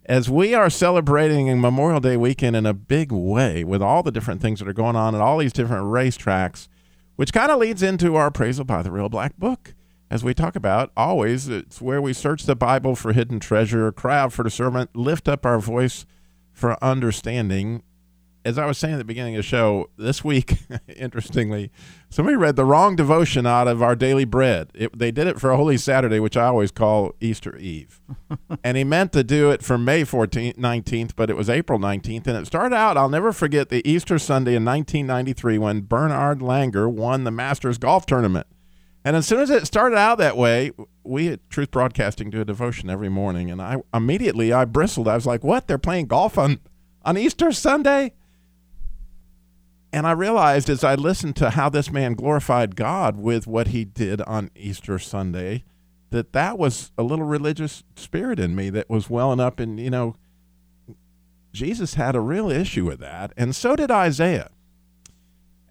As 0.07 0.29
we 0.29 0.55
are 0.55 0.71
celebrating 0.71 1.61
Memorial 1.61 2.01
Day 2.01 2.17
weekend 2.17 2.57
in 2.57 2.67
a 2.67 2.75
big 2.75 3.11
way 3.13 3.65
with 3.65 3.83
all 3.83 4.03
the 4.03 4.13
different 4.13 4.41
things 4.41 4.59
that 4.59 4.69
are 4.69 4.73
going 4.73 4.97
on 4.97 5.15
at 5.15 5.21
all 5.21 5.39
these 5.39 5.53
different 5.53 5.85
racetracks, 5.85 6.69
which 7.21 7.35
kind 7.35 7.53
of 7.53 7.59
leads 7.59 7.83
into 7.83 8.17
our 8.17 8.29
appraisal 8.29 8.65
by 8.65 8.81
the 8.81 8.91
Real 8.91 9.11
Black 9.11 9.37
Book 9.37 9.75
as 10.11 10.25
we 10.25 10.33
talk 10.33 10.57
about, 10.57 10.91
always 10.97 11.51
it's 11.51 11.79
where 11.79 12.01
we 12.01 12.15
search 12.15 12.45
the 12.45 12.57
Bible 12.57 12.97
for 12.97 13.13
hidden 13.13 13.39
treasure, 13.39 13.93
cry 13.93 14.21
out 14.21 14.33
for 14.33 14.43
discernment, 14.43 14.97
lift 14.97 15.29
up 15.29 15.45
our 15.45 15.59
voice 15.59 16.07
for 16.51 16.83
understanding. 16.83 17.83
As 18.45 18.57
I 18.57 18.65
was 18.65 18.79
saying 18.79 18.95
at 18.95 18.99
the 18.99 19.05
beginning 19.05 19.35
of 19.35 19.41
the 19.41 19.49
show, 19.49 19.91
this 19.99 20.25
week, 20.25 20.59
interestingly, 20.97 21.71
somebody 22.09 22.37
read 22.37 22.57
the 22.57 22.65
wrong 22.65 22.97
devotion 22.97 23.47
out 23.47 23.69
of 23.69 23.83
our 23.83 23.95
daily 23.95 24.25
bread. 24.25 24.71
It, 24.75 24.99
they 24.99 25.11
did 25.11 25.27
it 25.27 25.39
for 25.39 25.55
Holy 25.55 25.77
Saturday, 25.77 26.21
which 26.21 26.37
I 26.37 26.47
always 26.47 26.71
call 26.71 27.15
Easter 27.21 27.57
Eve. 27.57 28.01
and 28.65 28.77
he 28.77 28.85
meant 28.85 29.13
to 29.13 29.23
do 29.23 29.51
it 29.51 29.63
for 29.63 29.77
May 29.77 30.03
14th, 30.03 30.57
19th, 30.57 31.13
but 31.17 31.29
it 31.29 31.37
was 31.37 31.51
April 31.51 31.79
19th. 31.79 32.27
And 32.27 32.39
it 32.39 32.47
started 32.47 32.75
out, 32.75 32.97
I'll 32.97 33.11
never 33.11 33.33
forget 33.33 33.69
the 33.69 33.87
Easter 33.89 34.19
Sunday 34.19 34.55
in 34.55 34.65
1993 34.65 35.59
when 35.59 35.83
Bernhard 35.83 36.39
Langer 36.39 36.91
won 36.91 37.25
the 37.25 37.31
Masters 37.31 37.77
Golf 37.77 38.07
Tournament. 38.07 38.47
And 39.05 39.17
as 39.17 39.27
soon 39.27 39.41
as 39.41 39.51
it 39.51 39.67
started 39.67 39.97
out 39.97 40.19
that 40.19 40.37
way, 40.37 40.73
we 41.05 41.29
at 41.29 41.49
Truth 41.49 41.71
Broadcasting 41.71 42.31
do 42.31 42.41
a 42.41 42.45
devotion 42.45 42.91
every 42.91 43.09
morning, 43.09 43.51
and 43.51 43.61
I 43.61 43.79
immediately 43.95 44.53
I 44.53 44.67
bristled. 44.67 45.09
I 45.09 45.15
was 45.15 45.27
like, 45.27 45.43
"What? 45.43 45.67
They're 45.67 45.79
playing 45.79 46.07
golf 46.07 46.37
on 46.37 46.61
on 47.03 47.17
Easter 47.17 47.51
Sunday?" 47.51 48.13
And 49.93 50.07
I 50.07 50.13
realized 50.13 50.71
as 50.71 50.85
I 50.85 50.95
listened 50.95 51.37
to 51.37 51.51
how 51.51 51.69
this 51.69 51.91
man 51.91 52.15
glorified 52.15 52.77
God 52.77 53.17
with 53.17 53.47
what 53.47 53.69
he 53.69 53.85
did 53.85 54.21
on 54.23 54.51
Easter 54.55 54.99
Sunday, 54.99 55.65
that 56.11 56.33
that 56.33 56.59
was 56.59 56.93
a 56.97 57.03
little 57.03 57.25
religious 57.25 57.83
spirit 57.97 58.39
in 58.39 58.55
me 58.55 58.71
that 58.71 58.89
was 58.89 59.11
welling 59.11 59.41
up, 59.41 59.59
and 59.59 59.81
you 59.81 59.91
know, 59.91 60.17
Jesus 61.53 61.95
had 61.95 62.15
a 62.15 62.21
real 62.21 62.51
issue 62.51 62.85
with 62.85 63.01
that, 63.01 63.33
and 63.37 63.55
so 63.55 63.75
did 63.75 63.91
Isaiah. 63.91 64.51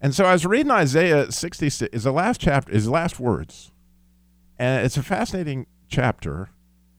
And 0.02 0.14
so 0.14 0.24
I 0.24 0.32
was 0.32 0.46
reading 0.46 0.70
Isaiah 0.70 1.30
66, 1.30 1.92
is 1.94 2.04
the 2.04 2.12
last 2.12 2.40
chapter, 2.40 2.72
is 2.72 2.86
the 2.86 2.90
last 2.90 3.20
words. 3.20 3.70
And 4.58 4.84
it's 4.84 4.96
a 4.96 5.02
fascinating 5.02 5.66
chapter, 5.88 6.50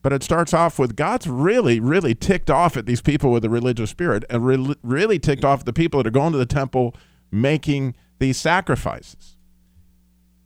but 0.02 0.12
it 0.12 0.22
starts 0.22 0.54
off 0.54 0.78
with 0.78 0.94
God's 0.94 1.26
really, 1.26 1.80
really 1.80 2.14
ticked 2.14 2.50
off 2.50 2.76
at 2.76 2.86
these 2.86 3.00
people 3.00 3.32
with 3.32 3.44
a 3.44 3.50
religious 3.50 3.90
spirit 3.90 4.24
and 4.30 4.46
re- 4.46 4.76
really 4.82 5.18
ticked 5.18 5.44
off 5.44 5.64
the 5.64 5.72
people 5.72 5.98
that 5.98 6.06
are 6.08 6.12
going 6.12 6.32
to 6.32 6.38
the 6.38 6.46
temple 6.46 6.94
making 7.32 7.96
these 8.18 8.36
sacrifices. 8.36 9.36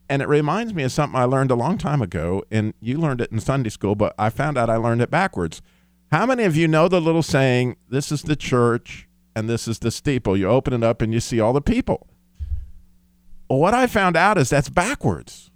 And 0.09 0.23
it 0.23 0.29
reminds 0.29 0.73
me 0.73 0.85
of 0.85 0.93
something 0.93 1.19
I 1.19 1.25
learned 1.25 1.51
a 1.51 1.57
long 1.57 1.79
time 1.79 2.01
ago, 2.01 2.45
and 2.51 2.73
you 2.81 2.97
learned 2.97 3.21
it 3.21 3.33
in 3.33 3.41
Sunday 3.41 3.71
school, 3.71 3.97
but 3.97 4.15
I 4.19 4.31
found 4.31 4.57
out 4.57 4.71
I 4.71 4.77
learned 4.77 5.03
it 5.03 5.11
backwards. 5.11 5.61
How 6.13 6.25
many 6.25 6.45
of 6.45 6.57
you 6.57 6.69
know 6.69 6.87
the 6.87 7.01
little 7.01 7.25
saying, 7.25 7.77
this 7.89 8.13
is 8.13 8.23
the 8.23 8.37
church 8.37 9.09
and 9.35 9.51
this 9.51 9.67
is 9.67 9.81
the 9.81 9.91
steeple? 9.91 10.37
You 10.37 10.49
open 10.49 10.73
it 10.73 10.85
up 10.85 11.03
and 11.03 11.13
you 11.13 11.19
see 11.19 11.41
all 11.41 11.53
the 11.53 11.61
people. 11.61 12.07
Well, 13.51 13.59
what 13.59 13.75
I 13.75 13.89
found 13.89 14.17
out 14.17 14.39
is 14.39 14.49
that's 14.49 14.69
backwards. 14.69 15.51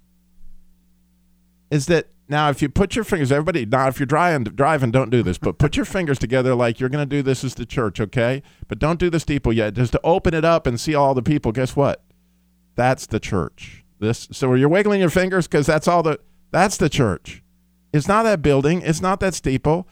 Is 1.69 1.85
that 1.85 2.07
now 2.31 2.49
if 2.49 2.61
you 2.61 2.69
put 2.69 2.95
your 2.95 3.03
fingers, 3.03 3.31
everybody, 3.31 3.65
now 3.65 3.87
if 3.87 3.99
you're 3.99 4.07
driving, 4.07 4.43
driving, 4.43 4.89
don't 4.89 5.09
do 5.09 5.21
this, 5.21 5.37
but 5.37 5.57
put 5.57 5.75
your 5.75 5.85
fingers 5.85 6.17
together 6.17 6.55
like 6.55 6.79
you're 6.79 6.89
going 6.89 7.07
to 7.07 7.15
do 7.15 7.21
this 7.21 7.43
as 7.43 7.55
the 7.55 7.65
church, 7.65 7.99
okay? 7.99 8.41
But 8.67 8.79
don't 8.79 8.99
do 8.99 9.09
the 9.09 9.19
steeple 9.19 9.53
yet. 9.53 9.73
Just 9.73 9.91
to 9.91 10.01
open 10.03 10.33
it 10.33 10.45
up 10.45 10.65
and 10.65 10.79
see 10.79 10.95
all 10.95 11.13
the 11.13 11.21
people. 11.21 11.51
Guess 11.51 11.75
what? 11.75 12.03
That's 12.75 13.05
the 13.05 13.19
church. 13.19 13.83
This. 13.99 14.27
So 14.31 14.53
you're 14.55 14.69
wiggling 14.69 14.99
your 14.99 15.09
fingers 15.09 15.47
because 15.47 15.67
that's 15.67 15.87
all 15.87 16.01
the. 16.01 16.19
That's 16.49 16.77
the 16.77 16.89
church. 16.89 17.43
It's 17.93 18.07
not 18.07 18.23
that 18.23 18.41
building. 18.41 18.81
It's 18.81 19.01
not 19.01 19.19
that 19.19 19.33
steeple. 19.33 19.87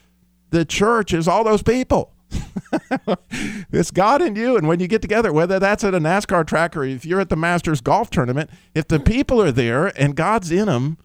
The 0.50 0.64
church 0.64 1.12
is 1.12 1.28
all 1.28 1.44
those 1.44 1.62
people. 1.62 2.12
it's 3.72 3.90
God 3.90 4.22
in 4.22 4.36
you. 4.36 4.56
And 4.56 4.66
when 4.66 4.80
you 4.80 4.88
get 4.88 5.02
together, 5.02 5.32
whether 5.32 5.58
that's 5.58 5.84
at 5.84 5.94
a 5.94 6.00
NASCAR 6.00 6.46
track 6.46 6.76
or 6.76 6.84
if 6.84 7.04
you're 7.04 7.20
at 7.20 7.28
the 7.28 7.36
Masters 7.36 7.80
golf 7.80 8.10
tournament, 8.10 8.50
if 8.74 8.88
the 8.88 9.00
people 9.00 9.40
are 9.40 9.52
there 9.52 9.86
and 10.00 10.16
God's 10.16 10.50
in 10.50 10.66
them, 10.66 10.98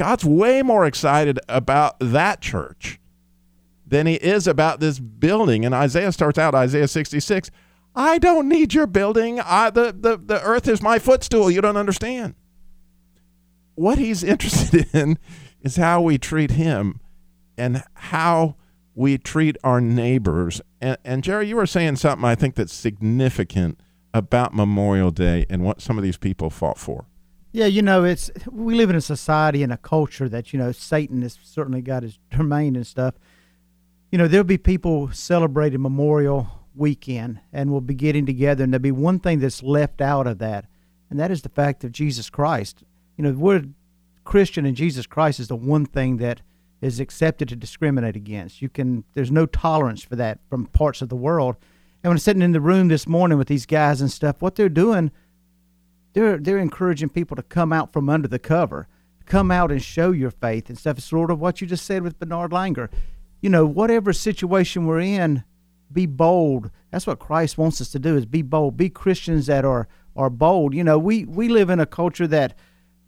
God's 0.00 0.24
way 0.24 0.62
more 0.62 0.86
excited 0.86 1.38
about 1.46 1.96
that 2.00 2.40
church 2.40 2.98
than 3.86 4.06
he 4.06 4.14
is 4.14 4.46
about 4.46 4.80
this 4.80 4.98
building. 4.98 5.66
And 5.66 5.74
Isaiah 5.74 6.10
starts 6.10 6.38
out, 6.38 6.54
Isaiah 6.54 6.88
66, 6.88 7.50
I 7.94 8.16
don't 8.16 8.48
need 8.48 8.72
your 8.72 8.86
building. 8.86 9.40
I, 9.40 9.68
the, 9.68 9.94
the, 9.94 10.16
the 10.16 10.42
earth 10.42 10.68
is 10.68 10.80
my 10.80 10.98
footstool. 10.98 11.50
You 11.50 11.60
don't 11.60 11.76
understand. 11.76 12.34
What 13.74 13.98
he's 13.98 14.24
interested 14.24 14.88
in 14.94 15.18
is 15.60 15.76
how 15.76 16.00
we 16.00 16.16
treat 16.16 16.52
him 16.52 17.00
and 17.58 17.82
how 17.92 18.56
we 18.94 19.18
treat 19.18 19.58
our 19.62 19.82
neighbors. 19.82 20.62
And, 20.80 20.96
and 21.04 21.22
Jerry, 21.22 21.46
you 21.46 21.56
were 21.56 21.66
saying 21.66 21.96
something 21.96 22.24
I 22.24 22.36
think 22.36 22.54
that's 22.54 22.72
significant 22.72 23.78
about 24.14 24.54
Memorial 24.54 25.10
Day 25.10 25.44
and 25.50 25.62
what 25.62 25.82
some 25.82 25.98
of 25.98 26.04
these 26.04 26.16
people 26.16 26.48
fought 26.48 26.78
for. 26.78 27.04
Yeah, 27.52 27.66
you 27.66 27.82
know, 27.82 28.04
it's 28.04 28.30
we 28.50 28.76
live 28.76 28.90
in 28.90 28.96
a 28.96 29.00
society 29.00 29.62
and 29.62 29.72
a 29.72 29.76
culture 29.76 30.28
that 30.28 30.52
you 30.52 30.58
know 30.58 30.70
Satan 30.70 31.22
has 31.22 31.38
certainly 31.42 31.82
got 31.82 32.02
his 32.02 32.18
domain 32.30 32.76
and 32.76 32.86
stuff. 32.86 33.14
You 34.12 34.18
know, 34.18 34.28
there'll 34.28 34.44
be 34.44 34.58
people 34.58 35.10
celebrating 35.12 35.82
Memorial 35.82 36.48
Weekend, 36.74 37.40
and 37.52 37.70
we'll 37.70 37.80
be 37.80 37.94
getting 37.94 38.26
together, 38.26 38.62
and 38.62 38.72
there'll 38.72 38.82
be 38.82 38.92
one 38.92 39.18
thing 39.18 39.40
that's 39.40 39.62
left 39.62 40.00
out 40.00 40.26
of 40.26 40.38
that, 40.38 40.66
and 41.08 41.18
that 41.18 41.30
is 41.30 41.42
the 41.42 41.48
fact 41.48 41.82
of 41.82 41.92
Jesus 41.92 42.30
Christ. 42.30 42.84
You 43.16 43.24
know, 43.24 43.32
word 43.32 43.74
Christian 44.24 44.64
and 44.64 44.76
Jesus 44.76 45.06
Christ 45.06 45.40
is 45.40 45.48
the 45.48 45.56
one 45.56 45.86
thing 45.86 46.18
that 46.18 46.42
is 46.80 47.00
accepted 47.00 47.48
to 47.48 47.56
discriminate 47.56 48.16
against. 48.16 48.62
You 48.62 48.68
can 48.68 49.04
there's 49.14 49.32
no 49.32 49.46
tolerance 49.46 50.02
for 50.04 50.14
that 50.16 50.38
from 50.48 50.66
parts 50.66 51.02
of 51.02 51.08
the 51.08 51.16
world. 51.16 51.56
And 52.02 52.10
when 52.10 52.14
I'm 52.14 52.18
sitting 52.18 52.42
in 52.42 52.52
the 52.52 52.60
room 52.60 52.88
this 52.88 53.06
morning 53.06 53.38
with 53.38 53.48
these 53.48 53.66
guys 53.66 54.00
and 54.00 54.10
stuff, 54.10 54.40
what 54.40 54.54
they're 54.54 54.68
doing, 54.68 55.10
they're 56.12 56.38
they're 56.38 56.58
encouraging 56.58 57.08
people 57.08 57.36
to 57.36 57.42
come 57.42 57.72
out 57.72 57.92
from 57.92 58.08
under 58.08 58.28
the 58.28 58.38
cover, 58.38 58.88
come 59.26 59.50
out 59.50 59.70
and 59.70 59.82
show 59.82 60.10
your 60.10 60.30
faith 60.30 60.68
and 60.68 60.78
stuff. 60.78 60.98
It's 60.98 61.06
sort 61.06 61.30
of 61.30 61.40
what 61.40 61.60
you 61.60 61.66
just 61.66 61.86
said 61.86 62.02
with 62.02 62.18
Bernhard 62.18 62.50
Langer. 62.50 62.88
You 63.40 63.50
know, 63.50 63.64
whatever 63.64 64.12
situation 64.12 64.86
we're 64.86 65.00
in, 65.00 65.44
be 65.92 66.06
bold. 66.06 66.70
That's 66.90 67.06
what 67.06 67.18
Christ 67.18 67.56
wants 67.56 67.80
us 67.80 67.90
to 67.92 67.98
do 67.98 68.16
is 68.16 68.26
be 68.26 68.42
bold. 68.42 68.76
Be 68.76 68.90
Christians 68.90 69.46
that 69.46 69.64
are 69.64 69.88
are 70.16 70.30
bold. 70.30 70.74
You 70.74 70.84
know, 70.84 70.98
we 70.98 71.24
we 71.24 71.48
live 71.48 71.70
in 71.70 71.80
a 71.80 71.86
culture 71.86 72.26
that 72.26 72.56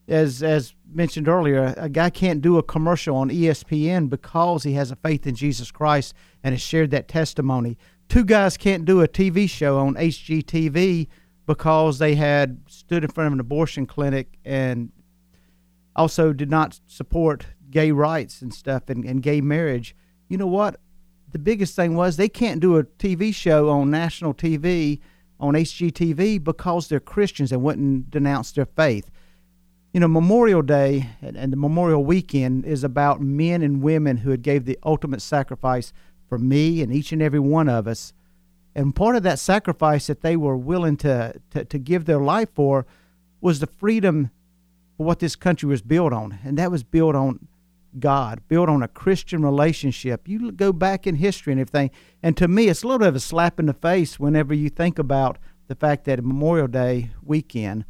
as 0.09 0.43
as 0.43 0.75
mentioned 0.93 1.29
earlier, 1.29 1.75
a 1.77 1.89
guy 1.89 2.11
can't 2.11 2.43
do 2.43 2.59
a 2.59 2.63
commercial 2.63 3.17
on 3.17 3.31
ESPN 3.31 4.09
because 4.09 4.63
he 4.65 4.75
has 4.75 4.91
a 4.91 4.97
faith 4.97 5.27
in 5.27 5.35
Jesus 5.35 5.71
Christ 5.71 6.15
and 6.43 6.55
has 6.55 6.61
shared 6.61 6.91
that 6.91 7.09
testimony. 7.09 7.79
Two 8.09 8.25
guys 8.25 8.57
can't 8.57 8.85
do 8.85 9.01
a 9.01 9.09
TV 9.09 9.49
show 9.49 9.79
on 9.79 9.95
HGTV 9.95 11.09
because 11.47 11.99
they 11.99 12.15
had 12.15 12.62
stood 12.83 13.05
in 13.05 13.11
front 13.11 13.29
of 13.29 13.33
an 13.33 13.41
abortion 13.41 13.87
clinic 13.87 14.39
and 14.45 14.91
also 15.95 16.33
did 16.33 16.51
not 16.51 16.81
support 16.87 17.47
gay 17.71 17.91
rights 17.91 18.43
and 18.43 18.53
stuff 18.53 18.89
and, 18.89 19.05
and 19.05 19.23
gay 19.23 19.41
marriage. 19.41 19.95
You 20.29 20.39
know 20.39 20.47
what? 20.47 20.81
The 21.31 21.39
biggest 21.39 21.75
thing 21.75 21.95
was 21.95 22.17
they 22.17 22.29
can't 22.29 22.61
do 22.61 22.77
a 22.77 22.85
TV 22.85 23.35
show 23.35 23.71
on 23.71 23.91
national 23.91 24.35
TV 24.35 25.01
on 25.41 25.55
HGTV 25.55 26.43
because 26.43 26.89
they're 26.89 27.01
Christians 27.01 27.53
and 27.53 27.63
wouldn't 27.63 28.11
denounce 28.11 28.53
their 28.53 28.67
faith 28.67 29.11
you 29.93 30.01
know, 30.01 30.09
Memorial 30.09 30.63
Day 30.63 31.11
and, 31.21 31.37
and, 31.37 31.53
the 31.53 31.57
Memorial 31.57 32.03
Weekend 32.03 32.65
is 32.65 32.83
about 32.83 33.21
men 33.21 33.61
and 33.61 33.83
women 33.83 34.19
who 34.19 34.31
had 34.31 34.43
gave 34.43 34.65
the 34.65 34.79
ultimate 34.85 35.21
sacrifice 35.21 35.93
for 36.29 36.39
me 36.39 36.81
and 36.81 36.93
each 36.93 37.13
and 37.13 37.21
every 37.21 37.39
one 37.39 37.69
of 37.69 37.87
us. 37.87 38.15
And 38.75 38.95
part 38.95 39.17
of 39.17 39.23
that 39.25 39.39
sacrifice 39.39 40.07
that 40.07 40.23
they 40.23 40.37
were 40.37 40.57
willing 40.57 40.97
to, 40.99 41.35
to, 41.51 41.65
to 41.65 41.79
give 41.79 42.05
their 42.05 42.21
life 42.21 42.49
for 42.55 42.87
was 43.41 43.61
the 43.61 43.67
freedom 43.67 44.31
for 44.97 45.05
what 45.05 45.19
this 45.19 45.37
country 45.37 45.69
was 45.69 45.83
built 45.83 46.13
on. 46.13 46.39
And 46.45 46.57
that 46.59 46.71
was 46.71 46.83
built 46.83 47.15
on 47.15 47.49
God, 47.99 48.41
built 48.49 48.69
on 48.69 48.83
a 48.83 48.89
Christian 48.89 49.43
relationship. 49.43 50.27
You 50.27 50.53
go 50.53 50.73
back 50.73 51.07
in 51.07 51.17
history 51.17 51.53
and 51.53 51.61
everything. 51.61 51.91
And 52.23 52.37
to 52.39 52.49
me, 52.49 52.69
it's 52.69 52.83
a 52.83 52.87
little 52.87 53.01
bit 53.01 53.09
of 53.09 53.17
a 53.17 53.21
slap 53.21 53.61
in 53.61 53.67
the 53.67 53.75
face 53.75 54.19
whenever 54.19 54.55
you 54.55 54.71
think 54.71 54.99
about 54.99 55.39
the 55.69 55.75
fact 55.75 56.05
that 56.05 56.25
Memorial 56.25 56.69
Day 56.69 57.11
weekend, 57.23 57.85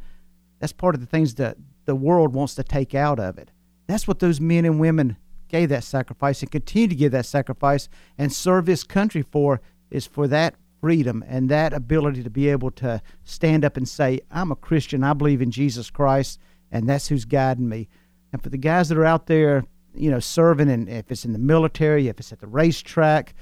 that's 0.59 0.73
part 0.73 0.95
of 0.95 1.01
the 1.01 1.07
things 1.07 1.35
that 1.35 1.57
the 1.85 1.95
world 1.95 2.33
wants 2.33 2.55
to 2.55 2.63
take 2.63 2.93
out 2.93 3.19
of 3.19 3.37
it. 3.37 3.51
That's 3.87 4.07
what 4.07 4.19
those 4.19 4.39
men 4.39 4.65
and 4.65 4.79
women 4.79 5.17
gave 5.47 5.69
that 5.69 5.83
sacrifice 5.83 6.41
and 6.41 6.51
continue 6.51 6.87
to 6.87 6.95
give 6.95 7.11
that 7.11 7.25
sacrifice 7.25 7.87
and 8.17 8.31
serve 8.31 8.65
this 8.65 8.83
country 8.83 9.21
for 9.21 9.61
is 9.91 10.07
for 10.07 10.27
that 10.27 10.55
freedom 10.83 11.23
and 11.29 11.47
that 11.47 11.71
ability 11.71 12.21
to 12.21 12.29
be 12.29 12.49
able 12.49 12.69
to 12.69 13.01
stand 13.23 13.63
up 13.63 13.77
and 13.77 13.87
say, 13.87 14.19
I'm 14.29 14.51
a 14.51 14.55
Christian, 14.57 15.01
I 15.01 15.13
believe 15.13 15.41
in 15.41 15.49
Jesus 15.49 15.89
Christ, 15.89 16.41
and 16.73 16.89
that's 16.89 17.07
who's 17.07 17.23
guiding 17.23 17.69
me. 17.69 17.87
And 18.33 18.43
for 18.43 18.49
the 18.49 18.57
guys 18.57 18.89
that 18.89 18.97
are 18.97 19.05
out 19.05 19.27
there, 19.27 19.63
you 19.95 20.11
know, 20.11 20.19
serving, 20.19 20.69
and 20.69 20.89
if 20.89 21.09
it's 21.09 21.23
in 21.23 21.31
the 21.31 21.39
military, 21.39 22.09
if 22.09 22.19
it's 22.19 22.33
at 22.33 22.41
the 22.41 22.47
racetrack, 22.47 23.33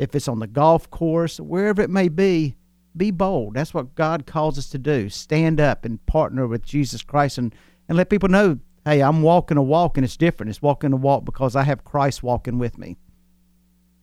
if 0.00 0.12
it's 0.16 0.26
on 0.26 0.40
the 0.40 0.48
golf 0.48 0.90
course, 0.90 1.38
wherever 1.38 1.80
it 1.80 1.88
may 1.88 2.08
be, 2.08 2.56
be 2.96 3.12
bold. 3.12 3.54
That's 3.54 3.72
what 3.72 3.94
God 3.94 4.26
calls 4.26 4.58
us 4.58 4.68
to 4.70 4.78
do. 4.78 5.08
Stand 5.08 5.60
up 5.60 5.84
and 5.84 6.04
partner 6.06 6.48
with 6.48 6.64
Jesus 6.64 7.04
Christ 7.04 7.38
and, 7.38 7.54
and 7.88 7.96
let 7.96 8.10
people 8.10 8.28
know, 8.28 8.58
hey, 8.84 9.04
I'm 9.04 9.22
walking 9.22 9.56
a 9.56 9.62
walk 9.62 9.96
and 9.96 10.04
it's 10.04 10.16
different. 10.16 10.50
It's 10.50 10.62
walking 10.62 10.92
a 10.92 10.96
walk 10.96 11.24
because 11.24 11.54
I 11.54 11.62
have 11.62 11.84
Christ 11.84 12.24
walking 12.24 12.58
with 12.58 12.76
me. 12.76 12.96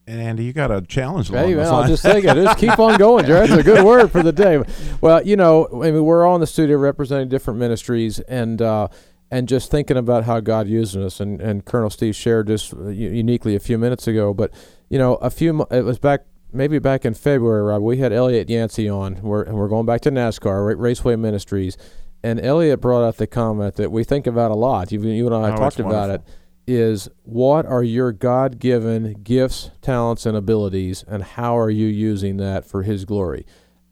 And 0.07 0.21
Andy, 0.21 0.43
you 0.43 0.53
got 0.53 0.69
a 0.71 0.81
challenge. 0.81 1.29
along 1.29 1.45
Hey, 1.45 1.55
man, 1.55 1.65
I'll 1.65 1.87
just 1.87 2.03
take 2.03 2.23
it. 2.25 2.35
Just 2.35 2.59
keep 2.59 2.77
on 2.77 2.97
going, 2.99 3.25
Jared. 3.25 3.49
That's 3.49 3.61
a 3.61 3.63
good 3.63 3.83
word 3.83 4.11
for 4.11 4.21
the 4.21 4.31
day. 4.31 4.61
Well, 5.01 5.25
you 5.25 5.35
know, 5.35 5.67
I 5.83 5.89
mean, 5.91 6.03
we're 6.05 6.25
all 6.25 6.35
in 6.35 6.41
the 6.41 6.47
studio 6.47 6.77
representing 6.77 7.27
different 7.27 7.59
ministries, 7.59 8.19
and 8.19 8.61
uh, 8.61 8.87
and 9.31 9.47
just 9.47 9.71
thinking 9.71 9.97
about 9.97 10.25
how 10.25 10.39
God 10.41 10.67
using 10.67 11.03
us. 11.03 11.19
And, 11.19 11.41
and 11.41 11.65
Colonel 11.65 11.89
Steve 11.89 12.15
shared 12.15 12.45
this 12.47 12.71
uh, 12.71 12.89
uniquely 12.89 13.55
a 13.55 13.59
few 13.59 13.79
minutes 13.79 14.07
ago. 14.07 14.31
But 14.33 14.51
you 14.89 14.99
know, 14.99 15.15
a 15.15 15.31
few 15.31 15.65
it 15.71 15.81
was 15.81 15.97
back 15.97 16.25
maybe 16.53 16.77
back 16.77 17.03
in 17.03 17.15
February, 17.15 17.63
Rob. 17.63 17.81
We 17.81 17.97
had 17.97 18.13
Elliot 18.13 18.47
Yancey 18.47 18.87
on. 18.87 19.19
We're 19.23 19.41
and 19.41 19.55
we're 19.55 19.69
going 19.69 19.87
back 19.87 20.01
to 20.01 20.11
NASCAR, 20.11 20.77
Raceway 20.77 21.15
Ministries, 21.15 21.77
and 22.21 22.39
Elliot 22.39 22.79
brought 22.79 23.03
out 23.03 23.17
the 23.17 23.25
comment 23.25 23.75
that 23.77 23.91
we 23.91 24.03
think 24.03 24.27
about 24.27 24.51
a 24.51 24.55
lot. 24.55 24.91
You, 24.91 25.01
you 25.01 25.25
and 25.25 25.35
I 25.35 25.51
Oh, 25.53 25.55
talked 25.55 25.79
about 25.79 26.11
it 26.11 26.21
is 26.67 27.09
what 27.23 27.65
are 27.65 27.83
your 27.83 28.11
God 28.11 28.59
given 28.59 29.21
gifts, 29.23 29.71
talents, 29.81 30.25
and 30.25 30.35
abilities, 30.35 31.03
and 31.07 31.23
how 31.23 31.57
are 31.57 31.69
you 31.69 31.87
using 31.87 32.37
that 32.37 32.65
for 32.65 32.83
His 32.83 33.05
glory? 33.05 33.45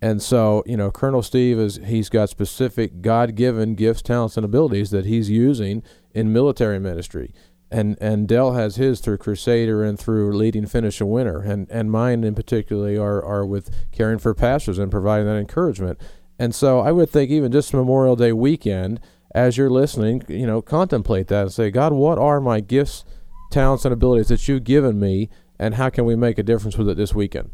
And 0.03 0.21
so, 0.21 0.63
you 0.65 0.75
know, 0.75 0.91
Colonel 0.91 1.23
Steve 1.23 1.57
is 1.57 1.79
he's 1.85 2.09
got 2.09 2.27
specific 2.27 3.01
God 3.01 3.35
given 3.35 3.73
gifts, 3.73 4.01
talents, 4.01 4.35
and 4.35 4.43
abilities 4.45 4.89
that 4.89 5.05
he's 5.05 5.29
using 5.29 5.81
in 6.13 6.33
military 6.33 6.77
ministry. 6.77 7.33
And 7.71 7.97
and 8.01 8.27
Dell 8.27 8.51
has 8.51 8.75
his 8.75 8.99
through 8.99 9.19
Crusader 9.19 9.81
and 9.81 9.97
through 9.97 10.35
leading 10.35 10.65
Finish 10.65 10.99
a 10.99 11.05
Winner. 11.05 11.39
And 11.39 11.71
and 11.71 11.89
mine 11.89 12.25
in 12.25 12.35
particularly 12.35 12.97
are, 12.97 13.23
are 13.23 13.45
with 13.45 13.73
caring 13.93 14.19
for 14.19 14.33
pastors 14.33 14.77
and 14.77 14.91
providing 14.91 15.25
that 15.27 15.37
encouragement. 15.37 16.01
And 16.37 16.53
so 16.53 16.81
I 16.81 16.91
would 16.91 17.09
think 17.09 17.31
even 17.31 17.53
just 17.53 17.73
Memorial 17.73 18.17
Day 18.17 18.33
weekend, 18.33 18.99
as 19.33 19.57
you're 19.57 19.69
listening, 19.69 20.23
you 20.27 20.45
know, 20.45 20.61
contemplate 20.61 21.27
that 21.27 21.41
and 21.41 21.51
say, 21.53 21.71
God, 21.71 21.93
what 21.93 22.17
are 22.17 22.39
my 22.39 22.59
gifts, 22.59 23.03
talents, 23.51 23.85
and 23.85 23.93
abilities 23.93 24.27
that 24.27 24.47
you've 24.47 24.63
given 24.63 24.99
me, 24.99 25.29
and 25.57 25.75
how 25.75 25.89
can 25.89 26.05
we 26.05 26.15
make 26.15 26.37
a 26.37 26.43
difference 26.43 26.77
with 26.77 26.89
it 26.89 26.97
this 26.97 27.13
weekend? 27.15 27.49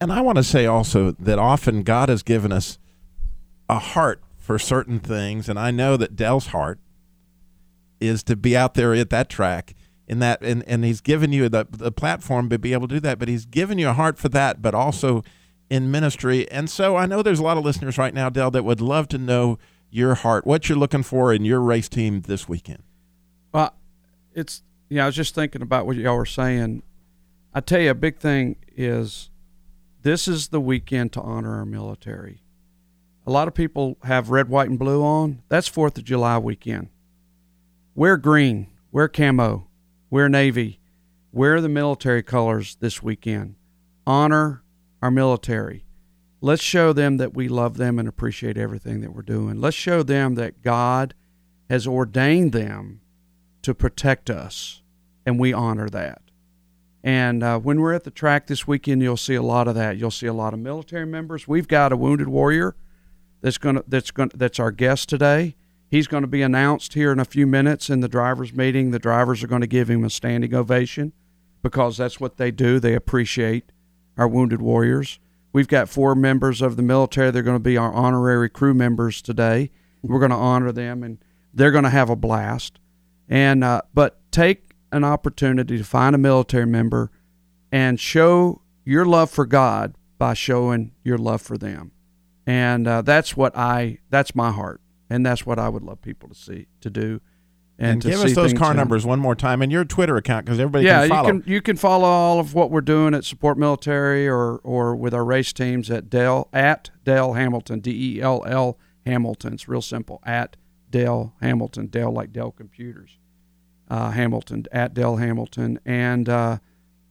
And 0.00 0.12
I 0.12 0.20
want 0.20 0.36
to 0.36 0.44
say 0.44 0.66
also 0.66 1.12
that 1.12 1.38
often 1.38 1.82
God 1.82 2.08
has 2.08 2.22
given 2.22 2.52
us 2.52 2.78
a 3.68 3.78
heart 3.78 4.22
for 4.36 4.58
certain 4.58 4.98
things, 4.98 5.48
and 5.48 5.58
I 5.58 5.70
know 5.70 5.96
that 5.96 6.16
Dell's 6.16 6.48
heart 6.48 6.80
is 8.00 8.22
to 8.24 8.36
be 8.36 8.56
out 8.56 8.74
there 8.74 8.92
at 8.92 9.10
that 9.10 9.28
track 9.28 9.74
in 10.06 10.18
that 10.18 10.42
and, 10.42 10.62
and 10.66 10.84
he's 10.84 11.00
given 11.00 11.32
you 11.32 11.48
the, 11.48 11.66
the 11.70 11.92
platform 11.92 12.48
to 12.50 12.58
be 12.58 12.72
able 12.72 12.86
to 12.88 12.96
do 12.96 13.00
that 13.00 13.18
but 13.18 13.28
he's 13.28 13.46
given 13.46 13.78
you 13.78 13.88
a 13.88 13.92
heart 13.92 14.18
for 14.18 14.28
that 14.28 14.60
but 14.60 14.74
also 14.74 15.22
in 15.70 15.90
ministry 15.90 16.50
and 16.50 16.68
so 16.68 16.96
i 16.96 17.06
know 17.06 17.22
there's 17.22 17.38
a 17.38 17.42
lot 17.42 17.56
of 17.56 17.64
listeners 17.64 17.96
right 17.96 18.12
now 18.12 18.28
dell 18.28 18.50
that 18.50 18.64
would 18.64 18.80
love 18.80 19.08
to 19.08 19.16
know 19.16 19.58
your 19.94 20.16
heart 20.16 20.44
what 20.44 20.68
you're 20.68 20.76
looking 20.76 21.04
for 21.04 21.32
in 21.32 21.44
your 21.44 21.60
race 21.60 21.88
team 21.88 22.22
this 22.22 22.48
weekend 22.48 22.82
Well, 23.52 23.72
it's 24.34 24.62
yeah. 24.88 25.04
I 25.04 25.06
was 25.06 25.14
just 25.14 25.34
thinking 25.34 25.62
about 25.62 25.86
what 25.86 25.96
y'all 25.96 26.16
were 26.16 26.26
saying. 26.26 26.82
I 27.54 27.60
tell 27.60 27.80
you, 27.80 27.90
a 27.90 27.94
big 27.94 28.18
thing 28.18 28.56
is 28.76 29.30
this 30.02 30.26
is 30.26 30.48
the 30.48 30.60
weekend 30.60 31.12
to 31.12 31.20
honor 31.20 31.56
our 31.56 31.64
military. 31.64 32.42
A 33.26 33.30
lot 33.30 33.48
of 33.48 33.54
people 33.54 33.96
have 34.02 34.30
red, 34.30 34.48
white, 34.48 34.68
and 34.68 34.78
blue 34.78 35.02
on. 35.02 35.42
That's 35.48 35.68
Fourth 35.68 35.96
of 35.96 36.04
July 36.04 36.36
weekend. 36.38 36.88
Wear 37.94 38.16
green. 38.16 38.66
Wear 38.90 39.08
camo. 39.08 39.68
Wear 40.10 40.28
navy. 40.28 40.80
Wear 41.32 41.60
the 41.60 41.68
military 41.68 42.22
colors 42.22 42.76
this 42.80 43.02
weekend. 43.02 43.54
Honor 44.06 44.62
our 45.00 45.10
military. 45.10 45.84
Let's 46.44 46.62
show 46.62 46.92
them 46.92 47.16
that 47.16 47.32
we 47.32 47.48
love 47.48 47.78
them 47.78 47.98
and 47.98 48.06
appreciate 48.06 48.58
everything 48.58 49.00
that 49.00 49.14
we're 49.14 49.22
doing. 49.22 49.62
Let's 49.62 49.78
show 49.78 50.02
them 50.02 50.34
that 50.34 50.60
God 50.60 51.14
has 51.70 51.86
ordained 51.86 52.52
them 52.52 53.00
to 53.62 53.74
protect 53.74 54.28
us, 54.28 54.82
and 55.24 55.40
we 55.40 55.54
honor 55.54 55.88
that. 55.88 56.20
And 57.02 57.42
uh, 57.42 57.58
when 57.60 57.80
we're 57.80 57.94
at 57.94 58.04
the 58.04 58.10
track 58.10 58.46
this 58.46 58.68
weekend, 58.68 59.00
you'll 59.00 59.16
see 59.16 59.36
a 59.36 59.42
lot 59.42 59.68
of 59.68 59.74
that. 59.76 59.96
You'll 59.96 60.10
see 60.10 60.26
a 60.26 60.34
lot 60.34 60.52
of 60.52 60.60
military 60.60 61.06
members. 61.06 61.48
We've 61.48 61.66
got 61.66 61.92
a 61.92 61.96
wounded 61.96 62.28
warrior 62.28 62.76
that's 63.40 63.56
gonna 63.56 63.82
that's 63.88 64.10
gonna 64.10 64.32
that's 64.34 64.60
our 64.60 64.70
guest 64.70 65.08
today. 65.08 65.56
He's 65.90 66.06
going 66.06 66.24
to 66.24 66.28
be 66.28 66.42
announced 66.42 66.92
here 66.92 67.10
in 67.10 67.20
a 67.20 67.24
few 67.24 67.46
minutes 67.46 67.88
in 67.88 68.00
the 68.00 68.08
drivers' 68.08 68.52
meeting. 68.52 68.90
The 68.90 68.98
drivers 68.98 69.42
are 69.42 69.46
going 69.46 69.62
to 69.62 69.66
give 69.66 69.88
him 69.88 70.04
a 70.04 70.10
standing 70.10 70.52
ovation 70.52 71.14
because 71.62 71.96
that's 71.96 72.20
what 72.20 72.36
they 72.36 72.50
do. 72.50 72.78
They 72.78 72.92
appreciate 72.92 73.72
our 74.18 74.28
wounded 74.28 74.60
warriors. 74.60 75.20
We've 75.54 75.68
got 75.68 75.88
four 75.88 76.16
members 76.16 76.60
of 76.60 76.74
the 76.74 76.82
military. 76.82 77.30
They're 77.30 77.44
going 77.44 77.54
to 77.54 77.60
be 77.60 77.76
our 77.76 77.92
honorary 77.92 78.50
crew 78.50 78.74
members 78.74 79.22
today. 79.22 79.70
We're 80.02 80.18
going 80.18 80.32
to 80.32 80.36
honor 80.36 80.72
them, 80.72 81.04
and 81.04 81.18
they're 81.54 81.70
going 81.70 81.84
to 81.84 81.90
have 81.90 82.10
a 82.10 82.16
blast. 82.16 82.80
And 83.28 83.62
uh, 83.62 83.82
but 83.94 84.20
take 84.32 84.72
an 84.90 85.04
opportunity 85.04 85.78
to 85.78 85.84
find 85.84 86.12
a 86.12 86.18
military 86.18 86.66
member 86.66 87.12
and 87.70 88.00
show 88.00 88.62
your 88.84 89.04
love 89.04 89.30
for 89.30 89.46
God 89.46 89.94
by 90.18 90.34
showing 90.34 90.90
your 91.04 91.18
love 91.18 91.40
for 91.40 91.56
them. 91.56 91.92
And 92.44 92.88
uh, 92.88 93.02
that's 93.02 93.36
what 93.36 93.56
I 93.56 93.98
that's 94.10 94.34
my 94.34 94.50
heart, 94.50 94.80
and 95.08 95.24
that's 95.24 95.46
what 95.46 95.60
I 95.60 95.68
would 95.68 95.84
love 95.84 96.02
people 96.02 96.28
to 96.30 96.34
see 96.34 96.66
to 96.80 96.90
do. 96.90 97.20
And, 97.78 98.02
to 98.02 98.08
give 98.08 98.20
us 98.20 98.34
those 98.34 98.52
car 98.52 98.72
numbers 98.72 99.04
one 99.04 99.18
more 99.18 99.34
time 99.34 99.60
and 99.60 99.72
your 99.72 99.84
twitter 99.84 100.16
account 100.16 100.44
because 100.44 100.60
everybody 100.60 100.84
yeah, 100.84 101.00
can 101.00 101.08
follow 101.08 101.26
you 101.26 101.40
can 101.40 101.52
you 101.52 101.62
can 101.62 101.76
follow 101.76 102.06
all 102.06 102.38
of 102.38 102.54
what 102.54 102.70
we're 102.70 102.80
doing 102.80 103.14
at 103.14 103.24
Support 103.24 103.58
Military 103.58 104.28
or 104.28 104.58
or 104.58 104.94
with 104.94 105.12
our 105.14 105.24
race 105.24 105.52
teams 105.52 105.90
at 105.90 106.08
Dell 106.08 106.48
at 106.52 106.90
Dell 107.04 107.34
Hamilton 107.34 107.80
D 107.80 108.16
E 108.16 108.20
L 108.20 108.44
L 108.46 108.78
Hamilton. 109.04 109.54
It's 109.54 109.68
real 109.68 109.82
simple 109.82 110.22
at 110.24 110.56
Dell 110.90 111.34
Hamilton. 111.40 111.86
Dell 111.86 112.12
like 112.12 112.32
Dell 112.32 112.52
Computers. 112.52 113.18
Uh, 113.88 114.10
Hamilton 114.10 114.64
at 114.72 114.94
Dell 114.94 115.16
Hamilton 115.16 115.78
and 115.84 116.28
uh, 116.28 116.58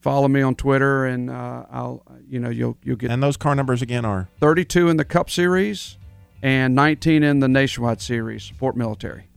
follow 0.02 0.28
me 0.28 0.42
on 0.42 0.56
Twitter 0.56 1.06
and 1.06 1.30
uh, 1.30 1.66
I'll 1.72 2.04
you 2.28 2.40
know 2.40 2.50
you'll 2.50 2.78
you'll 2.84 2.96
get 2.96 3.12
and 3.12 3.22
those 3.22 3.38
car 3.38 3.54
numbers 3.54 3.82
again 3.82 4.06
are 4.06 4.28
32 4.40 4.90
in 4.90 4.98
the 4.98 5.06
Cup 5.06 5.30
Series 5.30 5.98
and 6.42 6.74
19 6.74 7.24
in 7.24 7.40
the 7.40 7.48
Nationwide 7.48 8.02
Series. 8.02 8.44
Support 8.44 8.76
Military. 8.76 9.28